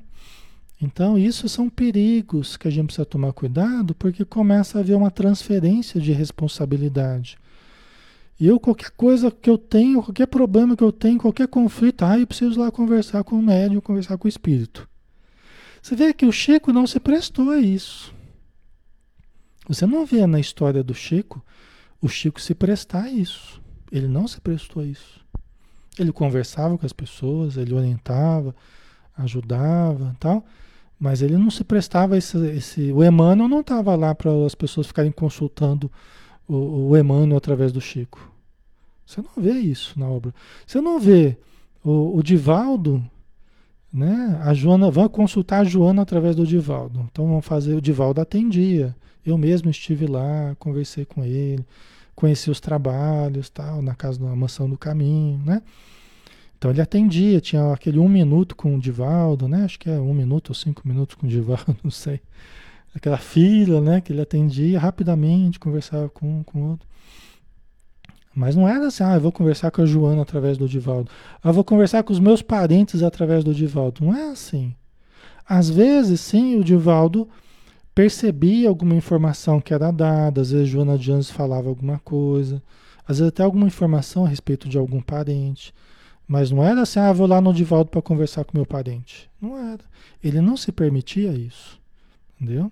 Então, 0.82 1.18
isso 1.18 1.48
são 1.48 1.70
perigos 1.70 2.58
que 2.58 2.68
a 2.68 2.72
gente 2.72 2.88
precisa 2.88 3.06
tomar 3.06 3.34
cuidado, 3.34 3.94
porque 3.94 4.26
começa 4.26 4.78
a 4.78 4.82
haver 4.82 4.96
uma 4.96 5.12
transferência 5.12 6.02
de 6.02 6.12
responsabilidade. 6.12 7.38
E 8.42 8.48
eu, 8.48 8.60
qualquer 8.60 8.90
coisa 8.90 9.30
que 9.30 9.48
eu 9.48 9.56
tenho, 9.56 10.02
qualquer 10.02 10.26
problema 10.26 10.76
que 10.76 10.84
eu 10.84 10.92
tenho, 10.92 11.20
qualquer 11.20 11.48
conflito, 11.48 12.04
ah, 12.04 12.18
eu 12.18 12.26
preciso 12.26 12.60
lá 12.60 12.72
conversar 12.72 13.24
com 13.24 13.36
o 13.36 13.42
médium, 13.42 13.80
conversar 13.80 14.18
com 14.18 14.26
o 14.26 14.30
espírito. 14.30 14.90
Você 15.80 15.96
vê 15.96 16.12
que 16.12 16.26
o 16.26 16.32
Chico 16.32 16.74
não 16.74 16.88
se 16.88 17.00
prestou 17.00 17.52
a 17.52 17.60
isso. 17.60 18.12
Você 19.68 19.86
não 19.86 20.08
vê 20.08 20.26
na 20.26 20.40
história 20.40 20.84
do 20.84 20.92
Chico 20.92 21.40
o 22.02 22.10
Chico 22.10 22.42
se 22.42 22.56
prestar 22.56 23.04
a 23.04 23.12
isso. 23.12 23.62
Ele 23.92 24.08
não 24.08 24.28
se 24.28 24.42
prestou 24.42 24.82
a 24.82 24.86
isso. 24.88 25.24
Ele 26.00 26.12
conversava 26.12 26.76
com 26.80 26.86
as 26.88 26.94
pessoas, 26.94 27.58
ele 27.58 27.76
orientava, 27.76 28.56
ajudava 29.16 30.16
tal. 30.20 30.44
Mas 31.00 31.22
ele 31.22 31.38
não 31.38 31.52
se 31.52 31.64
prestava 31.64 32.18
esse, 32.18 32.44
esse 32.48 32.92
o 32.92 33.04
Emmanuel 33.04 33.48
não 33.48 33.62
estava 33.62 33.96
lá 33.96 34.16
para 34.16 34.32
as 34.48 34.56
pessoas 34.56 34.88
ficarem 34.88 35.12
consultando 35.12 35.92
o, 36.48 36.90
o 36.90 36.98
Emmanuel 36.98 37.38
através 37.38 37.72
do 37.72 37.80
Chico. 37.80 38.31
Você 39.06 39.22
não 39.22 39.44
vê 39.44 39.54
isso 39.60 40.00
na 40.00 40.08
obra. 40.08 40.34
Você 40.66 40.80
não 40.80 41.00
vê 41.00 41.38
o, 41.84 42.18
o 42.18 42.24
Divaldo, 42.24 43.04
né? 43.94 44.40
A 44.44 44.54
Joana, 44.54 44.90
vão 44.90 45.10
consultar 45.10 45.62
a 45.62 45.64
Joana 45.64 46.02
através 46.02 46.36
do 46.36 46.46
Divaldo. 46.48 47.08
Então 47.12 47.28
vamos 47.28 47.46
fazer, 47.46 47.76
o 47.76 47.82
Divaldo 47.82 48.22
atendia. 48.22 48.96
Eu 49.26 49.38
mesmo 49.38 49.70
estive 49.70 50.08
lá, 50.08 50.56
conversei 50.58 51.06
com 51.06 51.24
ele, 51.24 51.66
conheci 52.16 52.50
os 52.50 52.60
trabalhos, 52.60 53.50
tal, 53.50 53.82
na 53.82 53.94
casa 53.94 54.20
da 54.20 54.36
mansão 54.36 54.70
do 54.70 54.78
caminho, 54.78 55.42
né? 55.46 55.62
Então 56.58 56.70
ele 56.70 56.82
atendia, 56.82 57.42
tinha 57.42 57.74
aquele 57.74 57.98
um 57.98 58.08
minuto 58.08 58.56
com 58.56 58.76
o 58.76 58.80
Divaldo, 58.80 59.48
né? 59.48 59.64
Acho 59.64 59.80
que 59.80 59.90
é 59.90 60.00
um 60.00 60.14
minuto 60.14 60.50
ou 60.50 60.56
cinco 60.56 60.88
minutos 60.88 61.16
com 61.16 61.26
o 61.26 61.30
Divaldo, 61.30 61.76
não 61.84 61.92
sei. 61.92 62.22
Aquela 62.94 63.18
fila, 63.18 63.82
né? 63.82 64.02
Que 64.02 64.14
ele 64.14 64.22
atendia 64.22 64.80
rapidamente, 64.80 65.60
conversava 65.60 66.10
com, 66.10 66.44
com 66.44 66.60
o 66.60 66.70
outro. 66.72 66.88
Mas 68.34 68.56
não 68.56 68.68
era 68.68 68.88
assim, 68.88 69.04
ah, 69.04 69.16
eu 69.16 69.22
vou 69.22 69.32
conversar 69.32 69.72
com 69.72 69.82
a 69.82 69.86
Joana 69.86 70.22
através 70.22 70.58
do 70.58 70.68
Divaldo. 70.68 71.12
Ah, 71.44 71.52
vou 71.52 71.64
conversar 71.64 72.04
com 72.04 72.14
os 72.14 72.20
meus 72.20 72.42
parentes 72.42 73.04
através 73.04 73.44
do 73.44 73.54
Divaldo. 73.54 74.06
Não 74.06 74.16
é 74.16 74.30
assim. 74.30 74.74
Às 75.48 75.70
vezes, 75.70 76.22
sim, 76.22 76.58
o 76.58 76.64
Divaldo 76.64 77.28
percebia 77.94 78.70
alguma 78.70 78.96
informação 78.96 79.60
que 79.60 79.74
era 79.74 79.92
dada, 79.92 80.40
às 80.40 80.52
vezes 80.52 80.70
Joana 80.70 80.98
Jones 80.98 81.30
falava 81.30 81.68
alguma 81.68 82.00
coisa, 82.00 82.64
às 83.06 83.18
vezes 83.20 83.34
até 83.34 83.44
alguma 83.44 83.68
informação 83.68 84.26
a 84.26 84.30
respeito 84.30 84.70
de 84.70 84.78
algum 84.78 85.02
parente. 85.02 85.74
Mas 86.26 86.50
não 86.50 86.64
era 86.64 86.84
assim, 86.84 87.00
ah, 87.00 87.12
vou 87.12 87.28
lá 87.28 87.42
no 87.42 87.54
Divaldo 87.54 87.90
para 87.90 88.02
conversar 88.02 88.46
com 88.46 88.58
meu 88.58 88.66
parente. 88.66 89.30
Não 89.42 89.58
era. 89.58 89.84
Ele 90.24 90.40
não 90.40 90.56
se 90.56 90.72
permitia 90.72 91.34
isso. 91.34 91.78
Entendeu? 92.40 92.72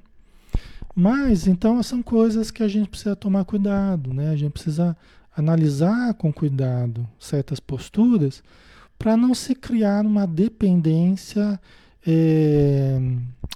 Mas 0.95 1.48
então 1.48 1.82
são 1.84 2.02
coisas 2.02 2.50
que 2.50 2.63
a 2.63 2.67
gente 2.67 2.89
precisa 2.89 3.15
tomar 3.15 3.43
cuidado, 3.43 4.13
né? 4.13 4.30
A 4.30 4.36
gente 4.36 4.54
precisa 4.54 4.95
analisar 5.39 6.13
com 6.13 6.32
cuidado 6.32 7.08
certas 7.19 7.60
posturas 7.60 8.43
para 8.97 9.15
não 9.15 9.34
se 9.34 9.56
criar 9.56 10.06
uma 10.06 10.28
dependência 10.28 11.60
é, 12.06 12.99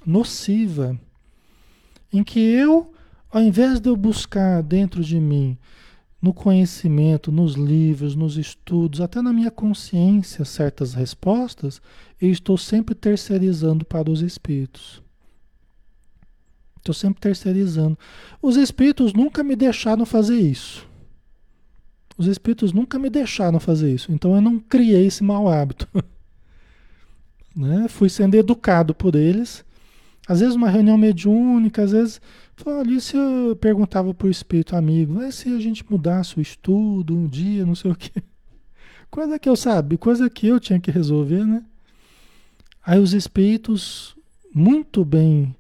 nociva, 0.06 0.98
em 2.12 2.24
que 2.24 2.40
eu, 2.40 2.94
ao 3.32 3.42
invés 3.42 3.80
de 3.80 3.90
eu 3.90 3.96
buscar 3.96 4.62
dentro 4.64 5.04
de 5.04 5.20
mim 5.20 5.58
no 6.22 6.34
conhecimento, 6.34 7.34
nos 7.34 7.56
livros, 7.56 8.16
nos 8.16 8.38
estudos, 8.38 9.02
até 9.02 9.22
na 9.22 9.34
minha 9.34 9.52
consciência, 9.52 10.46
certas 10.46 10.94
respostas, 10.94 11.82
eu 12.22 12.30
estou 12.30 12.58
sempre 12.58 12.96
terceirizando 12.96 13.84
para 13.84 14.10
os 14.10 14.22
espíritos. 14.22 15.04
Estou 16.78 16.94
sempre 16.94 17.20
terceirizando. 17.20 17.98
Os 18.42 18.56
espíritos 18.56 19.12
nunca 19.12 19.44
me 19.44 19.56
deixaram 19.56 20.06
fazer 20.06 20.38
isso. 20.38 20.88
Os 22.18 22.28
espíritos 22.28 22.72
nunca 22.72 23.00
me 23.00 23.10
deixaram 23.10 23.60
fazer 23.60 23.94
isso. 23.94 24.12
Então 24.12 24.36
eu 24.36 24.42
não 24.42 24.60
criei 24.60 25.08
esse 25.08 25.24
mau 25.24 25.48
hábito. 25.50 25.88
né? 27.56 27.88
Fui 27.88 28.10
sendo 28.10 28.36
educado 28.36 28.94
por 28.94 29.16
eles. 29.16 29.66
Às 30.28 30.40
vezes 30.40 30.56
uma 30.56 30.70
reunião 30.70 30.98
mediúnica, 30.98 31.84
às 31.84 31.92
vezes 31.92 32.22
ali 32.80 33.02
se 33.02 33.18
eu 33.18 33.56
perguntava 33.56 34.14
para 34.14 34.28
o 34.28 34.32
espírito 34.32 34.76
amigo, 34.76 35.16
mas 35.16 35.36
se 35.36 35.50
a 35.50 35.60
gente 35.60 35.84
mudasse 35.90 36.38
o 36.38 36.42
estudo 36.42 37.16
um 37.16 37.28
dia, 37.28 37.66
não 37.66 37.76
sei 37.76 37.92
o 37.92 37.96
quê. 37.96 38.12
Coisa 39.10 39.38
que 39.38 39.50
eu 39.50 39.56
sabia, 39.56 39.96
coisa 39.96 40.28
que 40.28 40.48
eu 40.48 40.60
tinha 40.60 40.80
que 40.80 40.90
resolver, 40.90 41.46
né? 41.46 41.64
Aí 42.84 43.00
os 43.00 43.14
espíritos 43.14 44.18
muito 44.52 45.06
bem 45.06 45.56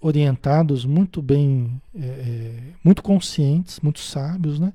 orientados, 0.00 0.84
muito 0.84 1.22
bem, 1.22 1.80
é, 1.94 2.06
é 2.06 2.62
muito 2.82 3.00
conscientes, 3.00 3.78
muito 3.78 4.00
sábios, 4.00 4.58
né? 4.58 4.72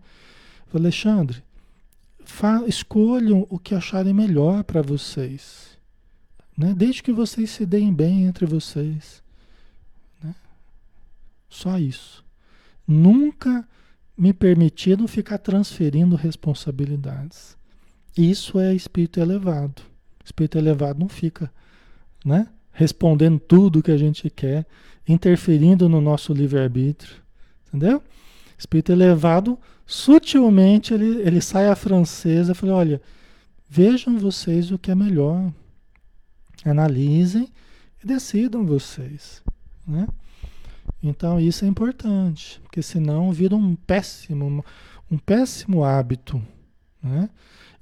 Falei, 0.74 0.88
Alexandre, 0.88 1.44
escolham 2.68 3.46
o 3.48 3.60
que 3.60 3.76
acharem 3.76 4.12
melhor 4.12 4.64
para 4.64 4.82
vocês, 4.82 5.78
né? 6.58 6.74
Desde 6.76 7.04
que 7.04 7.12
vocês 7.12 7.52
se 7.52 7.64
deem 7.64 7.94
bem 7.94 8.26
entre 8.26 8.48
vocês. 8.48 9.22
Só 11.48 11.78
isso. 11.78 12.26
Nunca 12.88 13.68
me 14.18 14.34
permitiram 14.34 15.08
ficar 15.08 15.38
transferindo 15.38 16.16
responsabilidades. 16.16 17.56
Isso 18.18 18.60
é 18.60 18.74
espírito 18.74 19.20
elevado. 19.20 19.84
Espírito 20.26 20.58
elevado 20.58 21.00
não 21.00 21.08
fica, 21.08 21.54
né? 22.26 22.48
Respondendo 22.72 23.40
tudo 23.40 23.84
que 23.84 23.92
a 23.92 23.98
gente 23.98 24.28
quer, 24.32 24.66
interferindo 25.08 25.88
no 25.88 26.02
nosso 26.02 26.34
livre-arbítrio. 26.34 27.18
Entendeu? 27.68 28.02
Espírito 28.58 28.92
elevado, 28.92 29.60
sutilmente, 29.86 30.94
ele, 30.94 31.22
ele 31.22 31.42
sai 31.42 31.68
à 31.68 31.76
francesa 31.76 32.52
e 32.52 32.56
fala: 32.56 32.74
olha, 32.74 33.02
Vejam 33.76 34.20
vocês 34.20 34.70
o 34.70 34.78
que 34.78 34.92
é 34.92 34.96
melhor. 34.96 35.52
Analisem 36.64 37.52
e 38.04 38.06
decidam 38.06 38.64
vocês. 38.64 39.42
Né? 39.88 40.08
Então 41.02 41.40
isso 41.40 41.66
é 41.66 41.68
importante, 41.68 42.62
porque 42.62 42.84
senão 42.84 43.32
vira 43.32 43.56
um 43.56 43.76
péssimo, 43.76 44.64
um 45.10 45.18
péssimo 45.18 45.84
hábito. 45.84 46.40
Né? 47.02 47.32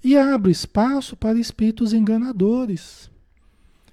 E 0.01 0.17
abre 0.17 0.49
espaço 0.49 1.17
para 1.17 1.37
espíritos 1.37 1.91
enganadores. 1.91 3.11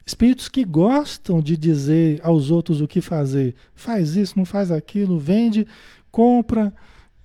Espíritos 0.07 0.49
que 0.49 0.65
gostam 0.65 1.41
de 1.41 1.57
dizer 1.57 2.21
aos 2.23 2.49
outros 2.53 2.81
o 2.81 2.87
que 2.87 3.01
fazer. 3.01 3.57
Faz 3.75 4.15
isso, 4.15 4.39
não 4.39 4.45
faz 4.45 4.71
aquilo, 4.71 5.19
vende, 5.19 5.67
compra, 6.13 6.73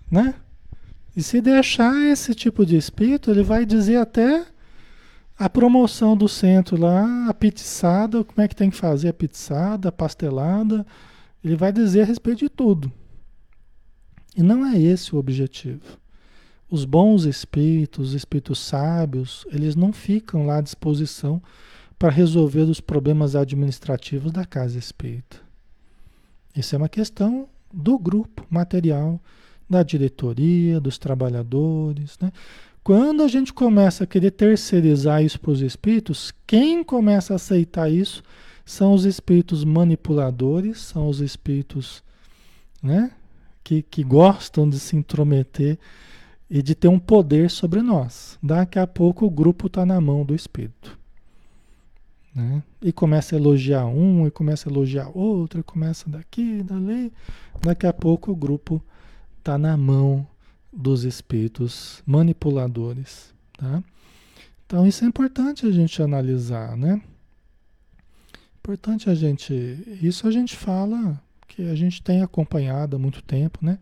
né? 0.10 0.34
E 1.15 1.21
se 1.21 1.41
deixar 1.41 2.08
esse 2.08 2.34
tipo 2.34 2.65
de 2.65 2.76
espírito, 2.76 3.30
ele 3.30 3.43
vai 3.43 3.65
dizer 3.65 3.97
até 3.97 4.45
a 5.38 5.49
promoção 5.49 6.15
do 6.15 6.28
centro 6.28 6.80
lá, 6.80 7.28
a 7.28 7.34
pizzaada, 7.34 8.23
como 8.23 8.41
é 8.41 8.47
que 8.47 8.56
tem 8.56 8.69
que 8.69 8.76
fazer 8.78 9.10
a 9.10 9.13
pizzada, 9.13 9.89
a 9.89 9.91
pastelada. 9.91 10.86
Ele 11.43 11.56
vai 11.56 11.71
dizer 11.71 12.02
a 12.02 12.06
respeito 12.06 12.39
de 12.39 12.49
tudo. 12.49 12.91
E 14.36 14.41
não 14.41 14.65
é 14.65 14.80
esse 14.80 15.15
o 15.15 15.19
objetivo. 15.19 15.99
Os 16.69 16.86
bons 16.86 17.26
espíritos, 17.26 18.10
os 18.10 18.13
espíritos 18.15 18.60
sábios, 18.60 19.45
eles 19.52 19.76
não 19.76 19.93
ficam 19.93 20.45
lá 20.45 20.58
à 20.58 20.62
disposição 20.62 21.41
para 21.99 22.10
resolver 22.10 22.62
os 22.62 22.82
problemas 22.82 23.36
administrativos 23.36 24.32
da 24.32 24.45
casa 24.45 24.80
espírita. 24.80 25.38
Isso 26.56 26.73
é 26.73 26.78
uma 26.78 26.89
questão 26.89 27.47
do 27.71 27.97
grupo 27.97 28.45
material, 28.49 29.21
da 29.73 29.83
diretoria, 29.83 30.79
dos 30.79 30.97
trabalhadores. 30.97 32.17
Né? 32.21 32.31
Quando 32.83 33.23
a 33.23 33.27
gente 33.27 33.51
começa 33.51 34.03
a 34.03 34.07
querer 34.07 34.31
terceirizar 34.31 35.23
isso 35.23 35.39
para 35.39 35.51
os 35.51 35.62
espíritos, 35.62 36.31
quem 36.45 36.83
começa 36.83 37.33
a 37.33 37.36
aceitar 37.38 37.91
isso 37.91 38.23
são 38.63 38.93
os 38.93 39.03
espíritos 39.03 39.63
manipuladores, 39.65 40.79
são 40.79 41.09
os 41.09 41.19
espíritos 41.19 42.03
né, 42.81 43.12
que, 43.63 43.81
que 43.81 44.03
gostam 44.03 44.69
de 44.69 44.79
se 44.79 44.95
intrometer 44.95 45.77
e 46.49 46.62
de 46.62 46.75
ter 46.75 46.88
um 46.88 46.99
poder 46.99 47.49
sobre 47.49 47.81
nós. 47.81 48.38
Daqui 48.41 48.77
a 48.77 48.86
pouco 48.86 49.25
o 49.25 49.29
grupo 49.29 49.67
está 49.67 49.86
na 49.86 49.99
mão 49.99 50.23
do 50.23 50.36
espírito. 50.36 50.97
Né? 52.36 52.62
E 52.81 52.91
começa 52.91 53.36
a 53.36 53.39
elogiar 53.39 53.86
um, 53.86 54.27
e 54.27 54.31
começa 54.31 54.69
a 54.69 54.71
elogiar 54.71 55.09
outro, 55.17 55.59
e 55.59 55.63
começa 55.63 56.09
daqui, 56.09 56.62
dali. 56.62 57.12
Daqui 57.62 57.88
a 57.88 57.93
pouco 57.93 58.31
o 58.31 58.36
grupo 58.36 58.83
está 59.43 59.58
na 59.58 59.75
mão 59.75 60.25
dos 60.71 61.03
espíritos 61.03 62.01
manipuladores. 62.06 63.34
Tá? 63.58 63.84
Então 64.65 64.88
isso 64.88 65.03
é 65.03 65.08
importante 65.08 65.65
a 65.65 65.71
gente 65.71 66.01
analisar, 66.01 66.77
né? 66.77 67.01
Importante 68.58 69.10
a 69.10 69.15
gente. 69.15 69.53
Isso 70.01 70.25
a 70.25 70.32
gente 70.32 70.56
fala 70.56 71.21
que 71.47 71.67
a 71.69 71.75
gente 71.75 72.01
tem 72.01 72.21
acompanhado 72.21 72.95
há 72.95 72.99
muito 72.99 73.21
tempo, 73.21 73.60
né? 73.62 73.77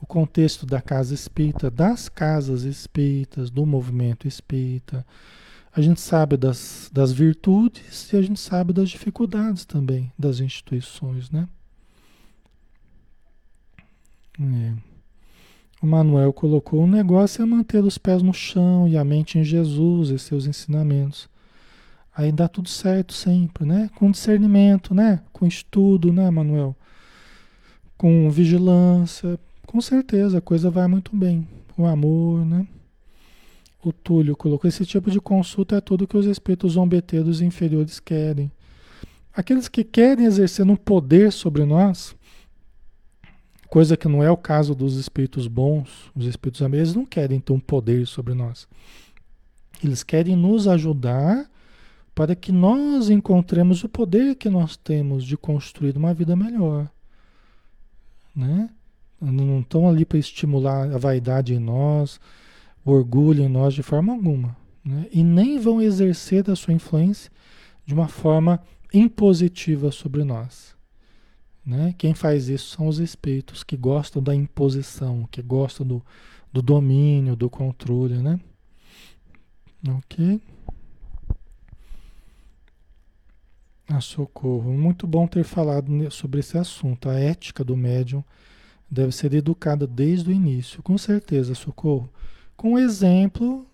O 0.00 0.06
contexto 0.06 0.64
da 0.64 0.80
casa 0.80 1.12
espírita, 1.12 1.70
das 1.70 2.08
casas 2.08 2.62
espíritas, 2.62 3.50
do 3.50 3.66
movimento 3.66 4.26
espírita 4.26 5.04
a 5.74 5.80
gente 5.80 6.02
sabe 6.02 6.36
das, 6.36 6.90
das 6.92 7.12
virtudes 7.12 8.12
e 8.12 8.16
a 8.16 8.22
gente 8.22 8.38
sabe 8.38 8.74
das 8.74 8.90
dificuldades 8.90 9.64
também 9.64 10.12
das 10.18 10.38
instituições, 10.38 11.30
né? 11.30 11.48
É. 14.38 14.91
O 15.82 15.86
Manuel 15.86 16.32
colocou: 16.32 16.84
o 16.84 16.86
negócio 16.86 17.42
é 17.42 17.44
manter 17.44 17.82
os 17.82 17.98
pés 17.98 18.22
no 18.22 18.32
chão 18.32 18.86
e 18.86 18.96
a 18.96 19.04
mente 19.04 19.36
em 19.38 19.42
Jesus 19.42 20.10
e 20.10 20.18
seus 20.18 20.46
ensinamentos. 20.46 21.28
Aí 22.14 22.30
dá 22.30 22.46
tudo 22.46 22.68
certo 22.68 23.12
sempre, 23.12 23.64
né? 23.64 23.90
Com 23.96 24.10
discernimento, 24.10 24.94
né? 24.94 25.20
Com 25.32 25.44
estudo, 25.44 26.12
né, 26.12 26.30
Manuel? 26.30 26.76
Com 27.98 28.30
vigilância, 28.30 29.38
com 29.66 29.80
certeza 29.80 30.38
a 30.38 30.40
coisa 30.40 30.70
vai 30.70 30.86
muito 30.86 31.16
bem. 31.16 31.48
Com 31.74 31.86
amor, 31.86 32.46
né? 32.46 32.64
O 33.82 33.92
Túlio 33.92 34.36
colocou: 34.36 34.68
esse 34.68 34.86
tipo 34.86 35.10
de 35.10 35.20
consulta 35.20 35.76
é 35.76 35.80
tudo 35.80 36.06
que 36.06 36.16
os 36.16 36.26
espíritos 36.26 36.74
zombeteiros 36.74 37.40
inferiores 37.40 37.98
querem. 37.98 38.52
Aqueles 39.34 39.66
que 39.66 39.82
querem 39.82 40.26
exercer 40.26 40.64
um 40.64 40.76
poder 40.76 41.32
sobre 41.32 41.64
nós, 41.64 42.14
coisa 43.72 43.96
que 43.96 44.06
não 44.06 44.22
é 44.22 44.30
o 44.30 44.36
caso 44.36 44.74
dos 44.74 44.98
espíritos 44.98 45.48
bons, 45.48 46.12
os 46.14 46.26
espíritos 46.26 46.60
amigos, 46.60 46.88
eles 46.88 46.94
não 46.94 47.06
querem 47.06 47.40
ter 47.40 47.54
um 47.54 47.58
poder 47.58 48.06
sobre 48.06 48.34
nós. 48.34 48.68
Eles 49.82 50.02
querem 50.02 50.36
nos 50.36 50.68
ajudar 50.68 51.50
para 52.14 52.36
que 52.36 52.52
nós 52.52 53.08
encontremos 53.08 53.82
o 53.82 53.88
poder 53.88 54.34
que 54.34 54.50
nós 54.50 54.76
temos 54.76 55.24
de 55.24 55.38
construir 55.38 55.96
uma 55.96 56.12
vida 56.12 56.36
melhor. 56.36 56.86
Né? 58.36 58.68
Não 59.18 59.60
estão 59.60 59.88
ali 59.88 60.04
para 60.04 60.18
estimular 60.18 60.92
a 60.92 60.98
vaidade 60.98 61.54
em 61.54 61.58
nós, 61.58 62.20
orgulho 62.84 63.42
em 63.42 63.48
nós 63.48 63.72
de 63.72 63.82
forma 63.82 64.12
alguma. 64.12 64.54
Né? 64.84 65.06
E 65.10 65.24
nem 65.24 65.58
vão 65.58 65.80
exercer 65.80 66.50
a 66.50 66.54
sua 66.54 66.74
influência 66.74 67.32
de 67.86 67.94
uma 67.94 68.06
forma 68.06 68.60
impositiva 68.92 69.90
sobre 69.90 70.24
nós. 70.24 70.76
Né? 71.64 71.94
Quem 71.96 72.14
faz 72.14 72.48
isso 72.48 72.76
são 72.76 72.88
os 72.88 72.98
espíritos 72.98 73.62
que 73.62 73.76
gostam 73.76 74.22
da 74.22 74.34
imposição, 74.34 75.28
que 75.30 75.40
gostam 75.40 75.86
do, 75.86 76.04
do 76.52 76.60
domínio, 76.60 77.36
do 77.36 77.48
controle. 77.48 78.18
Né? 78.18 78.40
Ok? 79.88 80.40
A 83.88 83.96
ah, 83.96 84.00
socorro. 84.00 84.72
Muito 84.72 85.06
bom 85.06 85.26
ter 85.26 85.44
falado 85.44 86.10
sobre 86.10 86.40
esse 86.40 86.56
assunto. 86.56 87.08
A 87.08 87.14
ética 87.14 87.62
do 87.62 87.76
médium 87.76 88.24
deve 88.90 89.12
ser 89.12 89.32
educada 89.34 89.86
desde 89.86 90.30
o 90.30 90.32
início. 90.32 90.82
Com 90.82 90.98
certeza, 90.98 91.54
socorro 91.54 92.10
com 92.56 92.74
o 92.74 92.78
exemplo 92.78 93.66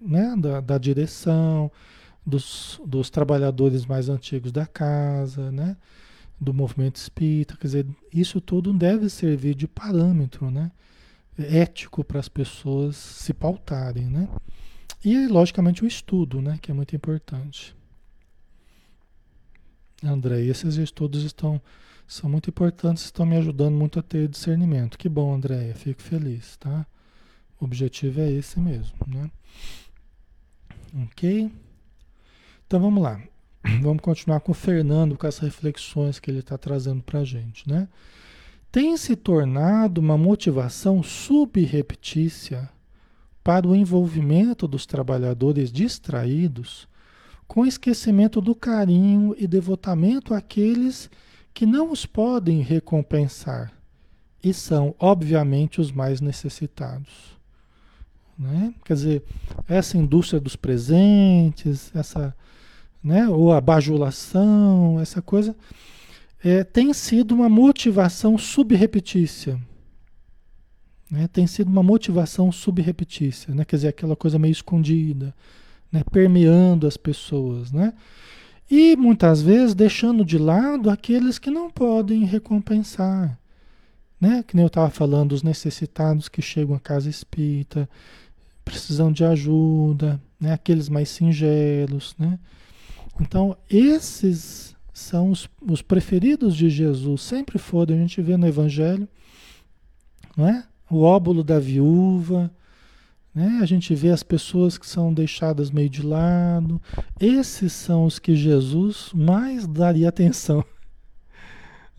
né, 0.00 0.34
da, 0.38 0.60
da 0.60 0.78
direção, 0.78 1.70
dos, 2.24 2.80
dos 2.86 3.10
trabalhadores 3.10 3.84
mais 3.84 4.08
antigos 4.08 4.52
da 4.52 4.64
casa, 4.64 5.50
né, 5.50 5.76
do 6.40 6.54
movimento 6.54 6.96
espírita. 6.96 7.56
Quer 7.56 7.66
dizer, 7.66 7.86
isso 8.12 8.40
tudo 8.40 8.72
deve 8.72 9.08
servir 9.08 9.54
de 9.54 9.66
parâmetro 9.66 10.50
né, 10.50 10.70
ético 11.38 12.04
para 12.04 12.20
as 12.20 12.28
pessoas 12.28 12.96
se 12.96 13.32
pautarem. 13.32 14.06
Né? 14.06 14.28
E, 15.04 15.26
logicamente, 15.26 15.84
o 15.84 15.86
estudo, 15.86 16.40
né, 16.40 16.58
que 16.60 16.70
é 16.70 16.74
muito 16.74 16.94
importante. 16.94 17.74
André, 20.02 20.42
esses 20.42 20.76
estudos 20.76 21.24
estão 21.24 21.60
são 22.08 22.30
muito 22.30 22.48
importantes, 22.48 23.04
estão 23.04 23.26
me 23.26 23.36
ajudando 23.36 23.74
muito 23.74 23.98
a 23.98 24.02
ter 24.02 24.28
discernimento. 24.28 24.96
Que 24.96 25.10
bom, 25.10 25.34
André, 25.34 25.74
fico 25.74 26.00
feliz, 26.00 26.56
tá? 26.56 26.86
O 27.60 27.66
objetivo 27.66 28.22
é 28.22 28.30
esse 28.30 28.58
mesmo, 28.58 28.96
né? 29.06 29.30
Ok? 31.04 31.52
Então 32.66 32.80
vamos 32.80 33.02
lá. 33.02 33.20
Vamos 33.82 34.02
continuar 34.02 34.40
com 34.40 34.52
o 34.52 34.54
Fernando 34.54 35.16
com 35.16 35.26
as 35.26 35.38
reflexões 35.38 36.18
que 36.18 36.30
ele 36.30 36.40
está 36.40 36.56
trazendo 36.56 37.02
para 37.02 37.20
a 37.20 37.24
gente, 37.24 37.68
né? 37.68 37.88
Tem 38.70 38.96
se 38.96 39.16
tornado 39.16 40.00
uma 40.00 40.18
motivação 40.18 41.02
subreptícia 41.02 42.68
para 43.42 43.66
o 43.66 43.74
envolvimento 43.74 44.68
dos 44.68 44.84
trabalhadores 44.84 45.72
distraídos 45.72 46.86
com 47.46 47.64
esquecimento 47.64 48.42
do 48.42 48.54
carinho 48.54 49.34
e 49.38 49.46
devotamento 49.46 50.34
àqueles 50.34 51.10
que 51.54 51.64
não 51.64 51.90
os 51.90 52.04
podem 52.04 52.60
recompensar 52.60 53.72
e 54.44 54.52
são, 54.52 54.94
obviamente, 54.98 55.80
os 55.80 55.90
mais 55.90 56.20
necessitados. 56.20 57.38
Né? 58.38 58.72
Quer 58.84 58.94
dizer, 58.94 59.22
essa 59.66 59.96
indústria 59.96 60.38
dos 60.38 60.54
presentes, 60.54 61.90
essa, 61.96 62.36
né, 63.02 63.28
ou 63.28 63.52
a 63.52 63.60
bajulação, 63.60 65.00
essa 65.00 65.22
coisa, 65.22 65.56
é, 66.42 66.62
tem 66.62 66.92
sido 66.92 67.34
uma 67.34 67.48
motivação 67.48 68.38
subrepetícia. 68.38 69.58
Né? 71.10 71.26
Tem 71.28 71.46
sido 71.46 71.68
uma 71.68 71.82
motivação 71.82 72.52
subrepetícia, 72.52 73.54
né? 73.54 73.64
quer 73.64 73.76
dizer, 73.76 73.88
aquela 73.88 74.14
coisa 74.14 74.38
meio 74.38 74.52
escondida, 74.52 75.34
né? 75.90 76.02
permeando 76.12 76.86
as 76.86 76.96
pessoas. 76.96 77.72
Né? 77.72 77.94
E 78.70 78.94
muitas 78.96 79.40
vezes 79.40 79.74
deixando 79.74 80.24
de 80.24 80.36
lado 80.36 80.90
aqueles 80.90 81.38
que 81.38 81.50
não 81.50 81.70
podem 81.70 82.24
recompensar. 82.24 83.38
Né? 84.20 84.44
Que 84.46 84.54
nem 84.54 84.64
eu 84.64 84.68
estava 84.68 84.90
falando, 84.90 85.32
os 85.32 85.42
necessitados 85.42 86.28
que 86.28 86.42
chegam 86.42 86.76
à 86.76 86.80
casa 86.80 87.08
espírita, 87.08 87.88
precisam 88.64 89.10
de 89.10 89.24
ajuda, 89.24 90.20
né? 90.38 90.52
aqueles 90.52 90.88
mais 90.90 91.08
singelos. 91.08 92.14
Né? 92.18 92.38
Então, 93.20 93.56
esses 93.68 94.76
são 94.92 95.30
os, 95.30 95.48
os 95.62 95.82
preferidos 95.82 96.56
de 96.56 96.68
Jesus, 96.68 97.22
sempre 97.22 97.58
foram, 97.58 97.94
a 97.94 97.98
gente 97.98 98.20
vê 98.20 98.36
no 98.36 98.46
Evangelho, 98.46 99.08
não 100.36 100.48
é? 100.48 100.64
o 100.90 101.02
óbolo 101.02 101.44
da 101.44 101.58
viúva, 101.58 102.50
Né? 103.34 103.58
A 103.62 103.66
gente 103.66 103.94
vê 103.94 104.10
as 104.10 104.22
pessoas 104.22 104.78
que 104.78 104.86
são 104.86 105.12
deixadas 105.12 105.70
meio 105.70 105.88
de 105.88 106.02
lado. 106.02 106.80
Esses 107.20 107.72
são 107.72 108.04
os 108.04 108.18
que 108.18 108.34
Jesus 108.34 109.12
mais 109.14 109.66
daria 109.66 110.08
atenção. 110.08 110.64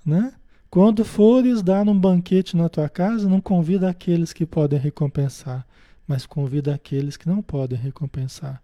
Né? 0.06 0.34
Quando 0.72 1.06
fores 1.06 1.62
dar 1.62 1.88
um 1.88 1.98
banquete 1.98 2.58
na 2.58 2.68
tua 2.68 2.90
casa, 2.90 3.30
não 3.30 3.40
convida 3.40 3.90
aqueles 3.90 4.34
que 4.34 4.46
podem 4.46 4.80
recompensar, 4.80 5.68
mas 6.08 6.26
convida 6.26 6.74
aqueles 6.74 7.16
que 7.16 7.28
não 7.28 7.44
podem 7.44 7.78
recompensar. 7.78 8.64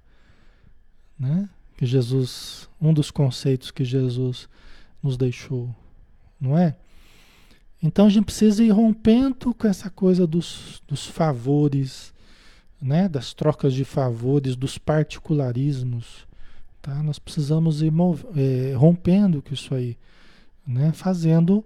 Né? 1.20 1.48
Que 1.78 1.86
Jesus, 1.86 2.70
um 2.80 2.94
dos 2.94 3.12
conceitos 3.12 3.72
que 3.72 3.84
Jesus 3.84 4.48
nos 5.04 5.18
deixou, 5.18 5.76
não 6.40 6.58
é? 6.58 6.76
Então 7.82 8.08
a 8.08 8.10
gente 8.10 8.26
precisa 8.26 8.64
ir 8.64 8.72
rompendo 8.72 9.54
com 9.54 9.68
essa 9.68 9.90
coisa 9.90 10.26
dos, 10.26 10.82
dos 10.88 11.06
favores, 11.06 12.14
né? 12.82 13.08
das 13.08 13.34
trocas 13.34 13.74
de 13.74 13.86
favores, 13.86 14.56
dos 14.56 14.78
particularismos. 14.78 16.26
Tá? 16.82 17.04
Nós 17.04 17.20
precisamos 17.20 17.82
ir 17.82 17.94
é, 18.36 18.74
rompendo 18.76 19.42
com 19.42 19.54
isso 19.54 19.76
aí, 19.76 19.98
né? 20.66 20.92
fazendo 20.94 21.64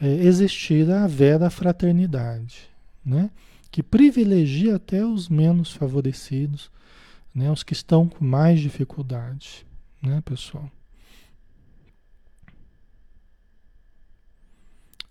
é, 0.00 0.06
existir 0.06 0.90
a 0.90 1.06
vera 1.06 1.48
fraternidade, 1.48 2.68
né? 3.04 3.30
que 3.70 3.82
privilegia 3.82 4.76
até 4.76 5.04
os 5.04 5.28
menos 5.28 5.72
favorecidos, 5.72 6.70
né? 7.34 7.50
os 7.50 7.62
que 7.62 7.72
estão 7.72 8.08
com 8.08 8.24
mais 8.24 8.60
dificuldade, 8.60 9.66
né, 10.02 10.22
pessoal? 10.24 10.70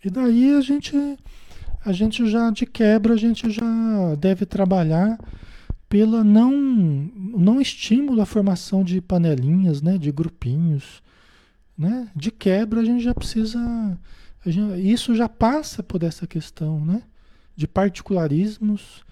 E 0.04 0.10
daí 0.10 0.54
a 0.54 0.62
gente, 0.62 0.96
a 1.84 1.92
gente 1.92 2.30
já 2.30 2.52
de 2.52 2.66
quebra, 2.66 3.14
a 3.14 3.18
gente 3.18 3.50
já 3.50 4.16
deve 4.20 4.46
trabalhar 4.46 5.18
pela 5.88 6.24
não, 6.24 6.52
não 6.52 7.62
estímulo 7.62 8.22
à 8.22 8.26
formação 8.26 8.84
de 8.84 9.00
panelinhas, 9.00 9.82
né, 9.82 9.98
de 9.98 10.12
grupinhos, 10.12 11.04
né? 11.78 12.10
De 12.16 12.32
quebra 12.32 12.82
a 12.82 12.86
gente 12.86 13.04
já 13.04 13.14
precisa, 13.14 13.60
gente, 14.46 14.82
isso 14.82 15.16
já 15.16 15.28
passa 15.28 15.82
por 15.82 16.04
essa 16.04 16.26
questão, 16.28 16.84
né? 16.84 17.04
De 17.56 17.68
particularismos, 17.68 19.04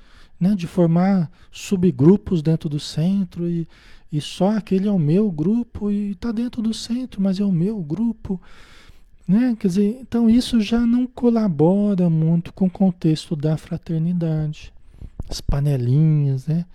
né? 0.41 0.55
De 0.55 0.65
formar 0.65 1.31
subgrupos 1.51 2.41
dentro 2.41 2.67
do 2.67 2.79
centro 2.79 3.47
e, 3.47 3.67
e 4.11 4.19
só 4.19 4.57
aquele 4.57 4.87
é 4.87 4.91
o 4.91 4.97
meu 4.97 5.31
grupo 5.31 5.91
e 5.91 6.11
está 6.11 6.31
dentro 6.31 6.63
do 6.63 6.73
centro, 6.73 7.21
mas 7.21 7.39
é 7.39 7.45
o 7.45 7.51
meu 7.51 7.79
grupo. 7.79 8.41
Né? 9.27 9.55
Quer 9.59 9.67
dizer, 9.67 9.97
então 10.01 10.27
isso 10.27 10.59
já 10.59 10.79
não 10.79 11.05
colabora 11.05 12.09
muito 12.09 12.51
com 12.51 12.65
o 12.65 12.71
contexto 12.71 13.35
da 13.35 13.55
fraternidade. 13.55 14.73
As 15.29 15.39
panelinhas, 15.39 16.47
né? 16.47 16.65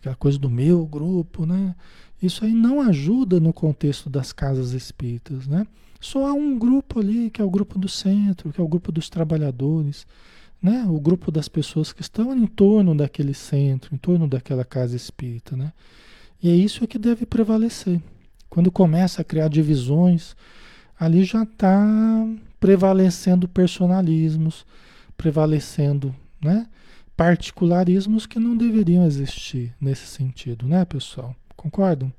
Aquela 0.00 0.16
coisa 0.16 0.38
do 0.38 0.48
meu 0.48 0.86
grupo, 0.86 1.44
né? 1.44 1.74
Isso 2.20 2.44
aí 2.44 2.52
não 2.52 2.80
ajuda 2.80 3.38
no 3.38 3.52
contexto 3.52 4.08
das 4.08 4.32
casas 4.32 4.72
espíritas, 4.72 5.46
né? 5.46 5.66
Só 6.00 6.26
há 6.26 6.32
um 6.32 6.58
grupo 6.58 6.98
ali, 7.00 7.30
que 7.30 7.40
é 7.40 7.44
o 7.44 7.50
grupo 7.50 7.78
do 7.78 7.88
centro, 7.88 8.52
que 8.52 8.60
é 8.60 8.64
o 8.64 8.68
grupo 8.68 8.90
dos 8.90 9.08
trabalhadores, 9.08 10.06
né? 10.62 10.84
O 10.88 11.00
grupo 11.00 11.30
das 11.30 11.48
pessoas 11.48 11.92
que 11.92 12.02
estão 12.02 12.36
em 12.36 12.46
torno 12.46 12.94
daquele 12.94 13.34
centro, 13.34 13.94
em 13.94 13.98
torno 13.98 14.26
daquela 14.26 14.64
casa 14.64 14.96
espírita, 14.96 15.56
né? 15.56 15.72
E 16.42 16.50
é 16.50 16.54
isso 16.54 16.86
que 16.86 16.98
deve 16.98 17.26
prevalecer. 17.26 18.00
Quando 18.48 18.70
começa 18.70 19.22
a 19.22 19.24
criar 19.24 19.48
divisões, 19.48 20.36
ali 20.98 21.24
já 21.24 21.42
está 21.42 21.84
prevalecendo 22.58 23.48
personalismos, 23.48 24.64
prevalecendo 25.16 26.14
né, 26.40 26.66
particularismos 27.16 28.26
que 28.26 28.38
não 28.38 28.56
deveriam 28.56 29.04
existir 29.04 29.74
nesse 29.80 30.06
sentido, 30.06 30.66
né, 30.66 30.84
pessoal? 30.84 31.34
Concordam? 31.56 32.12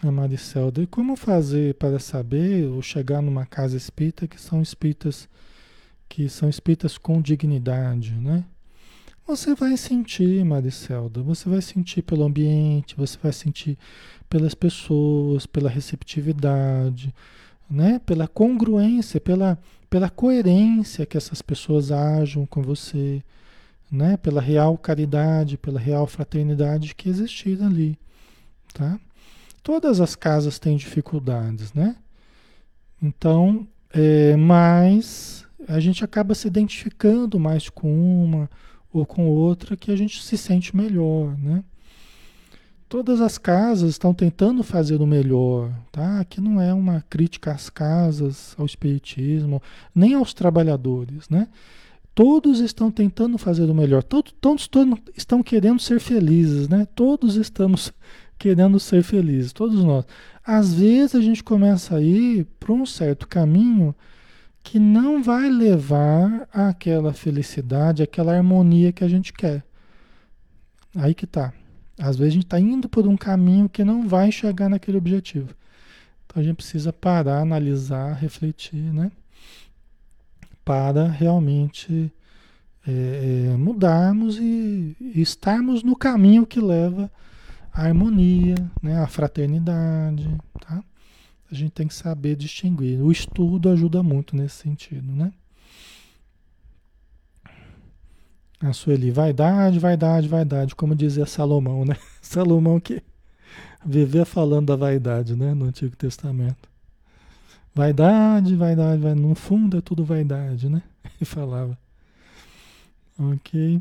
A 0.00 0.12
Maricelda, 0.12 0.80
e 0.80 0.86
como 0.86 1.16
fazer 1.16 1.74
para 1.74 1.98
saber 1.98 2.66
ou 2.66 2.80
chegar 2.80 3.20
numa 3.20 3.44
casa 3.44 3.76
espírita 3.76 4.28
que 4.28 4.40
são 4.40 4.62
espíritas 4.62 5.28
que 6.08 6.28
são 6.28 6.48
espíritas 6.48 6.96
com 6.96 7.20
dignidade, 7.20 8.14
né? 8.14 8.44
Você 9.28 9.54
vai 9.54 9.76
sentir, 9.76 10.42
Maricelda, 10.42 11.20
você 11.20 11.50
vai 11.50 11.60
sentir 11.60 12.00
pelo 12.00 12.24
ambiente, 12.24 12.96
você 12.96 13.18
vai 13.22 13.30
sentir 13.30 13.76
pelas 14.26 14.54
pessoas, 14.54 15.44
pela 15.44 15.68
receptividade, 15.68 17.14
né? 17.68 18.00
pela 18.06 18.26
congruência, 18.26 19.20
pela, 19.20 19.58
pela 19.90 20.08
coerência 20.08 21.04
que 21.04 21.18
essas 21.18 21.42
pessoas 21.42 21.92
ajam 21.92 22.46
com 22.46 22.62
você, 22.62 23.22
né? 23.92 24.16
pela 24.16 24.40
real 24.40 24.78
caridade, 24.78 25.58
pela 25.58 25.78
real 25.78 26.06
fraternidade 26.06 26.94
que 26.94 27.10
existir 27.10 27.62
ali. 27.62 27.98
Tá? 28.72 28.98
Todas 29.68 30.00
as 30.00 30.16
casas 30.16 30.58
têm 30.58 30.78
dificuldades, 30.78 31.74
né? 31.74 31.94
Então, 33.02 33.68
é, 33.92 34.34
mas 34.34 35.46
a 35.68 35.78
gente 35.78 36.02
acaba 36.02 36.34
se 36.34 36.48
identificando 36.48 37.38
mais 37.38 37.68
com 37.68 38.24
uma 38.24 38.48
ou 38.90 39.04
com 39.04 39.28
outra 39.28 39.76
que 39.76 39.90
a 39.90 39.94
gente 39.96 40.22
se 40.22 40.38
sente 40.38 40.74
melhor, 40.74 41.36
né? 41.38 41.62
Todas 42.88 43.20
as 43.20 43.36
casas 43.36 43.90
estão 43.90 44.14
tentando 44.14 44.62
fazer 44.62 45.02
o 45.02 45.06
melhor, 45.06 45.70
tá? 45.92 46.18
Aqui 46.18 46.40
não 46.40 46.58
é 46.58 46.72
uma 46.72 47.04
crítica 47.10 47.52
às 47.52 47.68
casas, 47.68 48.54
ao 48.56 48.64
espiritismo, 48.64 49.60
nem 49.94 50.14
aos 50.14 50.32
trabalhadores, 50.32 51.28
né? 51.28 51.46
Todos 52.14 52.60
estão 52.60 52.90
tentando 52.90 53.36
fazer 53.36 53.68
o 53.68 53.74
melhor, 53.74 54.02
todos, 54.02 54.32
todos, 54.40 54.66
todos 54.66 54.98
estão 55.14 55.42
querendo 55.42 55.78
ser 55.78 56.00
felizes, 56.00 56.70
né? 56.70 56.86
Todos 56.94 57.36
estamos 57.36 57.92
querendo 58.38 58.78
ser 58.78 59.02
felizes, 59.02 59.52
todos 59.52 59.82
nós. 59.82 60.06
Às 60.44 60.74
vezes 60.74 61.14
a 61.14 61.20
gente 61.20 61.42
começa 61.42 61.96
a 61.96 62.02
ir 62.02 62.46
para 62.58 62.72
um 62.72 62.86
certo 62.86 63.26
caminho 63.26 63.94
que 64.62 64.78
não 64.78 65.22
vai 65.22 65.48
levar 65.50 66.48
àquela 66.52 67.12
felicidade, 67.12 68.02
àquela 68.02 68.36
harmonia 68.36 68.92
que 68.92 69.02
a 69.02 69.08
gente 69.08 69.32
quer. 69.32 69.64
Aí 70.94 71.14
que 71.14 71.26
tá. 71.26 71.52
Às 71.98 72.16
vezes 72.16 72.32
a 72.32 72.34
gente 72.34 72.44
está 72.44 72.60
indo 72.60 72.88
por 72.88 73.06
um 73.06 73.16
caminho 73.16 73.68
que 73.68 73.82
não 73.82 74.06
vai 74.06 74.30
chegar 74.30 74.68
naquele 74.68 74.98
objetivo. 74.98 75.54
Então 76.26 76.40
a 76.40 76.44
gente 76.44 76.56
precisa 76.56 76.92
parar, 76.92 77.40
analisar, 77.40 78.12
refletir, 78.12 78.92
né? 78.92 79.10
Para 80.64 81.08
realmente 81.08 82.12
é, 82.86 83.56
mudarmos 83.56 84.38
e, 84.38 84.96
e, 85.00 85.20
estarmos 85.20 85.82
no 85.82 85.96
caminho 85.96 86.46
que 86.46 86.60
leva 86.60 87.10
à 87.78 87.82
harmonia, 87.84 88.56
né? 88.82 88.98
à 88.98 89.06
fraternidade, 89.06 90.28
tá? 90.60 90.82
A 91.48 91.54
gente 91.54 91.70
tem 91.70 91.86
que 91.86 91.94
saber 91.94 92.34
distinguir. 92.34 93.00
O 93.00 93.12
estudo 93.12 93.70
ajuda 93.70 94.02
muito 94.02 94.34
nesse 94.34 94.56
sentido, 94.56 95.12
né? 95.12 95.32
A 98.60 98.72
Sueli, 98.72 99.12
vaidade, 99.12 99.78
vaidade, 99.78 100.26
vaidade, 100.26 100.74
como 100.74 100.92
dizia 100.92 101.24
Salomão, 101.24 101.84
né? 101.84 101.96
Salomão 102.20 102.80
que 102.80 103.00
vivia 103.86 104.24
falando 104.24 104.66
da 104.66 104.76
vaidade, 104.76 105.36
né? 105.36 105.54
No 105.54 105.66
Antigo 105.66 105.94
Testamento. 105.94 106.68
Vaidade, 107.72 108.56
vaidade, 108.56 109.00
vaidade. 109.00 109.20
no 109.20 109.36
fundo 109.36 109.78
é 109.78 109.80
tudo 109.80 110.04
vaidade, 110.04 110.68
né? 110.68 110.82
Ele 111.16 111.24
falava. 111.24 111.78
Ok, 113.16 113.80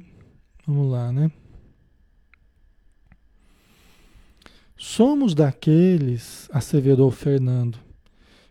vamos 0.68 0.92
lá, 0.92 1.12
né? 1.12 1.32
Somos 4.78 5.34
daqueles, 5.34 6.48
asseverou 6.54 7.10
Fernando, 7.10 7.80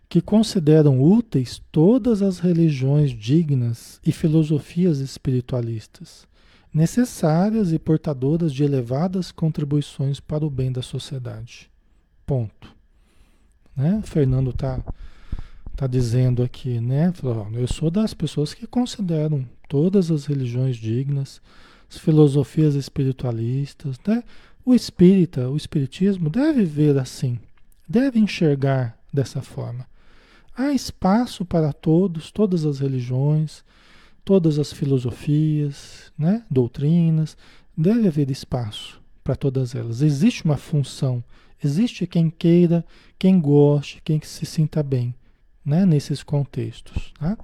que 0.09 0.21
consideram 0.21 1.01
úteis 1.01 1.61
todas 1.71 2.21
as 2.21 2.39
religiões 2.39 3.11
dignas 3.11 3.99
e 4.05 4.11
filosofias 4.11 4.99
espiritualistas, 4.99 6.27
necessárias 6.73 7.71
e 7.71 7.79
portadoras 7.79 8.53
de 8.53 8.63
elevadas 8.63 9.31
contribuições 9.31 10.19
para 10.19 10.45
o 10.45 10.49
bem 10.49 10.69
da 10.69 10.81
sociedade. 10.81 11.69
Ponto. 12.25 12.75
Né? 13.73 14.01
Fernando 14.03 14.49
está 14.49 14.83
tá 15.77 15.87
dizendo 15.87 16.43
aqui, 16.43 16.81
né? 16.81 17.13
Eu 17.53 17.67
sou 17.67 17.89
das 17.89 18.13
pessoas 18.13 18.53
que 18.53 18.67
consideram 18.67 19.47
todas 19.69 20.11
as 20.11 20.25
religiões 20.25 20.75
dignas, 20.75 21.41
as 21.89 21.97
filosofias 21.97 22.75
espiritualistas, 22.75 23.97
né? 24.05 24.23
O 24.67 24.75
espírita, 24.75 25.49
o 25.49 25.55
espiritismo 25.55 26.29
deve 26.29 26.65
ver 26.65 26.97
assim, 26.97 27.39
deve 27.87 28.19
enxergar 28.19 28.99
dessa 29.13 29.41
forma. 29.41 29.87
Há 30.53 30.73
espaço 30.73 31.45
para 31.45 31.71
todos, 31.71 32.31
todas 32.31 32.65
as 32.65 32.79
religiões, 32.79 33.63
todas 34.25 34.59
as 34.59 34.73
filosofias, 34.73 36.11
né, 36.19 36.43
doutrinas, 36.51 37.37
deve 37.77 38.09
haver 38.09 38.29
espaço 38.29 39.01
para 39.23 39.37
todas 39.37 39.73
elas. 39.73 40.01
Existe 40.01 40.43
uma 40.43 40.57
função, 40.57 41.23
existe 41.63 42.05
quem 42.05 42.29
queira, 42.29 42.83
quem 43.17 43.39
goste, 43.39 44.01
quem 44.03 44.19
se 44.21 44.45
sinta 44.45 44.83
bem 44.83 45.15
né, 45.63 45.85
nesses 45.85 46.21
contextos, 46.21 47.13
tá? 47.17 47.37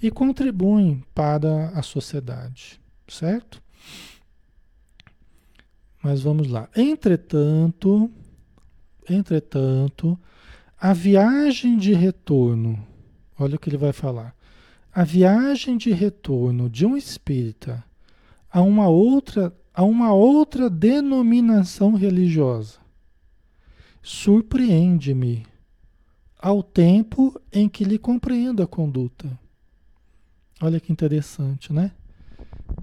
E 0.00 0.08
contribuem 0.08 1.02
para 1.12 1.70
a 1.70 1.82
sociedade, 1.82 2.80
certo? 3.08 3.60
Mas 6.02 6.22
vamos 6.22 6.48
lá. 6.48 6.68
Entretanto, 6.74 8.10
entretanto, 9.08 10.18
a 10.78 10.92
viagem 10.92 11.76
de 11.76 11.92
retorno, 11.92 12.86
olha 13.38 13.56
o 13.56 13.58
que 13.58 13.68
ele 13.68 13.76
vai 13.76 13.92
falar. 13.92 14.34
A 14.92 15.04
viagem 15.04 15.76
de 15.76 15.92
retorno 15.92 16.68
de 16.68 16.86
um 16.86 16.96
espírita 16.96 17.84
a 18.50 18.62
uma 18.62 18.88
outra, 18.88 19.54
a 19.72 19.84
uma 19.84 20.12
outra 20.12 20.68
denominação 20.68 21.94
religiosa 21.94 22.80
surpreende-me 24.02 25.46
ao 26.38 26.62
tempo 26.62 27.38
em 27.52 27.68
que 27.68 27.84
lhe 27.84 27.98
compreendo 27.98 28.62
a 28.62 28.66
conduta. 28.66 29.38
Olha 30.60 30.80
que 30.80 30.90
interessante, 30.90 31.72
né? 31.72 31.92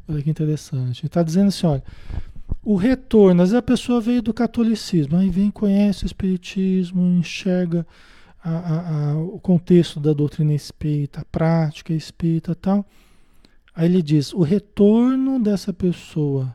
Olha 0.08 0.22
que 0.22 0.30
interessante. 0.30 1.06
Está 1.06 1.24
dizendo 1.24 1.48
assim, 1.48 1.66
olha, 1.66 1.84
o 2.70 2.76
retorno, 2.76 3.42
às 3.42 3.52
vezes 3.52 3.60
a 3.60 3.62
pessoa 3.62 4.02
veio 4.02 4.22
do 4.22 4.34
catolicismo, 4.34 5.16
aí 5.16 5.30
vem, 5.30 5.50
conhece 5.50 6.04
o 6.04 6.06
espiritismo, 6.06 7.02
enxerga 7.02 7.88
a, 8.44 8.50
a, 8.50 9.12
a, 9.12 9.18
o 9.18 9.40
contexto 9.40 10.02
da 10.02 10.12
doutrina 10.12 10.54
espírita, 10.54 11.22
a 11.22 11.26
prática 11.26 11.94
espírita 11.94 12.54
tal. 12.54 12.86
Aí 13.74 13.86
ele 13.86 14.02
diz, 14.02 14.34
o 14.34 14.42
retorno 14.42 15.40
dessa 15.40 15.72
pessoa 15.72 16.54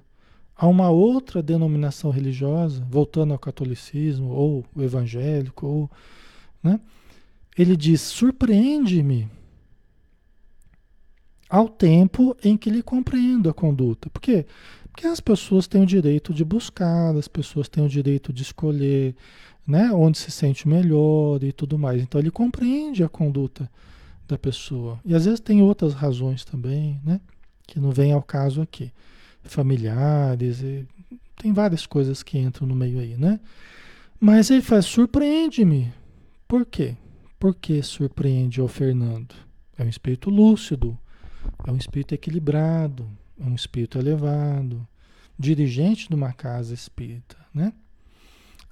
a 0.54 0.66
uma 0.66 0.90
outra 0.90 1.42
denominação 1.42 2.10
religiosa, 2.10 2.86
voltando 2.90 3.32
ao 3.32 3.38
catolicismo 3.38 4.28
ou 4.32 4.66
o 4.76 4.82
evangélico, 4.82 5.66
ou, 5.66 5.90
né? 6.62 6.78
ele 7.56 7.74
diz: 7.74 8.02
surpreende-me 8.02 9.30
ao 11.48 11.70
tempo 11.70 12.36
em 12.44 12.54
que 12.54 12.68
lhe 12.68 12.82
compreendo 12.82 13.48
a 13.48 13.54
conduta. 13.54 14.10
Por 14.10 14.20
quê? 14.20 14.44
Porque 14.92 15.06
as 15.06 15.20
pessoas 15.20 15.66
têm 15.66 15.82
o 15.82 15.86
direito 15.86 16.32
de 16.34 16.44
buscar, 16.44 17.16
as 17.16 17.26
pessoas 17.26 17.68
têm 17.68 17.84
o 17.84 17.88
direito 17.88 18.32
de 18.32 18.42
escolher 18.42 19.16
né, 19.66 19.90
onde 19.92 20.18
se 20.18 20.30
sente 20.30 20.68
melhor 20.68 21.42
e 21.42 21.52
tudo 21.52 21.78
mais. 21.78 22.02
Então 22.02 22.20
ele 22.20 22.30
compreende 22.30 23.02
a 23.02 23.08
conduta 23.08 23.70
da 24.28 24.36
pessoa. 24.36 25.00
E 25.04 25.14
às 25.14 25.24
vezes 25.24 25.40
tem 25.40 25.62
outras 25.62 25.94
razões 25.94 26.44
também, 26.44 27.00
né? 27.04 27.20
Que 27.66 27.80
não 27.80 27.90
vem 27.90 28.12
ao 28.12 28.22
caso 28.22 28.60
aqui 28.60 28.92
familiares, 29.44 30.62
tem 31.36 31.52
várias 31.52 31.86
coisas 31.86 32.22
que 32.22 32.38
entram 32.38 32.66
no 32.66 32.74
meio 32.74 33.00
aí, 33.00 33.16
né? 33.16 33.40
Mas 34.20 34.50
ele 34.50 34.62
faz, 34.62 34.86
surpreende-me. 34.86 35.92
Por 36.46 36.64
quê? 36.64 36.96
Por 37.38 37.54
que 37.54 37.82
surpreende 37.82 38.60
o 38.60 38.68
Fernando? 38.68 39.34
É 39.76 39.82
um 39.82 39.88
espírito 39.88 40.30
lúcido, 40.30 40.96
é 41.66 41.72
um 41.72 41.76
espírito 41.76 42.14
equilibrado, 42.14 43.08
um 43.42 43.54
espírito 43.54 43.98
elevado, 43.98 44.86
dirigente 45.38 46.08
de 46.08 46.14
uma 46.14 46.32
casa 46.32 46.72
espírita, 46.72 47.36
né? 47.52 47.72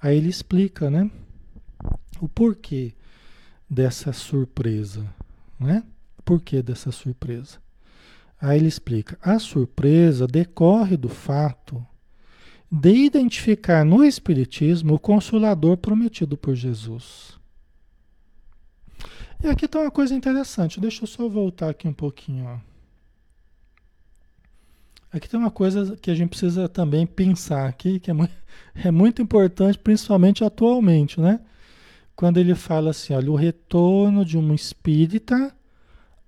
Aí 0.01 0.17
ele 0.17 0.29
explica, 0.29 0.89
né? 0.89 1.09
O 2.19 2.27
porquê 2.27 2.93
dessa 3.69 4.13
surpresa, 4.13 5.05
né? 5.59 5.83
Por 6.23 6.41
que 6.41 6.61
dessa 6.61 6.91
surpresa? 6.91 7.59
Aí 8.39 8.57
ele 8.57 8.67
explica: 8.67 9.17
a 9.21 9.37
surpresa 9.37 10.25
decorre 10.27 10.97
do 10.97 11.09
fato 11.09 11.85
de 12.71 12.93
identificar 12.93 13.83
no 13.83 14.03
Espiritismo 14.03 14.93
o 14.93 14.99
Consolador 14.99 15.77
prometido 15.77 16.37
por 16.37 16.55
Jesus. 16.55 17.37
E 19.43 19.47
aqui 19.47 19.65
está 19.65 19.79
uma 19.79 19.91
coisa 19.91 20.15
interessante, 20.15 20.79
deixa 20.79 21.03
eu 21.03 21.07
só 21.07 21.27
voltar 21.27 21.69
aqui 21.69 21.87
um 21.87 21.93
pouquinho. 21.93 22.45
Ó. 22.45 22.70
Aqui 25.11 25.27
tem 25.27 25.39
uma 25.39 25.51
coisa 25.51 25.97
que 25.97 26.09
a 26.09 26.15
gente 26.15 26.29
precisa 26.29 26.69
também 26.69 27.05
pensar 27.05 27.67
aqui, 27.67 27.99
que 27.99 28.09
é 28.09 28.13
muito, 28.13 28.33
é 28.75 28.91
muito 28.91 29.21
importante, 29.21 29.77
principalmente 29.77 30.43
atualmente, 30.43 31.19
né? 31.19 31.41
Quando 32.15 32.37
ele 32.37 32.55
fala 32.55 32.91
assim, 32.91 33.13
olha, 33.13 33.31
o 33.31 33.35
retorno 33.35 34.23
de 34.23 34.37
um 34.37 34.53
espírita 34.53 35.53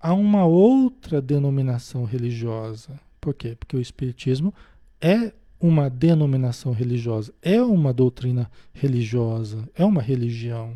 a 0.03 0.13
uma 0.13 0.45
outra 0.45 1.21
denominação 1.21 2.03
religiosa. 2.03 2.99
Por 3.21 3.34
quê? 3.34 3.55
Porque 3.57 3.77
o 3.77 3.79
Espiritismo 3.79 4.53
é 4.99 5.31
uma 5.61 5.89
denominação 5.89 6.73
religiosa, 6.73 7.34
é 7.41 7.61
uma 7.61 7.93
doutrina 7.93 8.51
religiosa, 8.73 9.69
é 9.73 9.86
uma 9.86 10.01
religião. 10.01 10.75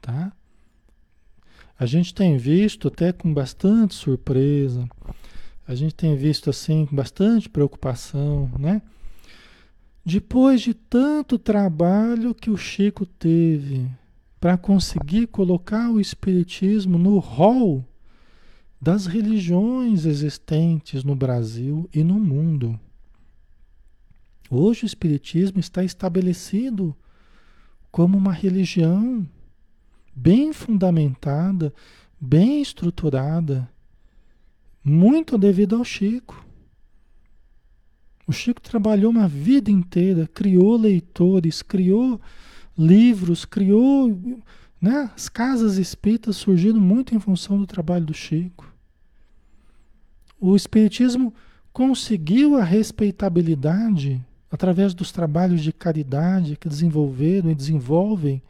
Tá? 0.00 0.32
A 1.76 1.84
gente 1.84 2.14
tem 2.14 2.36
visto 2.36 2.86
até 2.86 3.12
com 3.12 3.34
bastante 3.34 3.94
surpresa, 3.94 4.88
a 5.66 5.74
gente 5.74 5.94
tem 5.94 6.16
visto 6.16 6.50
assim 6.50 6.88
bastante 6.90 7.48
preocupação, 7.48 8.50
né? 8.58 8.82
Depois 10.04 10.60
de 10.60 10.74
tanto 10.74 11.38
trabalho 11.38 12.34
que 12.34 12.50
o 12.50 12.56
Chico 12.56 13.06
teve 13.06 13.88
para 14.40 14.58
conseguir 14.58 15.28
colocar 15.28 15.90
o 15.90 16.00
Espiritismo 16.00 16.98
no 16.98 17.18
rol 17.18 17.86
das 18.80 19.06
religiões 19.06 20.04
existentes 20.04 21.04
no 21.04 21.14
Brasil 21.14 21.88
e 21.94 22.02
no 22.02 22.18
mundo. 22.18 22.78
Hoje 24.50 24.82
o 24.84 24.86
Espiritismo 24.86 25.60
está 25.60 25.84
estabelecido 25.84 26.94
como 27.92 28.18
uma 28.18 28.32
religião 28.32 29.24
bem 30.12 30.52
fundamentada, 30.52 31.72
bem 32.20 32.60
estruturada, 32.60 33.70
muito 34.84 35.36
devido 35.38 35.76
ao 35.76 35.84
Chico. 35.84 36.44
O 38.26 38.32
Chico 38.32 38.60
trabalhou 38.60 39.10
uma 39.10 39.28
vida 39.28 39.70
inteira, 39.70 40.28
criou 40.32 40.76
leitores, 40.76 41.62
criou 41.62 42.20
livros, 42.76 43.44
criou. 43.44 44.18
Né? 44.80 45.10
As 45.14 45.28
casas 45.28 45.76
espíritas 45.76 46.36
surgiram 46.36 46.80
muito 46.80 47.14
em 47.14 47.20
função 47.20 47.58
do 47.58 47.66
trabalho 47.66 48.06
do 48.06 48.14
Chico 48.14 48.72
o 50.42 50.56
Espiritismo 50.56 51.32
conseguiu 51.72 52.56
a 52.56 52.64
respeitabilidade 52.64 54.20
através 54.50 54.92
dos 54.92 55.12
trabalhos 55.12 55.62
de 55.62 55.72
caridade 55.72 56.56
que 56.56 56.68
desenvolveram 56.68 57.48
e 57.48 57.54
desenvolvem 57.54 58.42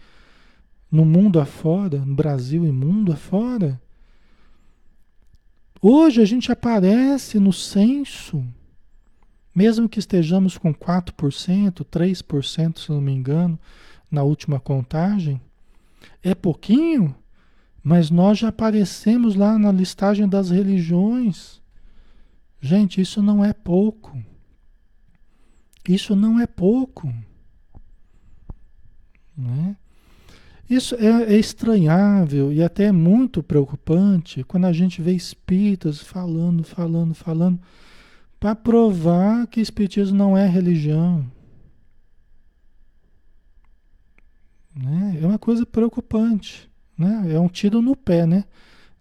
no 0.91 1.05
mundo 1.05 1.39
afora, 1.39 1.99
no 1.99 2.15
Brasil 2.15 2.65
e 2.65 2.73
mundo 2.73 3.13
afora. 3.13 3.79
Hoje 5.85 6.23
a 6.23 6.25
gente 6.25 6.53
aparece 6.53 7.41
no 7.41 7.53
censo, 7.53 8.47
mesmo 9.53 9.89
que 9.89 9.99
estejamos 9.99 10.57
com 10.57 10.73
4%, 10.73 11.85
3%, 11.85 12.79
se 12.79 12.89
não 12.89 13.01
me 13.01 13.11
engano, 13.11 13.59
na 14.09 14.23
última 14.23 14.61
contagem, 14.61 15.41
é 16.23 16.37
pouquinho, 16.37 17.13
mas 17.83 18.11
nós 18.11 18.39
já 18.39 18.49
aparecemos 18.49 19.35
lá 19.35 19.59
na 19.59 19.73
listagem 19.73 20.29
das 20.29 20.51
religiões. 20.51 21.61
Gente, 22.61 23.01
isso 23.01 23.21
não 23.21 23.45
é 23.45 23.53
pouco. 23.53 24.17
Isso 25.89 26.15
não 26.15 26.39
é 26.39 26.47
pouco. 26.47 27.13
Né? 29.37 29.77
Isso 30.73 30.95
é, 30.95 31.35
é 31.35 31.37
estranhável 31.37 32.51
e 32.51 32.63
até 32.63 32.91
muito 32.91 33.43
preocupante 33.43 34.43
quando 34.43 34.65
a 34.65 34.73
gente 34.73 35.03
vê 35.03 35.13
espíritas 35.13 36.01
falando, 36.01 36.65
falando, 36.65 37.13
falando, 37.13 37.61
para 38.41 38.55
provar 38.55 39.47
que 39.49 39.61
espiritismo 39.61 40.17
não 40.17 40.35
é 40.35 40.49
religião. 40.49 41.31
Né? 44.75 45.19
É 45.21 45.27
uma 45.27 45.39
coisa 45.39 45.67
preocupante. 45.67 46.71
Né? 46.97 47.35
É 47.35 47.39
um 47.39 47.49
tiro 47.49 47.83
no 47.83 47.95
pé, 47.95 48.25
né? 48.25 48.47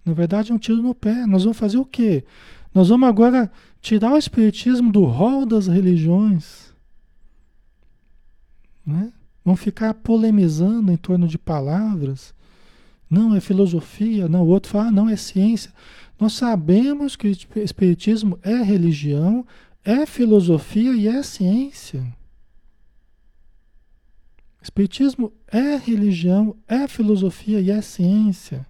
Na 0.04 0.12
verdade, 0.12 0.52
é 0.52 0.54
um 0.54 0.60
tiro 0.60 0.82
no 0.82 0.94
pé. 0.94 1.26
Nós 1.26 1.44
vamos 1.44 1.58
fazer 1.58 1.78
o 1.78 1.86
quê? 1.86 2.26
Nós 2.74 2.90
vamos 2.90 3.08
agora 3.08 3.50
tirar 3.80 4.12
o 4.12 4.18
Espiritismo 4.18 4.92
do 4.92 5.06
rol 5.06 5.46
das 5.46 5.68
religiões. 5.68 6.74
Né? 8.86 9.14
Vamos 9.44 9.62
ficar 9.62 9.94
polemizando 9.94 10.92
em 10.92 10.98
torno 10.98 11.28
de 11.28 11.38
palavras. 11.38 12.34
Não, 13.10 13.36
é 13.36 13.40
filosofia. 13.40 14.28
Não, 14.28 14.44
o 14.44 14.48
outro 14.48 14.72
fala, 14.72 14.88
ah, 14.88 14.92
não, 14.92 15.10
é 15.10 15.16
ciência. 15.16 15.72
Nós 16.20 16.34
sabemos 16.34 17.16
que 17.16 17.28
o 17.28 17.60
Espiritismo 17.60 18.38
é 18.44 18.62
religião, 18.62 19.46
é 19.84 20.06
filosofia 20.06 20.94
e 20.94 21.08
é 21.08 21.24
ciência. 21.24 22.06
Espiritismo 24.62 25.34
é 25.48 25.76
religião, 25.76 26.56
é 26.68 26.88
filosofia 26.88 27.60
e 27.60 27.72
é 27.72 27.82
ciência 27.82 28.66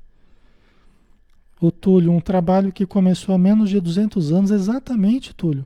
o 1.62 1.72
Túlio, 1.72 2.12
um 2.12 2.20
trabalho 2.20 2.72
que 2.72 2.88
começou 2.88 3.36
há 3.36 3.38
menos 3.38 3.70
de 3.70 3.80
200 3.80 4.32
anos, 4.32 4.50
exatamente, 4.50 5.34
Túlio. 5.34 5.66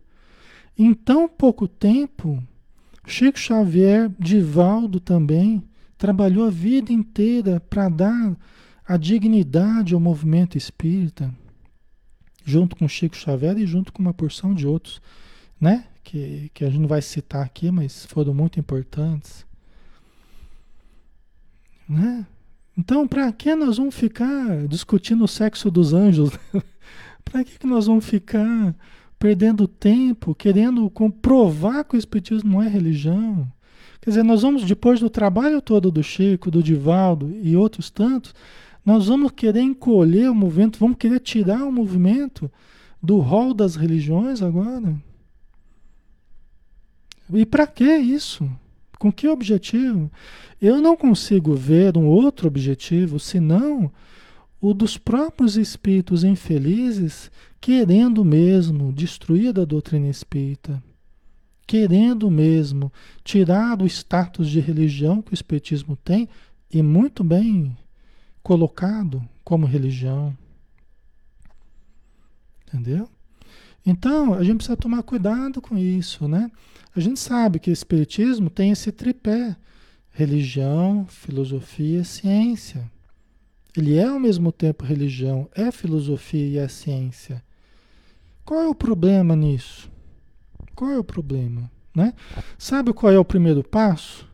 Em 0.78 0.94
tão 0.94 1.28
pouco 1.28 1.70
tempo, 1.70 2.44
Chico 3.06 3.40
Xavier, 3.40 4.12
Divaldo 4.20 5.00
também, 5.00 5.64
trabalhou 5.98 6.46
a 6.46 6.50
vida 6.50 6.92
inteira 6.92 7.60
para 7.60 7.90
dar 7.90 8.38
a 8.88 8.98
dignidade 8.98 9.94
ao 9.94 10.00
movimento 10.00 10.58
espírita, 10.58 11.34
junto 12.44 12.76
com 12.76 12.88
Chico 12.88 13.16
Xavier 13.16 13.58
e 13.58 13.66
junto 13.66 13.92
com 13.92 14.02
uma 14.02 14.14
porção 14.14 14.54
de 14.54 14.68
outros, 14.68 15.02
né? 15.60 15.86
Que, 16.04 16.52
que 16.54 16.64
a 16.64 16.70
gente 16.70 16.82
não 16.82 16.88
vai 16.88 17.02
citar 17.02 17.44
aqui, 17.44 17.72
mas 17.72 18.06
foram 18.06 18.34
muito 18.34 18.60
importantes. 18.60 19.46
Né? 21.90 22.26
Então, 22.78 23.08
para 23.08 23.32
que 23.32 23.56
nós 23.56 23.78
vamos 23.78 23.96
ficar 23.96 24.68
discutindo 24.68 25.24
o 25.24 25.28
sexo 25.28 25.72
dos 25.72 25.94
anjos? 25.94 26.32
para 27.26 27.44
que, 27.44 27.58
que 27.58 27.66
nós 27.66 27.88
vamos 27.88 28.06
ficar 28.06 28.76
perdendo 29.18 29.68
tempo 29.68 30.36
querendo 30.36 30.90
comprovar 30.90 31.86
que 31.86 31.96
o 31.96 32.00
Espiritismo 32.00 32.54
não 32.54 32.62
é 32.62 32.68
religião? 32.68 33.48
Quer 34.02 34.12
dizer, 34.12 34.24
nós 34.24 34.44
vamos, 34.44 34.64
depois 34.64 35.00
do 35.00 35.10
trabalho 35.10 35.62
todo 35.62 35.92
do 35.92 36.04
Chico, 36.04 36.52
do 36.52 36.62
Divaldo 36.62 37.36
e 37.42 37.56
outros 37.56 37.90
tantos, 37.90 38.36
nós 38.86 39.08
vamos 39.08 39.32
querer 39.32 39.62
encolher 39.62 40.30
o 40.30 40.36
movimento, 40.36 40.78
vamos 40.78 40.98
querer 40.98 41.20
tirar 41.20 41.64
o 41.64 41.72
movimento 41.72 42.52
do 43.02 43.18
rol 43.18 43.54
das 43.54 43.76
religiões 43.76 44.44
agora. 44.44 44.96
E 47.34 47.46
para 47.46 47.66
que 47.66 47.98
isso? 47.98 48.48
Com 49.00 49.12
que 49.12 49.28
objetivo? 49.28 50.12
Eu 50.62 50.80
não 50.82 50.96
consigo 50.96 51.56
ver 51.56 51.98
um 51.98 52.06
outro 52.06 52.48
objetivo 52.48 53.20
senão 53.20 53.92
o 54.68 54.74
dos 54.74 54.98
próprios 54.98 55.58
espíritos 55.58 56.24
infelizes 56.24 57.30
querendo 57.62 58.26
mesmo 58.26 58.92
destruir 58.92 59.60
a 59.60 59.64
doutrina 59.64 60.08
espírita, 60.08 60.84
querendo 61.68 62.32
mesmo 62.32 62.92
tirar 63.24 63.80
o 63.80 63.86
status 63.86 64.50
de 64.50 64.60
religião 64.60 65.22
que 65.22 65.34
o 65.34 65.36
espiritismo 65.36 65.96
tem 65.96 66.28
e 66.72 66.82
muito 66.82 67.24
bem 67.24 67.78
colocado 68.42 69.24
como 69.44 69.68
religião. 69.68 70.36
Entendeu? 72.68 73.08
Então, 73.86 74.34
a 74.34 74.44
gente 74.44 74.56
precisa 74.56 74.76
tomar 74.76 75.04
cuidado 75.04 75.62
com 75.62 75.78
isso, 75.78 76.28
né? 76.28 76.50
A 76.96 77.00
gente 77.00 77.20
sabe 77.20 77.60
que 77.60 77.70
o 77.70 77.74
espiritismo 77.74 78.50
tem 78.50 78.72
esse 78.72 78.92
tripé: 78.92 79.56
religião, 80.10 81.06
filosofia 81.06 82.04
ciência. 82.04 82.95
Ele 83.78 83.98
é 83.98 84.06
ao 84.06 84.20
mesmo 84.20 84.52
tempo 84.52 84.86
religião, 84.86 85.50
é 85.54 85.70
filosofia 85.72 86.48
e 86.48 86.58
é 86.58 86.68
ciência. 86.68 87.44
Qual 88.46 88.62
é 88.62 88.68
o 88.68 88.76
problema 88.76 89.36
nisso? 89.36 89.92
Qual 90.74 90.92
é 90.92 90.98
o 90.98 91.04
problema? 91.04 91.70
Né? 91.94 92.14
Sabe 92.58 92.94
qual 92.94 93.12
é 93.12 93.20
o 93.20 93.26
primeiro 93.26 93.64
passo? 93.64 94.26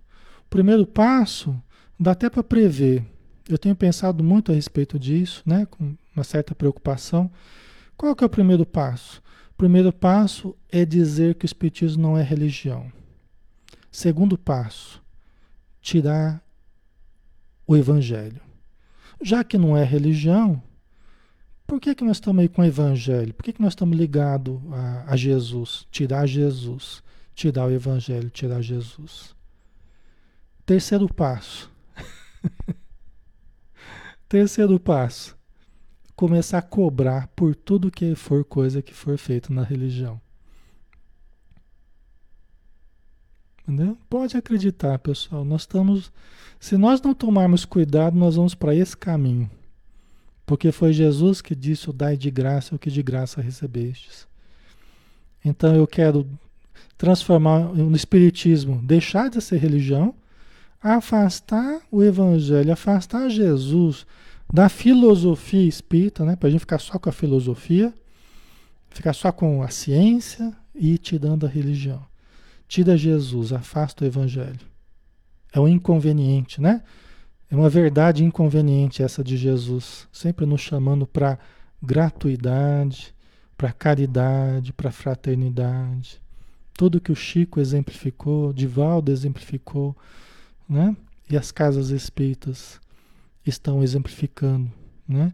O 0.45 0.49
primeiro 0.49 0.85
passo 0.85 1.55
dá 1.99 2.11
até 2.11 2.29
para 2.29 2.43
prever. 2.43 3.05
Eu 3.47 3.57
tenho 3.57 3.75
pensado 3.75 4.23
muito 4.23 4.51
a 4.51 4.55
respeito 4.55 4.99
disso, 4.99 5.41
né? 5.45 5.65
com 5.65 5.95
uma 6.15 6.23
certa 6.23 6.53
preocupação. 6.53 7.31
Qual 7.97 8.15
que 8.15 8.23
é 8.23 8.27
o 8.27 8.29
primeiro 8.29 8.65
passo? 8.65 9.21
O 9.51 9.55
primeiro 9.55 9.93
passo 9.93 10.55
é 10.71 10.85
dizer 10.85 11.35
que 11.35 11.45
o 11.45 11.47
Espiritismo 11.47 12.01
não 12.01 12.17
é 12.17 12.23
religião. 12.23 12.91
Segundo 13.91 14.37
passo, 14.37 15.01
tirar 15.81 16.43
o 17.67 17.75
Evangelho. 17.75 18.50
Já 19.23 19.43
que 19.43 19.57
não 19.57 19.77
é 19.77 19.83
religião, 19.83 20.61
por 21.67 21.79
que, 21.79 21.95
que 21.95 22.03
nós 22.03 22.17
estamos 22.17 22.41
aí 22.41 22.49
com 22.49 22.61
o 22.61 22.65
Evangelho? 22.65 23.33
Por 23.33 23.43
que, 23.43 23.53
que 23.53 23.61
nós 23.61 23.73
estamos 23.73 23.97
ligados 23.97 24.59
a, 24.71 25.13
a 25.13 25.15
Jesus? 25.15 25.87
Tirar 25.91 26.25
Jesus, 26.27 27.03
tirar 27.33 27.67
o 27.67 27.71
Evangelho, 27.71 28.29
tirar 28.29 28.61
Jesus. 28.61 29.35
Terceiro 30.65 31.07
passo. 31.07 31.71
Terceiro 34.27 34.79
passo. 34.79 35.37
Começar 36.15 36.57
a 36.57 36.61
cobrar 36.61 37.27
por 37.27 37.55
tudo 37.55 37.91
que 37.91 38.15
for 38.15 38.43
coisa 38.43 38.81
que 38.81 38.93
for 38.93 39.17
feito 39.17 39.53
na 39.53 39.63
religião. 39.63 40.19
Entendeu? 43.67 43.97
Pode 44.09 44.35
acreditar, 44.35 44.97
pessoal. 44.99 45.45
Nós 45.45 45.61
estamos. 45.61 46.11
Se 46.59 46.77
nós 46.77 47.01
não 47.01 47.13
tomarmos 47.13 47.65
cuidado, 47.65 48.17
nós 48.17 48.35
vamos 48.35 48.55
para 48.55 48.75
esse 48.75 48.95
caminho. 48.97 49.49
Porque 50.45 50.71
foi 50.71 50.93
Jesus 50.93 51.41
que 51.41 51.55
disse: 51.55 51.89
o 51.89 51.93
dai 51.93 52.17
de 52.17 52.29
graça 52.31 52.75
o 52.75 52.79
que 52.79 52.89
de 52.89 53.01
graça 53.01 53.41
recebestes. 53.41 54.27
Então 55.43 55.75
eu 55.75 55.87
quero 55.87 56.27
transformar 56.97 57.73
no 57.73 57.95
Espiritismo, 57.95 58.79
deixar 58.83 59.29
de 59.29 59.41
ser 59.41 59.57
religião, 59.57 60.13
afastar 60.81 61.81
o 61.91 62.03
Evangelho, 62.03 62.71
afastar 62.71 63.29
Jesus 63.29 64.05
da 64.51 64.67
filosofia 64.69 65.67
espírita, 65.67 66.25
né? 66.25 66.35
Para 66.35 66.49
a 66.49 66.51
gente 66.51 66.59
ficar 66.59 66.79
só 66.79 66.99
com 66.99 67.09
a 67.09 67.13
filosofia, 67.13 67.93
ficar 68.89 69.13
só 69.13 69.31
com 69.31 69.63
a 69.63 69.69
ciência 69.69 70.55
e 70.75 70.97
tirando 70.97 71.45
a 71.45 71.49
religião. 71.49 72.10
Tira 72.71 72.95
Jesus, 72.95 73.51
afasta 73.51 74.05
o 74.05 74.07
Evangelho. 74.07 74.61
É 75.51 75.59
um 75.59 75.67
inconveniente, 75.67 76.61
né? 76.61 76.81
É 77.49 77.53
uma 77.53 77.67
verdade 77.67 78.23
inconveniente 78.23 79.03
essa 79.03 79.21
de 79.21 79.35
Jesus, 79.35 80.07
sempre 80.09 80.45
nos 80.45 80.61
chamando 80.61 81.05
para 81.05 81.37
gratuidade, 81.83 83.13
para 83.57 83.73
caridade, 83.73 84.71
para 84.71 84.89
fraternidade. 84.89 86.21
Tudo 86.73 87.01
que 87.01 87.11
o 87.11 87.15
Chico 87.15 87.59
exemplificou, 87.59 88.53
Divaldo 88.53 89.11
exemplificou, 89.11 89.93
né? 90.69 90.95
E 91.29 91.35
as 91.35 91.51
casas 91.51 91.89
espíritas 91.89 92.79
estão 93.45 93.83
exemplificando, 93.83 94.71
né? 95.05 95.33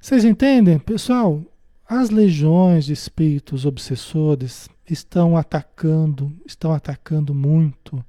Vocês 0.00 0.24
entendem, 0.24 0.78
pessoal? 0.78 1.42
As 1.84 2.10
legiões 2.10 2.84
de 2.84 2.92
espíritos 2.92 3.66
obsessores 3.66 4.68
estão 4.90 5.36
atacando, 5.36 6.32
estão 6.44 6.72
atacando 6.72 7.34
muito 7.34 8.04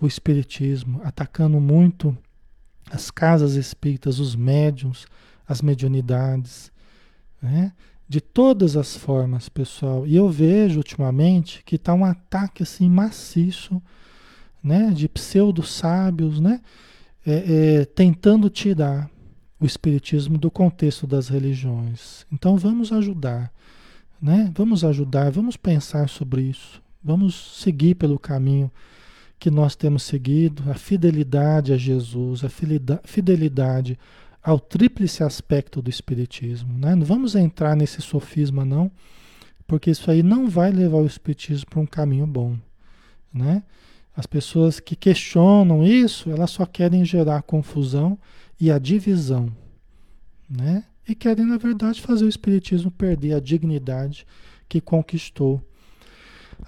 o 0.00 0.06
espiritismo, 0.06 1.00
atacando 1.04 1.60
muito 1.60 2.16
as 2.90 3.10
casas 3.10 3.54
espíritas, 3.54 4.18
os 4.18 4.34
médiums, 4.34 5.06
as 5.46 5.60
mediunidades, 5.60 6.72
né? 7.40 7.72
de 8.08 8.20
todas 8.20 8.76
as 8.76 8.96
formas, 8.96 9.48
pessoal. 9.48 10.06
E 10.06 10.16
eu 10.16 10.30
vejo 10.30 10.78
ultimamente 10.78 11.62
que 11.64 11.76
está 11.76 11.92
um 11.92 12.04
ataque 12.04 12.62
assim 12.62 12.88
maciço, 12.88 13.82
né, 14.62 14.90
de 14.90 15.08
pseudo-sábios, 15.08 16.40
né, 16.40 16.60
é, 17.24 17.80
é, 17.80 17.84
tentando 17.84 18.48
tirar 18.48 19.10
o 19.60 19.66
espiritismo 19.66 20.38
do 20.38 20.50
contexto 20.50 21.06
das 21.06 21.28
religiões. 21.28 22.24
Então 22.32 22.56
vamos 22.56 22.92
ajudar, 22.92 23.52
né? 24.20 24.50
Vamos 24.54 24.84
ajudar, 24.84 25.30
vamos 25.30 25.56
pensar 25.56 26.08
sobre 26.08 26.42
isso, 26.42 26.82
vamos 27.02 27.62
seguir 27.62 27.94
pelo 27.94 28.18
caminho 28.18 28.70
que 29.38 29.50
nós 29.50 29.76
temos 29.76 30.02
seguido, 30.02 30.68
a 30.70 30.74
fidelidade 30.74 31.72
a 31.72 31.76
Jesus, 31.76 32.42
a 32.44 32.48
fidelidade 33.04 33.98
ao 34.42 34.58
tríplice 34.58 35.22
aspecto 35.22 35.80
do 35.80 35.88
Espiritismo. 35.88 36.76
Né? 36.76 36.94
Não 36.94 37.04
vamos 37.04 37.36
entrar 37.36 37.76
nesse 37.76 38.02
sofisma, 38.02 38.64
não, 38.64 38.90
porque 39.66 39.90
isso 39.90 40.10
aí 40.10 40.22
não 40.22 40.48
vai 40.48 40.72
levar 40.72 40.98
o 40.98 41.06
Espiritismo 41.06 41.66
para 41.70 41.80
um 41.80 41.86
caminho 41.86 42.26
bom. 42.26 42.56
Né? 43.32 43.62
As 44.16 44.26
pessoas 44.26 44.80
que 44.80 44.96
questionam 44.96 45.86
isso, 45.86 46.30
elas 46.30 46.50
só 46.50 46.66
querem 46.66 47.04
gerar 47.04 47.42
confusão 47.42 48.18
e 48.60 48.70
a 48.70 48.78
divisão. 48.78 49.52
Né? 50.50 50.82
E 51.08 51.14
querem, 51.14 51.46
na 51.46 51.56
verdade, 51.56 52.02
fazer 52.02 52.24
o 52.24 52.28
Espiritismo 52.28 52.90
perder 52.90 53.34
a 53.34 53.40
dignidade 53.40 54.26
que 54.68 54.80
conquistou. 54.80 55.62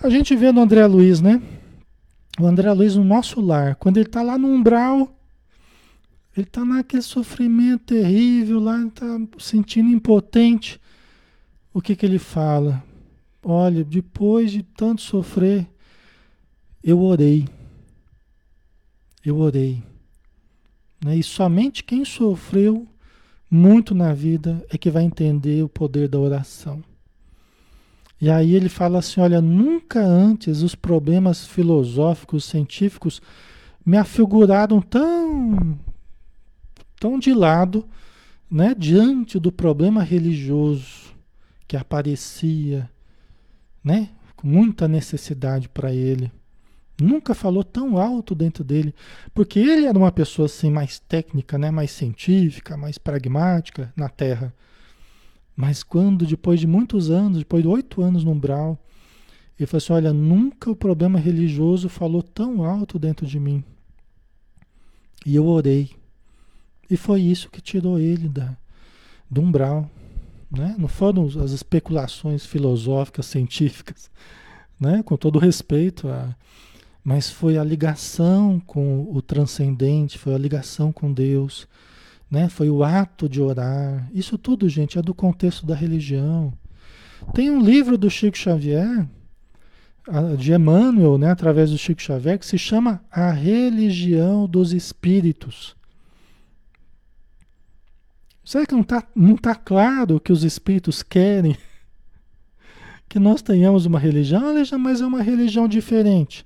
A 0.03 0.09
gente 0.09 0.34
vê 0.34 0.51
no 0.51 0.62
André 0.62 0.86
Luiz, 0.86 1.20
né? 1.20 1.43
o 2.38 2.47
André 2.47 2.72
Luiz 2.72 2.97
no 2.97 3.05
nosso 3.05 3.41
lar, 3.41 3.74
quando 3.76 3.99
ele 3.99 4.07
está 4.07 4.22
lá 4.22 4.38
no 4.38 4.49
umbral, 4.49 5.14
ele 6.36 6.47
está 6.47 6.64
naquele 6.64 7.03
sofrimento 7.03 7.84
terrível, 7.86 8.61
lá 8.61 8.80
está 8.82 9.20
sentindo 9.38 9.91
impotente. 9.91 10.80
O 11.72 11.80
que, 11.80 11.95
que 11.95 12.07
ele 12.07 12.18
fala? 12.18 12.82
Olha, 13.43 13.84
depois 13.84 14.53
de 14.53 14.62
tanto 14.62 15.03
sofrer, 15.03 15.66
eu 16.82 17.01
orei. 17.01 17.47
Eu 19.24 19.38
orei. 19.38 19.82
Né? 21.05 21.16
E 21.16 21.22
somente 21.22 21.84
quem 21.84 22.05
sofreu 22.05 22.86
muito 23.51 23.94
na 23.94 24.14
vida 24.14 24.64
é 24.70 24.78
que 24.78 24.90
vai 24.90 25.03
entender 25.03 25.62
o 25.62 25.68
poder 25.68 26.09
da 26.09 26.18
oração. 26.18 26.82
E 28.20 28.30
aí 28.30 28.55
ele 28.55 28.68
fala 28.68 28.98
assim: 28.98 29.20
olha, 29.20 29.40
nunca 29.40 30.01
antes 30.01 30.62
os 30.62 30.74
problemas 30.74 31.46
filosóficos, 31.46 32.44
científicos 32.44 33.20
me 33.84 33.96
afiguraram 33.96 34.80
tão, 34.80 35.78
tão 36.98 37.18
de 37.18 37.32
lado, 37.32 37.88
né, 38.51 38.74
diante 38.76 39.38
do 39.38 39.51
problema 39.51 40.03
religioso 40.03 41.14
que 41.66 41.76
aparecia, 41.76 42.90
né, 43.82 44.11
com 44.36 44.46
muita 44.46 44.86
necessidade 44.86 45.68
para 45.68 45.92
ele, 45.94 46.30
Nunca 47.01 47.34
falou 47.34 47.64
tão 47.64 47.96
alto 47.96 48.34
dentro 48.34 48.62
dele, 48.62 48.94
porque 49.34 49.59
ele 49.59 49.86
era 49.86 49.98
uma 49.98 50.12
pessoa 50.12 50.46
assim 50.46 50.70
mais 50.70 50.98
técnica, 50.98 51.57
né, 51.57 51.70
mais 51.70 51.90
científica, 51.90 52.76
mais 52.76 52.98
pragmática 52.98 53.92
na 53.96 54.09
Terra. 54.09 54.55
Mas 55.57 55.82
quando 55.82 56.26
depois 56.26 56.61
de 56.61 56.66
muitos 56.66 57.11
anos, 57.11 57.38
depois 57.38 57.62
de 57.62 57.68
oito 57.68 58.03
anos 58.03 58.24
no 58.24 58.32
umbral, 58.32 58.78
ele 59.59 59.66
falou 59.66 59.78
assim: 59.78 59.92
olha, 59.92 60.12
nunca 60.12 60.70
o 60.70 60.76
problema 60.76 61.18
religioso 61.18 61.88
falou 61.88 62.22
tão 62.22 62.64
alto 62.64 62.98
dentro 62.98 63.26
de 63.26 63.38
mim. 63.38 63.62
E 65.24 65.36
eu 65.36 65.46
orei. 65.46 65.90
E 66.88 66.96
foi 66.96 67.20
isso 67.20 67.51
que 67.51 67.61
tirou 67.61 67.98
ele 67.98 68.28
da, 68.28 68.57
do 69.30 69.40
umbral. 69.42 69.88
Né? 70.51 70.74
Não 70.78 70.88
foram 70.88 71.26
as 71.26 71.53
especulações 71.53 72.44
filosóficas, 72.44 73.26
científicas, 73.26 74.11
né? 74.80 75.03
com 75.03 75.16
todo 75.16 75.38
respeito, 75.38 76.09
a, 76.09 76.34
mas 77.03 77.30
foi 77.30 77.57
a 77.57 77.64
ligação 77.64 78.61
com 78.61 79.09
o 79.11 79.22
transcendente, 79.22 80.18
foi 80.18 80.34
a 80.34 80.38
ligação 80.38 80.92
com 80.92 81.12
Deus, 81.12 81.66
né? 82.30 82.48
foi 82.48 82.68
o 82.70 82.84
ato 82.84 83.28
de 83.28 83.40
orar. 83.40 84.09
Isso 84.12 84.36
tudo, 84.36 84.68
gente, 84.68 84.98
é 84.98 85.03
do 85.03 85.14
contexto 85.14 85.66
da 85.66 85.74
religião. 85.74 86.53
Tem 87.34 87.51
um 87.51 87.61
livro 87.61 87.96
do 87.96 88.11
Chico 88.11 88.36
Xavier, 88.36 89.07
de 90.38 90.53
Emmanuel, 90.53 91.18
né, 91.18 91.30
através 91.30 91.70
do 91.70 91.78
Chico 91.78 92.03
Xavier, 92.03 92.38
que 92.38 92.46
se 92.46 92.59
chama 92.59 93.03
A 93.11 93.30
Religião 93.30 94.46
dos 94.46 94.72
Espíritos. 94.72 95.76
Será 98.44 98.66
que 98.66 98.72
não 98.72 98.80
está 98.80 99.07
não 99.14 99.36
tá 99.36 99.55
claro 99.55 100.18
que 100.18 100.32
os 100.32 100.42
espíritos 100.42 101.05
querem 101.05 101.57
que 103.09 103.18
nós 103.18 103.42
tenhamos 103.42 103.86
uma 103.86 103.98
religião, 103.98 104.53
mas 104.78 105.01
é 105.01 105.07
uma 105.07 105.22
religião 105.22 105.68
diferente? 105.68 106.44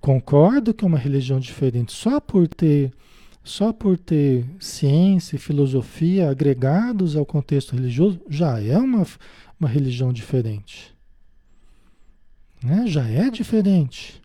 Concordo 0.00 0.72
que 0.72 0.84
é 0.84 0.88
uma 0.88 0.98
religião 0.98 1.38
diferente. 1.38 1.92
Só 1.92 2.20
por 2.20 2.48
ter 2.48 2.92
só 3.42 3.72
por 3.72 3.96
ter 3.96 4.44
ciência 4.60 5.36
e 5.36 5.38
filosofia 5.38 6.30
agregados 6.30 7.16
ao 7.16 7.24
contexto 7.24 7.74
religioso, 7.74 8.20
já 8.28 8.60
é 8.60 8.76
uma, 8.76 9.06
uma 9.58 9.68
religião 9.68 10.12
diferente. 10.12 10.94
Né? 12.62 12.86
Já 12.86 13.08
é 13.08 13.30
diferente. 13.30 14.20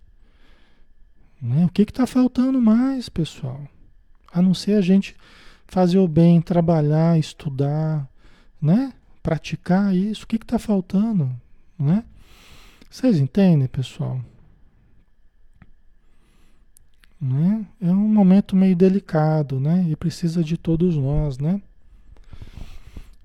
Né? 1.41 1.65
O 1.65 1.69
que 1.69 1.83
está 1.83 2.05
faltando 2.05 2.61
mais, 2.61 3.07
pessoal? 3.07 3.61
A 4.33 4.41
não 4.41 4.53
ser 4.53 4.73
a 4.73 4.81
gente 4.81 5.15
fazer 5.65 5.97
o 5.97 6.07
bem, 6.07 6.41
trabalhar, 6.41 7.17
estudar, 7.17 8.07
né? 8.61 8.93
Praticar 9.23 9.95
isso. 9.95 10.25
O 10.25 10.27
que 10.27 10.35
está 10.35 10.59
faltando, 10.59 11.33
né? 11.79 12.03
Vocês 12.89 13.17
entendem, 13.17 13.67
pessoal? 13.67 14.21
Né? 17.19 17.65
É 17.81 17.91
um 17.91 18.07
momento 18.07 18.55
meio 18.55 18.75
delicado, 18.75 19.59
né? 19.59 19.85
E 19.89 19.95
precisa 19.95 20.43
de 20.43 20.57
todos 20.57 20.95
nós, 20.95 21.37
né? 21.39 21.61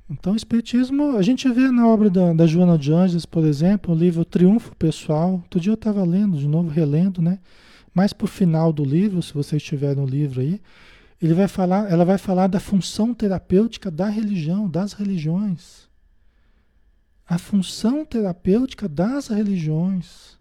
Então, 0.08 0.32
o 0.32 0.36
Espiritismo, 0.36 1.16
a 1.16 1.22
gente 1.22 1.48
vê 1.48 1.70
na 1.70 1.86
obra 1.86 2.10
da, 2.10 2.32
da 2.32 2.46
Joana 2.46 2.76
de 2.76 2.92
Anjos, 2.92 3.24
por 3.24 3.44
exemplo, 3.44 3.94
o 3.94 3.96
livro 3.96 4.24
Triunfo 4.24 4.74
Pessoal. 4.74 5.34
Outro 5.34 5.60
dia 5.60 5.70
eu 5.70 5.74
estava 5.74 6.02
lendo, 6.02 6.36
de 6.36 6.48
novo, 6.48 6.68
relendo, 6.68 7.22
né? 7.22 7.38
Mais 7.94 8.12
por 8.12 8.28
final 8.28 8.72
do 8.72 8.84
livro, 8.84 9.22
se 9.22 9.32
vocês 9.32 9.62
tiverem 9.62 10.02
o 10.02 10.06
livro 10.06 10.40
aí, 10.40 10.60
ele 11.22 11.32
vai 11.32 11.46
falar, 11.46 11.88
ela 11.88 12.04
vai 12.04 12.18
falar 12.18 12.48
da 12.48 12.58
função 12.58 13.14
terapêutica 13.14 13.88
da 13.88 14.08
religião, 14.08 14.68
das 14.68 14.94
religiões. 14.94 15.88
A 17.24 17.38
função 17.38 18.04
terapêutica 18.04 18.88
das 18.88 19.28
religiões. 19.28 20.39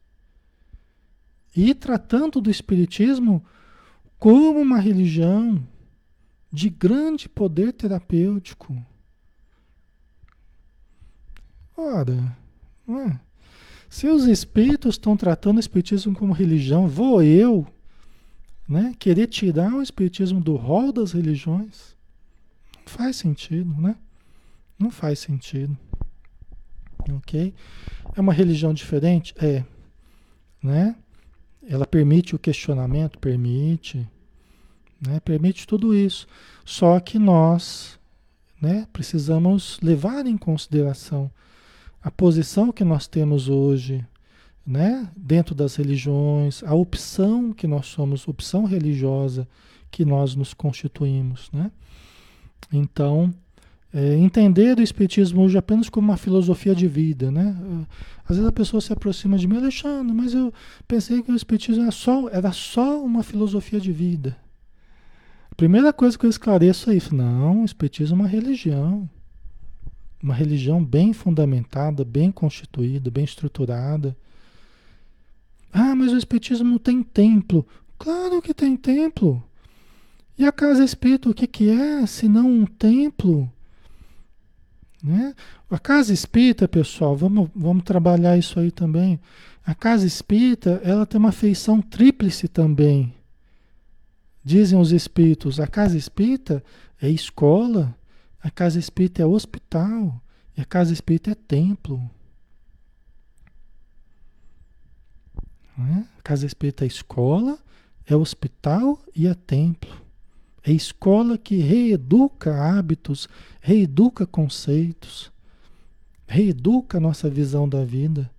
E 1.56 1.74
tratando 1.74 2.40
do 2.40 2.50
Espiritismo 2.50 3.44
como 4.18 4.60
uma 4.60 4.80
religião 4.80 5.66
de 6.52 6.70
grande 6.70 7.30
poder 7.30 7.74
terapêutico. 7.74 8.76
Ora, 11.76 12.38
é? 12.90 13.20
se 13.90 14.08
os 14.08 14.26
espíritos 14.26 14.96
estão 14.96 15.16
tratando 15.16 15.58
o 15.58 15.60
Espiritismo 15.60 16.14
como 16.14 16.34
religião, 16.34 16.88
vou 16.88 17.24
eu 17.24 17.68
né? 18.70 18.94
Querer 19.00 19.26
tirar 19.26 19.74
o 19.74 19.82
espiritismo 19.82 20.40
do 20.40 20.56
rol 20.56 20.94
das 20.94 21.12
religiões 21.12 21.98
não 22.76 22.86
faz 22.86 23.16
sentido, 23.16 23.74
né? 23.82 23.96
Não 24.78 24.92
faz 24.92 25.18
sentido. 25.18 25.76
OK? 27.16 27.54
É 28.16 28.22
uma 28.22 28.32
religião 28.32 28.72
diferente? 28.72 29.34
É, 29.44 29.66
né? 30.62 30.96
Ela 31.70 31.86
permite 31.86 32.36
o 32.36 32.40
questionamento, 32.40 33.20
permite, 33.20 34.08
né? 35.00 35.20
Permite 35.20 35.68
tudo 35.68 35.96
isso. 35.96 36.28
Só 36.66 37.00
que 37.00 37.20
nós, 37.20 38.00
né, 38.60 38.88
precisamos 38.92 39.80
levar 39.82 40.26
em 40.26 40.36
consideração 40.36 41.32
a 42.02 42.10
posição 42.10 42.72
que 42.72 42.84
nós 42.84 43.08
temos 43.08 43.48
hoje, 43.48 44.06
né, 44.66 45.10
dentro 45.16 45.54
das 45.54 45.76
religiões, 45.76 46.64
a 46.64 46.74
opção 46.74 47.54
que 47.54 47.68
nós 47.68 47.86
somos, 47.86 48.28
opção 48.28 48.66
religiosa 48.66 49.48
que 49.92 50.04
nós 50.04 50.36
nos 50.36 50.54
constituímos, 50.54 51.50
né? 51.52 51.72
Então, 52.72 53.34
é, 53.94 54.16
entender 54.16 54.78
o 54.78 54.82
Espiritismo 54.82 55.42
hoje 55.42 55.58
apenas 55.58 55.90
como 55.90 56.10
uma 56.10 56.18
filosofia 56.18 56.76
de 56.76 56.88
vida, 56.88 57.32
né? 57.32 57.56
Às 58.24 58.36
vezes 58.36 58.46
a 58.48 58.52
pessoa 58.52 58.80
se 58.82 58.94
aproxima 58.94 59.38
de 59.38 59.48
mim, 59.48 59.58
Alexandre, 59.58 60.14
mas 60.14 60.34
eu 60.34 60.54
pensei 60.88 61.22
que 61.22 61.32
o 61.32 61.36
Espiritismo 61.36 61.84
era 61.84 61.92
só, 61.92 62.30
era 62.30 62.52
só 62.52 63.04
uma 63.04 63.24
filosofia 63.24 63.80
de 63.80 63.92
vida. 63.92 64.38
A 65.52 65.56
primeira 65.56 65.92
coisa 65.92 66.18
que 66.18 66.26
eu 66.26 66.30
esclareço 66.30 66.92
é 66.92 66.96
isso. 66.96 67.16
Não, 67.16 67.64
o 67.64 67.66
Espiritismo 67.66 68.18
é 68.18 68.20
uma 68.20 68.28
religião. 68.28 69.10
Uma 70.22 70.34
religião 70.34 70.84
bem 70.84 71.14
fundamentada, 71.14 72.06
bem 72.06 72.32
constituída, 72.32 73.10
bem 73.10 73.24
estruturada 73.24 74.16
ah, 75.72 75.96
mas 75.96 76.12
o 76.12 76.18
Espiritismo 76.18 76.70
não 76.70 76.78
tem 76.78 77.04
templo. 77.04 77.66
Claro 77.98 78.42
que 78.42 78.54
tem 78.54 78.76
templo. 78.76 79.44
E 80.38 80.46
a 80.46 80.52
casa 80.52 80.84
espírita, 80.84 81.30
o 81.30 81.34
que, 81.34 81.46
que 81.46 81.70
é 81.70 82.06
se 82.06 82.28
não 82.28 82.50
um 82.50 82.66
templo? 82.66 83.52
Né? 85.02 85.34
A 85.70 85.80
casa 85.80 86.14
espírita, 86.14 86.68
pessoal, 86.68 87.16
vamos, 87.16 87.50
vamos 87.56 87.84
trabalhar 87.84 88.38
isso 88.38 88.60
aí 88.60 88.72
também. 88.72 89.20
A 89.66 89.74
casa 89.74 90.06
espírita, 90.06 90.82
ela 90.84 91.06
tem 91.06 91.20
uma 91.20 91.32
feição 91.32 91.82
tríplice 91.82 92.48
também. 92.48 93.14
Dizem 94.44 94.80
os 94.80 94.92
espíritos, 94.92 95.60
a 95.60 95.68
casa 95.68 95.98
espírita 95.98 96.64
é 97.02 97.10
escola, 97.10 97.96
a 98.42 98.50
casa 98.50 98.80
espírita 98.80 99.22
é 99.22 99.26
hospital, 99.26 100.22
e 100.58 100.62
a 100.62 100.66
casa 100.66 100.92
espírita 100.92 101.32
é 101.32 101.36
templo. 101.36 102.10
Né? 105.78 106.06
Casa 106.24 106.46
espírita 106.46 106.84
é 106.84 106.88
escola, 106.88 107.58
é 108.06 108.16
hospital 108.16 109.02
e 109.16 109.28
é 109.28 109.34
templo. 109.34 110.09
É 110.64 110.72
escola 110.72 111.38
que 111.38 111.58
reeduca 111.58 112.54
hábitos, 112.54 113.30
reeduca 113.62 114.26
conceitos, 114.26 115.32
reeduca 116.28 116.98
a 116.98 117.02
nossa 117.02 117.30
visão 117.30 117.68
da 117.68 117.84
vida. 117.84 118.30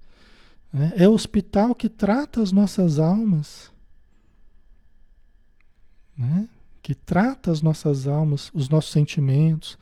Né? 0.72 0.92
É 0.96 1.08
hospital 1.08 1.74
que 1.74 1.88
trata 1.88 2.42
as 2.42 2.52
nossas 2.52 2.98
almas. 2.98 3.72
Né? 6.16 6.48
Que 6.82 6.94
trata 6.94 7.50
as 7.50 7.62
nossas 7.62 8.06
almas, 8.06 8.50
os 8.52 8.68
nossos 8.68 8.92
sentimentos, 8.92 9.78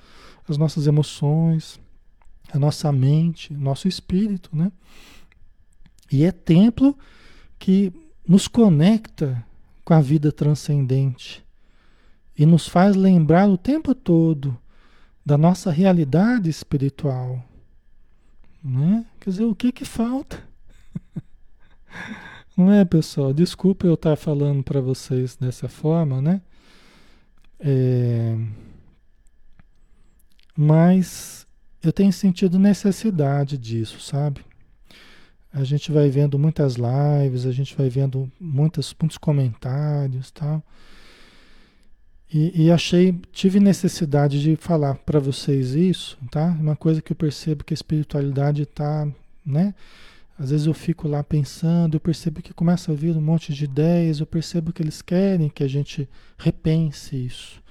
as 0.49 0.57
nossas 0.57 0.86
emoções, 0.86 1.80
a 2.53 2.59
nossa 2.59 2.91
mente, 2.93 3.53
nosso 3.53 3.89
espírito. 3.89 4.51
Né? 4.53 4.70
E 6.11 6.24
é 6.24 6.30
templo 6.30 6.97
que 7.59 7.93
nos 8.26 8.47
conecta 8.47 9.45
com 9.84 9.93
a 9.93 10.01
vida 10.01 10.30
transcendente 10.30 11.48
e 12.39 12.47
nos 12.47 12.68
faz 12.68 12.95
lembrar 12.95 13.49
o 13.49 13.59
tempo 13.59 13.95
todo 13.95 14.57
da 15.24 15.36
nossa 15.36 15.70
realidade 15.70 16.49
espiritual. 16.49 17.45
Né? 18.62 19.05
Quer 19.20 19.30
dizer, 19.30 19.45
o 19.45 19.55
que 19.55 19.72
que 19.72 19.84
falta? 19.84 20.43
Não 22.57 22.72
é, 22.72 22.84
pessoal? 22.84 23.32
Desculpa 23.32 23.86
eu 23.86 23.95
estar 23.95 24.16
falando 24.16 24.62
para 24.62 24.80
vocês 24.80 25.36
dessa 25.36 25.68
forma, 25.68 26.20
né? 26.20 26.41
É... 27.61 28.36
Mas 30.57 31.47
eu 31.82 31.93
tenho 31.93 32.12
sentido 32.12 32.59
necessidade 32.59 33.57
disso, 33.57 34.01
sabe? 34.01 34.45
a 35.53 35.64
gente 35.64 35.91
vai 35.91 36.09
vendo 36.09 36.39
muitas 36.39 36.76
lives, 36.76 37.47
a 37.47 37.53
gente 37.53 37.74
vai 37.74 37.89
vendo 37.89 38.30
muitas, 38.39 38.95
muitos 39.01 39.18
comentários 39.18 40.30
tal. 40.30 40.62
E, 42.33 42.64
e 42.64 42.70
achei, 42.70 43.18
tive 43.33 43.59
necessidade 43.59 44.41
de 44.41 44.55
falar 44.55 44.97
para 44.97 45.18
vocês 45.18 45.74
isso, 45.74 46.18
tá? 46.31 46.47
Uma 46.61 46.76
coisa 46.76 47.01
que 47.01 47.12
eu 47.12 47.16
percebo 47.16 47.64
que 47.64 47.72
a 47.72 47.76
espiritualidade 47.76 48.62
está, 48.62 49.09
né? 49.45 49.74
Às 50.39 50.51
vezes 50.51 50.66
eu 50.66 50.74
fico 50.74 51.09
lá 51.09 51.24
pensando, 51.24 51.97
eu 51.97 52.01
percebo 52.01 52.43
que 52.43 52.53
começa 52.53 52.93
a 52.93 52.95
vir 52.95 53.16
um 53.16 53.20
monte 53.20 53.53
de 53.53 53.64
ideias, 53.64 54.20
eu 54.20 54.26
percebo 54.26 54.72
que 54.72 54.83
eles 54.83 55.01
querem 55.03 55.49
que 55.49 55.64
a 55.64 55.68
gente 55.68 56.09
repense 56.37 57.16
isso, 57.16 57.62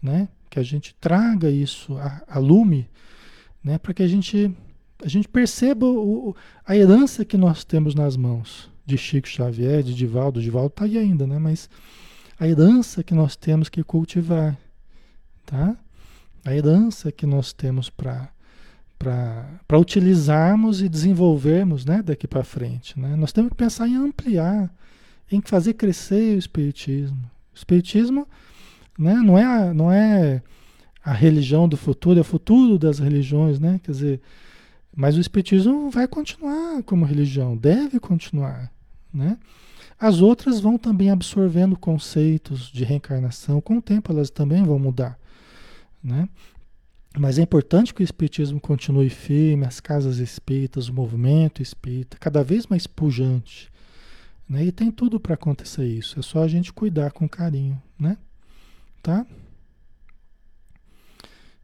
né? 0.00 0.28
Que 0.50 0.60
a 0.60 0.62
gente 0.62 0.94
traga 1.00 1.50
isso 1.50 1.96
a, 1.96 2.22
a 2.28 2.38
lume, 2.38 2.88
né? 3.64 3.78
Para 3.78 3.94
que 3.94 4.02
a 4.02 4.08
gente 4.08 4.54
a 5.02 5.08
gente 5.08 5.26
perceba 5.26 5.84
o, 5.84 6.36
a 6.64 6.76
herança 6.76 7.24
que 7.24 7.36
nós 7.36 7.64
temos 7.64 7.92
nas 7.92 8.16
mãos 8.16 8.70
de 8.86 8.96
Chico 8.96 9.26
Xavier, 9.26 9.82
de 9.82 9.94
Divaldo, 9.94 10.40
Divaldo 10.40 10.68
está 10.68 10.84
aí 10.84 10.96
ainda, 10.96 11.26
né? 11.26 11.38
Mas 11.38 11.68
a 12.42 12.48
herança 12.48 13.04
que 13.04 13.14
nós 13.14 13.36
temos 13.36 13.68
que 13.68 13.84
cultivar, 13.84 14.58
tá? 15.46 15.76
A 16.44 16.52
herança 16.52 17.12
que 17.12 17.24
nós 17.24 17.52
temos 17.52 17.88
para 17.88 18.28
para 18.98 19.78
utilizarmos 19.78 20.80
e 20.80 20.88
desenvolvermos 20.88 21.84
né, 21.84 22.02
daqui 22.02 22.28
para 22.28 22.44
frente. 22.44 22.98
Né? 22.98 23.16
Nós 23.16 23.32
temos 23.32 23.50
que 23.50 23.56
pensar 23.56 23.88
em 23.88 23.96
ampliar, 23.96 24.72
em 25.30 25.40
fazer 25.40 25.74
crescer 25.74 26.36
o 26.36 26.38
Espiritismo. 26.38 27.18
O 27.52 27.56
Espiritismo 27.56 28.28
né, 28.96 29.14
não, 29.14 29.36
é 29.36 29.44
a, 29.44 29.74
não 29.74 29.90
é 29.90 30.40
a 31.04 31.12
religião 31.12 31.68
do 31.68 31.76
futuro, 31.76 32.18
é 32.18 32.22
o 32.22 32.24
futuro 32.24 32.78
das 32.78 33.00
religiões, 33.00 33.58
né? 33.58 33.80
Quer 33.82 33.90
dizer, 33.90 34.20
mas 34.94 35.16
o 35.16 35.20
Espiritismo 35.20 35.90
vai 35.90 36.06
continuar 36.06 36.80
como 36.84 37.04
religião, 37.04 37.56
deve 37.56 37.98
continuar, 37.98 38.70
né? 39.12 39.36
As 40.02 40.20
outras 40.20 40.58
vão 40.58 40.76
também 40.76 41.10
absorvendo 41.10 41.78
conceitos 41.78 42.72
de 42.72 42.82
reencarnação, 42.82 43.60
com 43.60 43.76
o 43.76 43.80
tempo 43.80 44.10
elas 44.10 44.30
também 44.30 44.64
vão 44.64 44.76
mudar, 44.76 45.16
né? 46.02 46.28
Mas 47.16 47.38
é 47.38 47.42
importante 47.42 47.94
que 47.94 48.02
o 48.02 48.04
espiritismo 48.04 48.60
continue 48.60 49.08
firme, 49.08 49.64
as 49.64 49.78
casas 49.78 50.18
espíritas, 50.18 50.88
o 50.88 50.92
movimento 50.92 51.62
espírita, 51.62 52.16
cada 52.18 52.42
vez 52.42 52.66
mais 52.66 52.84
pujante. 52.84 53.70
Né? 54.48 54.64
E 54.64 54.72
tem 54.72 54.90
tudo 54.90 55.20
para 55.20 55.34
acontecer 55.34 55.86
isso. 55.86 56.18
É 56.18 56.22
só 56.22 56.42
a 56.42 56.48
gente 56.48 56.72
cuidar 56.72 57.12
com 57.12 57.28
carinho, 57.28 57.80
né? 57.96 58.18
Tá? 59.00 59.24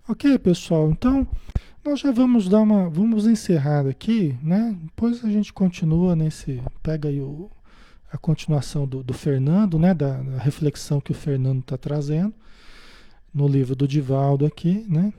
Ok, 0.09 0.39
pessoal. 0.39 0.93
Então, 0.93 1.27
nós 1.85 1.99
já 1.99 2.13
vamos 2.13 2.49
dar 2.49 2.61
uma. 2.61 2.89
Vamos 2.89 3.27
encerrar 3.27 3.85
aqui, 3.89 4.39
né? 4.41 4.77
Depois 4.85 5.25
a 5.25 5.29
gente 5.29 5.53
continua 5.53 6.15
nesse. 6.15 6.63
Pega 6.85 7.09
aí 7.09 7.21
o, 7.21 7.51
a 8.11 8.19
continuação 8.19 8.87
do, 8.87 9.03
do 9.03 9.15
Fernando, 9.15 9.79
né? 9.79 9.95
Da, 9.95 10.21
da 10.21 10.39
reflexão 10.39 11.01
que 11.01 11.13
o 11.13 11.15
Fernando 11.15 11.61
está 11.61 11.77
trazendo 11.77 12.35
no 13.33 13.47
livro 13.47 13.77
do 13.77 13.87
Divaldo 13.87 14.47
aqui, 14.47 14.87
né? 14.89 15.13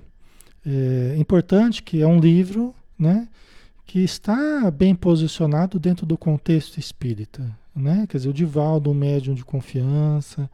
É 0.65 1.15
importante 1.17 1.81
que 1.81 2.01
é 2.01 2.07
um 2.07 2.19
livro 2.19 2.75
né, 2.97 3.27
que 3.85 3.99
está 3.99 4.69
bem 4.69 4.93
posicionado 4.93 5.79
dentro 5.79 6.05
do 6.05 6.17
contexto 6.17 6.77
espírita. 6.77 7.49
Né? 7.75 8.05
Quer 8.09 8.17
dizer, 8.17 8.29
o 8.29 8.33
Divaldo, 8.33 8.91
um 8.91 8.93
médium 8.93 9.33
de 9.33 9.45
confiança, 9.45 10.49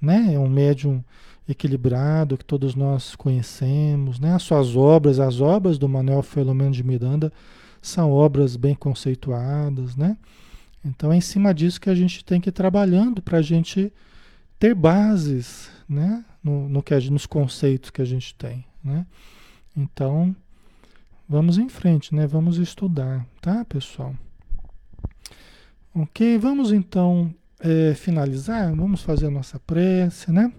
né? 0.00 0.34
é 0.34 0.38
um 0.38 0.48
médium 0.48 1.04
equilibrado 1.46 2.38
que 2.38 2.44
todos 2.44 2.74
nós 2.74 3.14
conhecemos. 3.14 4.18
Né? 4.18 4.34
As 4.34 4.42
suas 4.42 4.74
obras, 4.74 5.20
as 5.20 5.40
obras 5.40 5.78
do 5.78 5.88
Manuel 5.88 6.22
Filomeno 6.22 6.72
de 6.72 6.82
Miranda, 6.82 7.32
são 7.80 8.10
obras 8.10 8.56
bem 8.56 8.74
conceituadas. 8.74 9.96
Né? 9.96 10.16
Então 10.84 11.12
é 11.12 11.16
em 11.16 11.20
cima 11.20 11.54
disso 11.54 11.80
que 11.80 11.90
a 11.90 11.94
gente 11.94 12.24
tem 12.24 12.40
que 12.40 12.48
ir 12.48 12.52
trabalhando 12.52 13.22
para 13.22 13.38
a 13.38 13.42
gente 13.42 13.92
ter 14.58 14.74
bases 14.74 15.70
né? 15.88 16.24
no, 16.42 16.68
no 16.68 16.82
que 16.82 16.94
nos 17.10 17.26
conceitos 17.26 17.90
que 17.90 18.02
a 18.02 18.04
gente 18.04 18.34
tem. 18.34 18.64
Né? 18.82 19.06
Então, 19.76 20.34
vamos 21.28 21.58
em 21.58 21.68
frente, 21.68 22.14
né? 22.14 22.26
Vamos 22.26 22.58
estudar, 22.58 23.26
tá, 23.40 23.64
pessoal? 23.64 24.14
Ok, 25.94 26.38
vamos 26.38 26.72
então 26.72 27.34
é, 27.60 27.94
finalizar. 27.94 28.74
Vamos 28.74 29.02
fazer 29.02 29.26
a 29.26 29.30
nossa 29.30 29.58
prece, 29.60 30.32
né? 30.32 30.52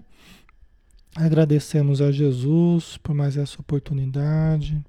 Agradecemos 1.14 2.00
a 2.00 2.10
Jesus 2.10 2.96
por 2.96 3.14
mais 3.14 3.36
essa 3.36 3.60
oportunidade. 3.60 4.84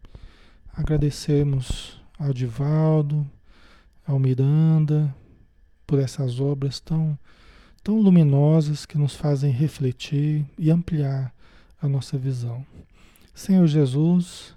Agradecemos 0.73 2.01
ao 2.17 2.33
Divaldo, 2.33 3.29
ao 4.07 4.17
Miranda, 4.17 5.13
por 5.85 5.99
essas 5.99 6.39
obras 6.39 6.79
tão, 6.79 7.17
tão 7.83 7.99
luminosas 7.99 8.85
que 8.85 8.97
nos 8.97 9.15
fazem 9.15 9.51
refletir 9.51 10.45
e 10.57 10.71
ampliar 10.71 11.33
a 11.81 11.87
nossa 11.87 12.17
visão. 12.17 12.65
Senhor 13.33 13.67
Jesus, 13.67 14.55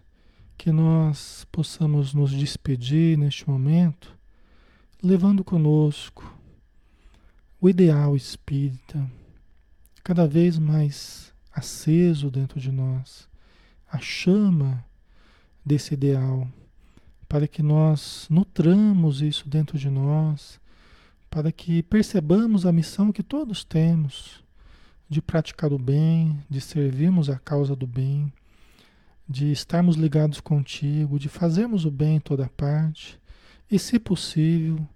que 0.56 0.72
nós 0.72 1.46
possamos 1.52 2.14
nos 2.14 2.30
despedir 2.30 3.16
neste 3.16 3.48
momento, 3.48 4.16
levando 5.02 5.44
conosco 5.44 6.36
o 7.60 7.68
ideal 7.68 8.16
espírita, 8.16 9.08
cada 10.02 10.26
vez 10.26 10.58
mais 10.58 11.32
aceso 11.52 12.30
dentro 12.30 12.60
de 12.60 12.70
nós, 12.70 13.28
a 13.90 13.98
chama 13.98 14.84
desse 15.64 15.94
ideal, 15.94 16.48
para 17.28 17.46
que 17.46 17.62
nós 17.62 18.26
nutramos 18.30 19.20
isso 19.20 19.48
dentro 19.48 19.78
de 19.78 19.90
nós, 19.90 20.60
para 21.30 21.52
que 21.52 21.82
percebamos 21.82 22.64
a 22.66 22.72
missão 22.72 23.12
que 23.12 23.22
todos 23.22 23.64
temos 23.64 24.42
de 25.08 25.22
praticar 25.22 25.72
o 25.72 25.78
bem, 25.78 26.42
de 26.48 26.60
servirmos 26.60 27.30
a 27.30 27.38
causa 27.38 27.74
do 27.74 27.86
bem 27.86 28.32
de 29.28 29.52
estarmos 29.52 29.96
ligados 29.96 30.40
contigo, 30.40 31.18
de 31.18 31.28
fazermos 31.28 31.84
o 31.84 31.90
bem 31.90 32.16
em 32.16 32.20
toda 32.20 32.48
parte, 32.48 33.20
e, 33.70 33.78
se 33.78 33.98
possível, 33.98 34.88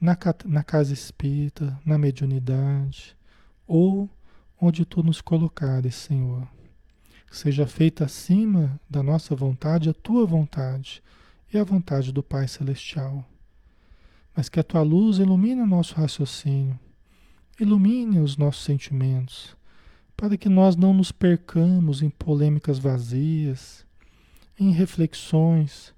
na, 0.00 0.16
na 0.46 0.64
casa 0.64 0.94
espírita, 0.94 1.78
na 1.84 1.98
mediunidade, 1.98 3.14
ou 3.66 4.08
onde 4.58 4.86
tu 4.86 5.02
nos 5.02 5.20
colocares, 5.20 5.94
Senhor. 5.94 6.48
Seja 7.30 7.66
feita 7.66 8.06
acima 8.06 8.80
da 8.88 9.02
nossa 9.02 9.36
vontade 9.36 9.90
a 9.90 9.94
tua 9.94 10.24
vontade 10.24 11.02
e 11.52 11.58
a 11.58 11.64
vontade 11.64 12.12
do 12.12 12.22
Pai 12.22 12.48
Celestial. 12.48 13.22
Mas 14.36 14.50
que 14.50 14.60
a 14.60 14.62
tua 14.62 14.82
luz 14.82 15.18
ilumine 15.18 15.62
o 15.62 15.66
nosso 15.66 15.94
raciocínio, 15.94 16.78
ilumine 17.58 18.20
os 18.20 18.36
nossos 18.36 18.64
sentimentos, 18.64 19.56
para 20.14 20.36
que 20.36 20.50
nós 20.50 20.76
não 20.76 20.92
nos 20.92 21.10
percamos 21.10 22.02
em 22.02 22.10
polêmicas 22.10 22.78
vazias, 22.78 23.86
em 24.60 24.72
reflexões, 24.72 25.94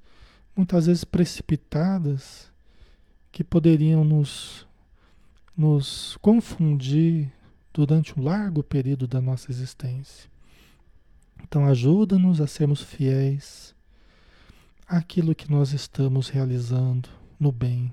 muitas 0.54 0.86
vezes 0.86 1.02
precipitadas, 1.02 2.48
que 3.32 3.42
poderiam 3.42 4.04
nos, 4.04 4.64
nos 5.56 6.16
confundir 6.22 7.32
durante 7.74 8.18
um 8.18 8.22
largo 8.22 8.62
período 8.62 9.08
da 9.08 9.20
nossa 9.20 9.50
existência. 9.50 10.30
Então, 11.42 11.66
ajuda-nos 11.66 12.40
a 12.40 12.46
sermos 12.46 12.82
fiéis 12.82 13.74
àquilo 14.86 15.34
que 15.34 15.50
nós 15.50 15.72
estamos 15.72 16.28
realizando 16.28 17.08
no 17.38 17.50
bem 17.50 17.92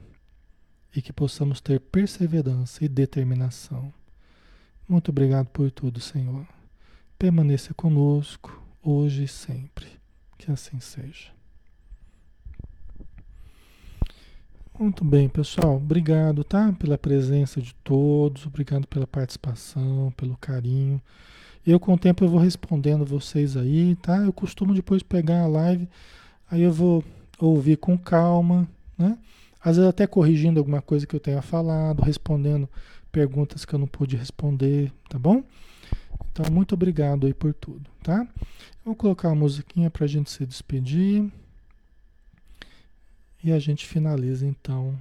e 0.96 1.02
que 1.02 1.12
possamos 1.12 1.60
ter 1.60 1.80
perseverança 1.80 2.86
e 2.86 2.88
determinação. 2.88 3.94
Muito 4.88 5.10
obrigado 5.10 5.48
por 5.48 5.70
tudo, 5.70 6.00
Senhor. 6.00 6.48
Permaneça 7.20 7.74
conosco, 7.74 8.62
hoje 8.82 9.24
e 9.24 9.28
sempre. 9.28 9.88
Que 10.38 10.52
assim 10.52 10.80
seja. 10.80 11.36
Muito 14.78 15.04
bem, 15.06 15.28
pessoal. 15.28 15.78
Obrigado, 15.78 16.44
tá? 16.44 16.72
Pela 16.74 16.98
presença 16.98 17.62
de 17.62 17.74
todos, 17.76 18.46
obrigado 18.46 18.86
pela 18.88 19.08
participação, 19.08 20.14
pelo 20.16 20.38
carinho. 20.38 21.02
Eu, 21.66 21.80
com 21.80 21.94
o 21.94 21.98
tempo, 21.98 22.24
eu 22.24 22.30
vou 22.30 22.40
respondendo 22.40 23.06
vocês 23.06 23.58
aí, 23.58 23.96
tá? 23.96 24.18
Eu 24.18 24.32
costumo 24.32 24.74
depois 24.74 25.02
pegar 25.02 25.42
a 25.44 25.48
live, 25.48 25.90
aí 26.52 26.62
eu 26.62 26.72
vou 26.72 27.04
ouvir 27.40 27.78
com 27.78 27.98
calma, 27.98 28.68
né? 28.98 29.18
Às 29.66 29.78
vezes 29.78 29.90
até 29.90 30.06
corrigindo 30.06 30.60
alguma 30.60 30.80
coisa 30.80 31.08
que 31.08 31.16
eu 31.16 31.20
tenha 31.20 31.42
falado, 31.42 32.04
respondendo 32.04 32.70
perguntas 33.12 33.66
que 33.66 33.74
eu 33.74 33.80
não 33.80 33.88
pude 33.88 34.16
responder, 34.16 34.94
tá 35.10 35.18
bom? 35.18 35.44
Então, 36.32 36.46
muito 36.52 36.76
obrigado 36.76 37.26
aí 37.26 37.34
por 37.34 37.52
tudo, 37.52 37.90
tá? 38.04 38.28
Vou 38.86 38.96
colocar 38.96 39.30
uma 39.30 39.36
musiquinha 39.36 39.90
para 39.90 40.06
a 40.06 40.08
gente 40.08 40.30
se 40.30 40.46
despedir. 40.46 41.32
E 43.44 43.52
a 43.52 43.58
gente 43.58 43.88
finaliza 43.88 44.46
então 44.46 44.96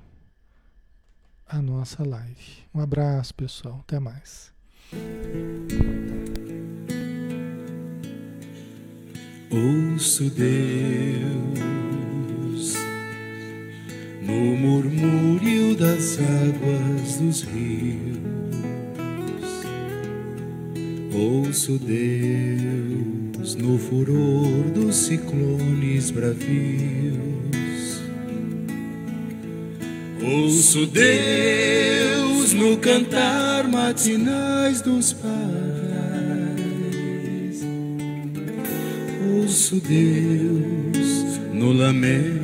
a 1.47 1.61
nossa 1.61 2.03
live. 2.03 2.65
Um 2.75 2.81
abraço, 2.81 3.35
pessoal. 3.35 3.81
Até 3.81 4.01
mais. 4.01 4.51
Ouço 9.51 10.31
Deus 10.31 11.84
no 14.27 14.57
murmúrio 14.57 15.77
das 15.77 16.19
águas 16.19 17.17
dos 17.19 17.43
rios. 17.43 18.25
Ouço 21.13 21.79
Deus 21.79 23.55
no 23.55 23.79
furor 23.79 24.71
dos 24.75 24.97
ciclones 24.97 26.11
bravios. 26.11 27.23
Ouço 30.23 30.87
Deus 30.87 32.55
no 32.55 32.77
cantar 32.79 33.69
matinais 33.69 34.81
dos 34.81 35.13
pais. 35.13 35.35
Ouço 39.37 39.81
Deus 39.81 41.39
no 41.53 41.73
lamento 41.73 42.44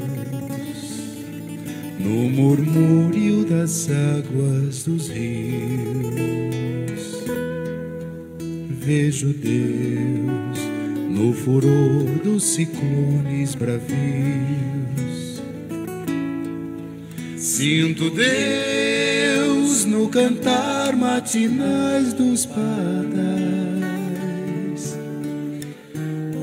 no 2.03 2.29
murmúrio 2.29 3.45
das 3.45 3.89
águas 3.89 4.83
dos 4.83 5.09
rios. 5.09 5.61
Vejo 8.69 9.33
Deus 9.33 10.59
no 11.09 11.33
furor 11.33 12.05
dos 12.23 12.43
ciclones 12.43 13.55
bravios. 13.55 13.91
Sinto 17.37 18.09
Deus 18.09 19.85
no 19.85 20.09
cantar 20.09 20.95
matinais 20.95 22.13
dos 22.13 22.45
padais. 22.45 22.71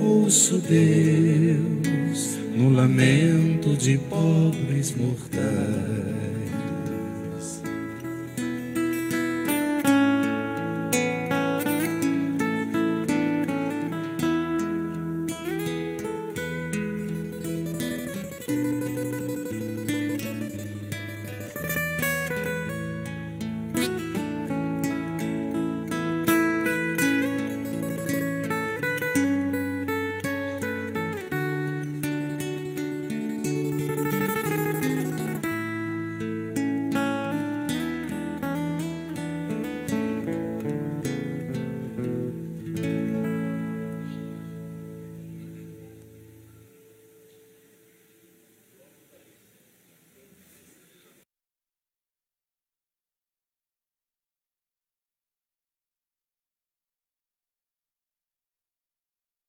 Ouço 0.00 0.58
Deus 0.58 2.38
no 2.56 2.70
lamento 2.70 3.76
de 3.76 3.98
pobres 4.18 4.96
mortais. 4.96 6.07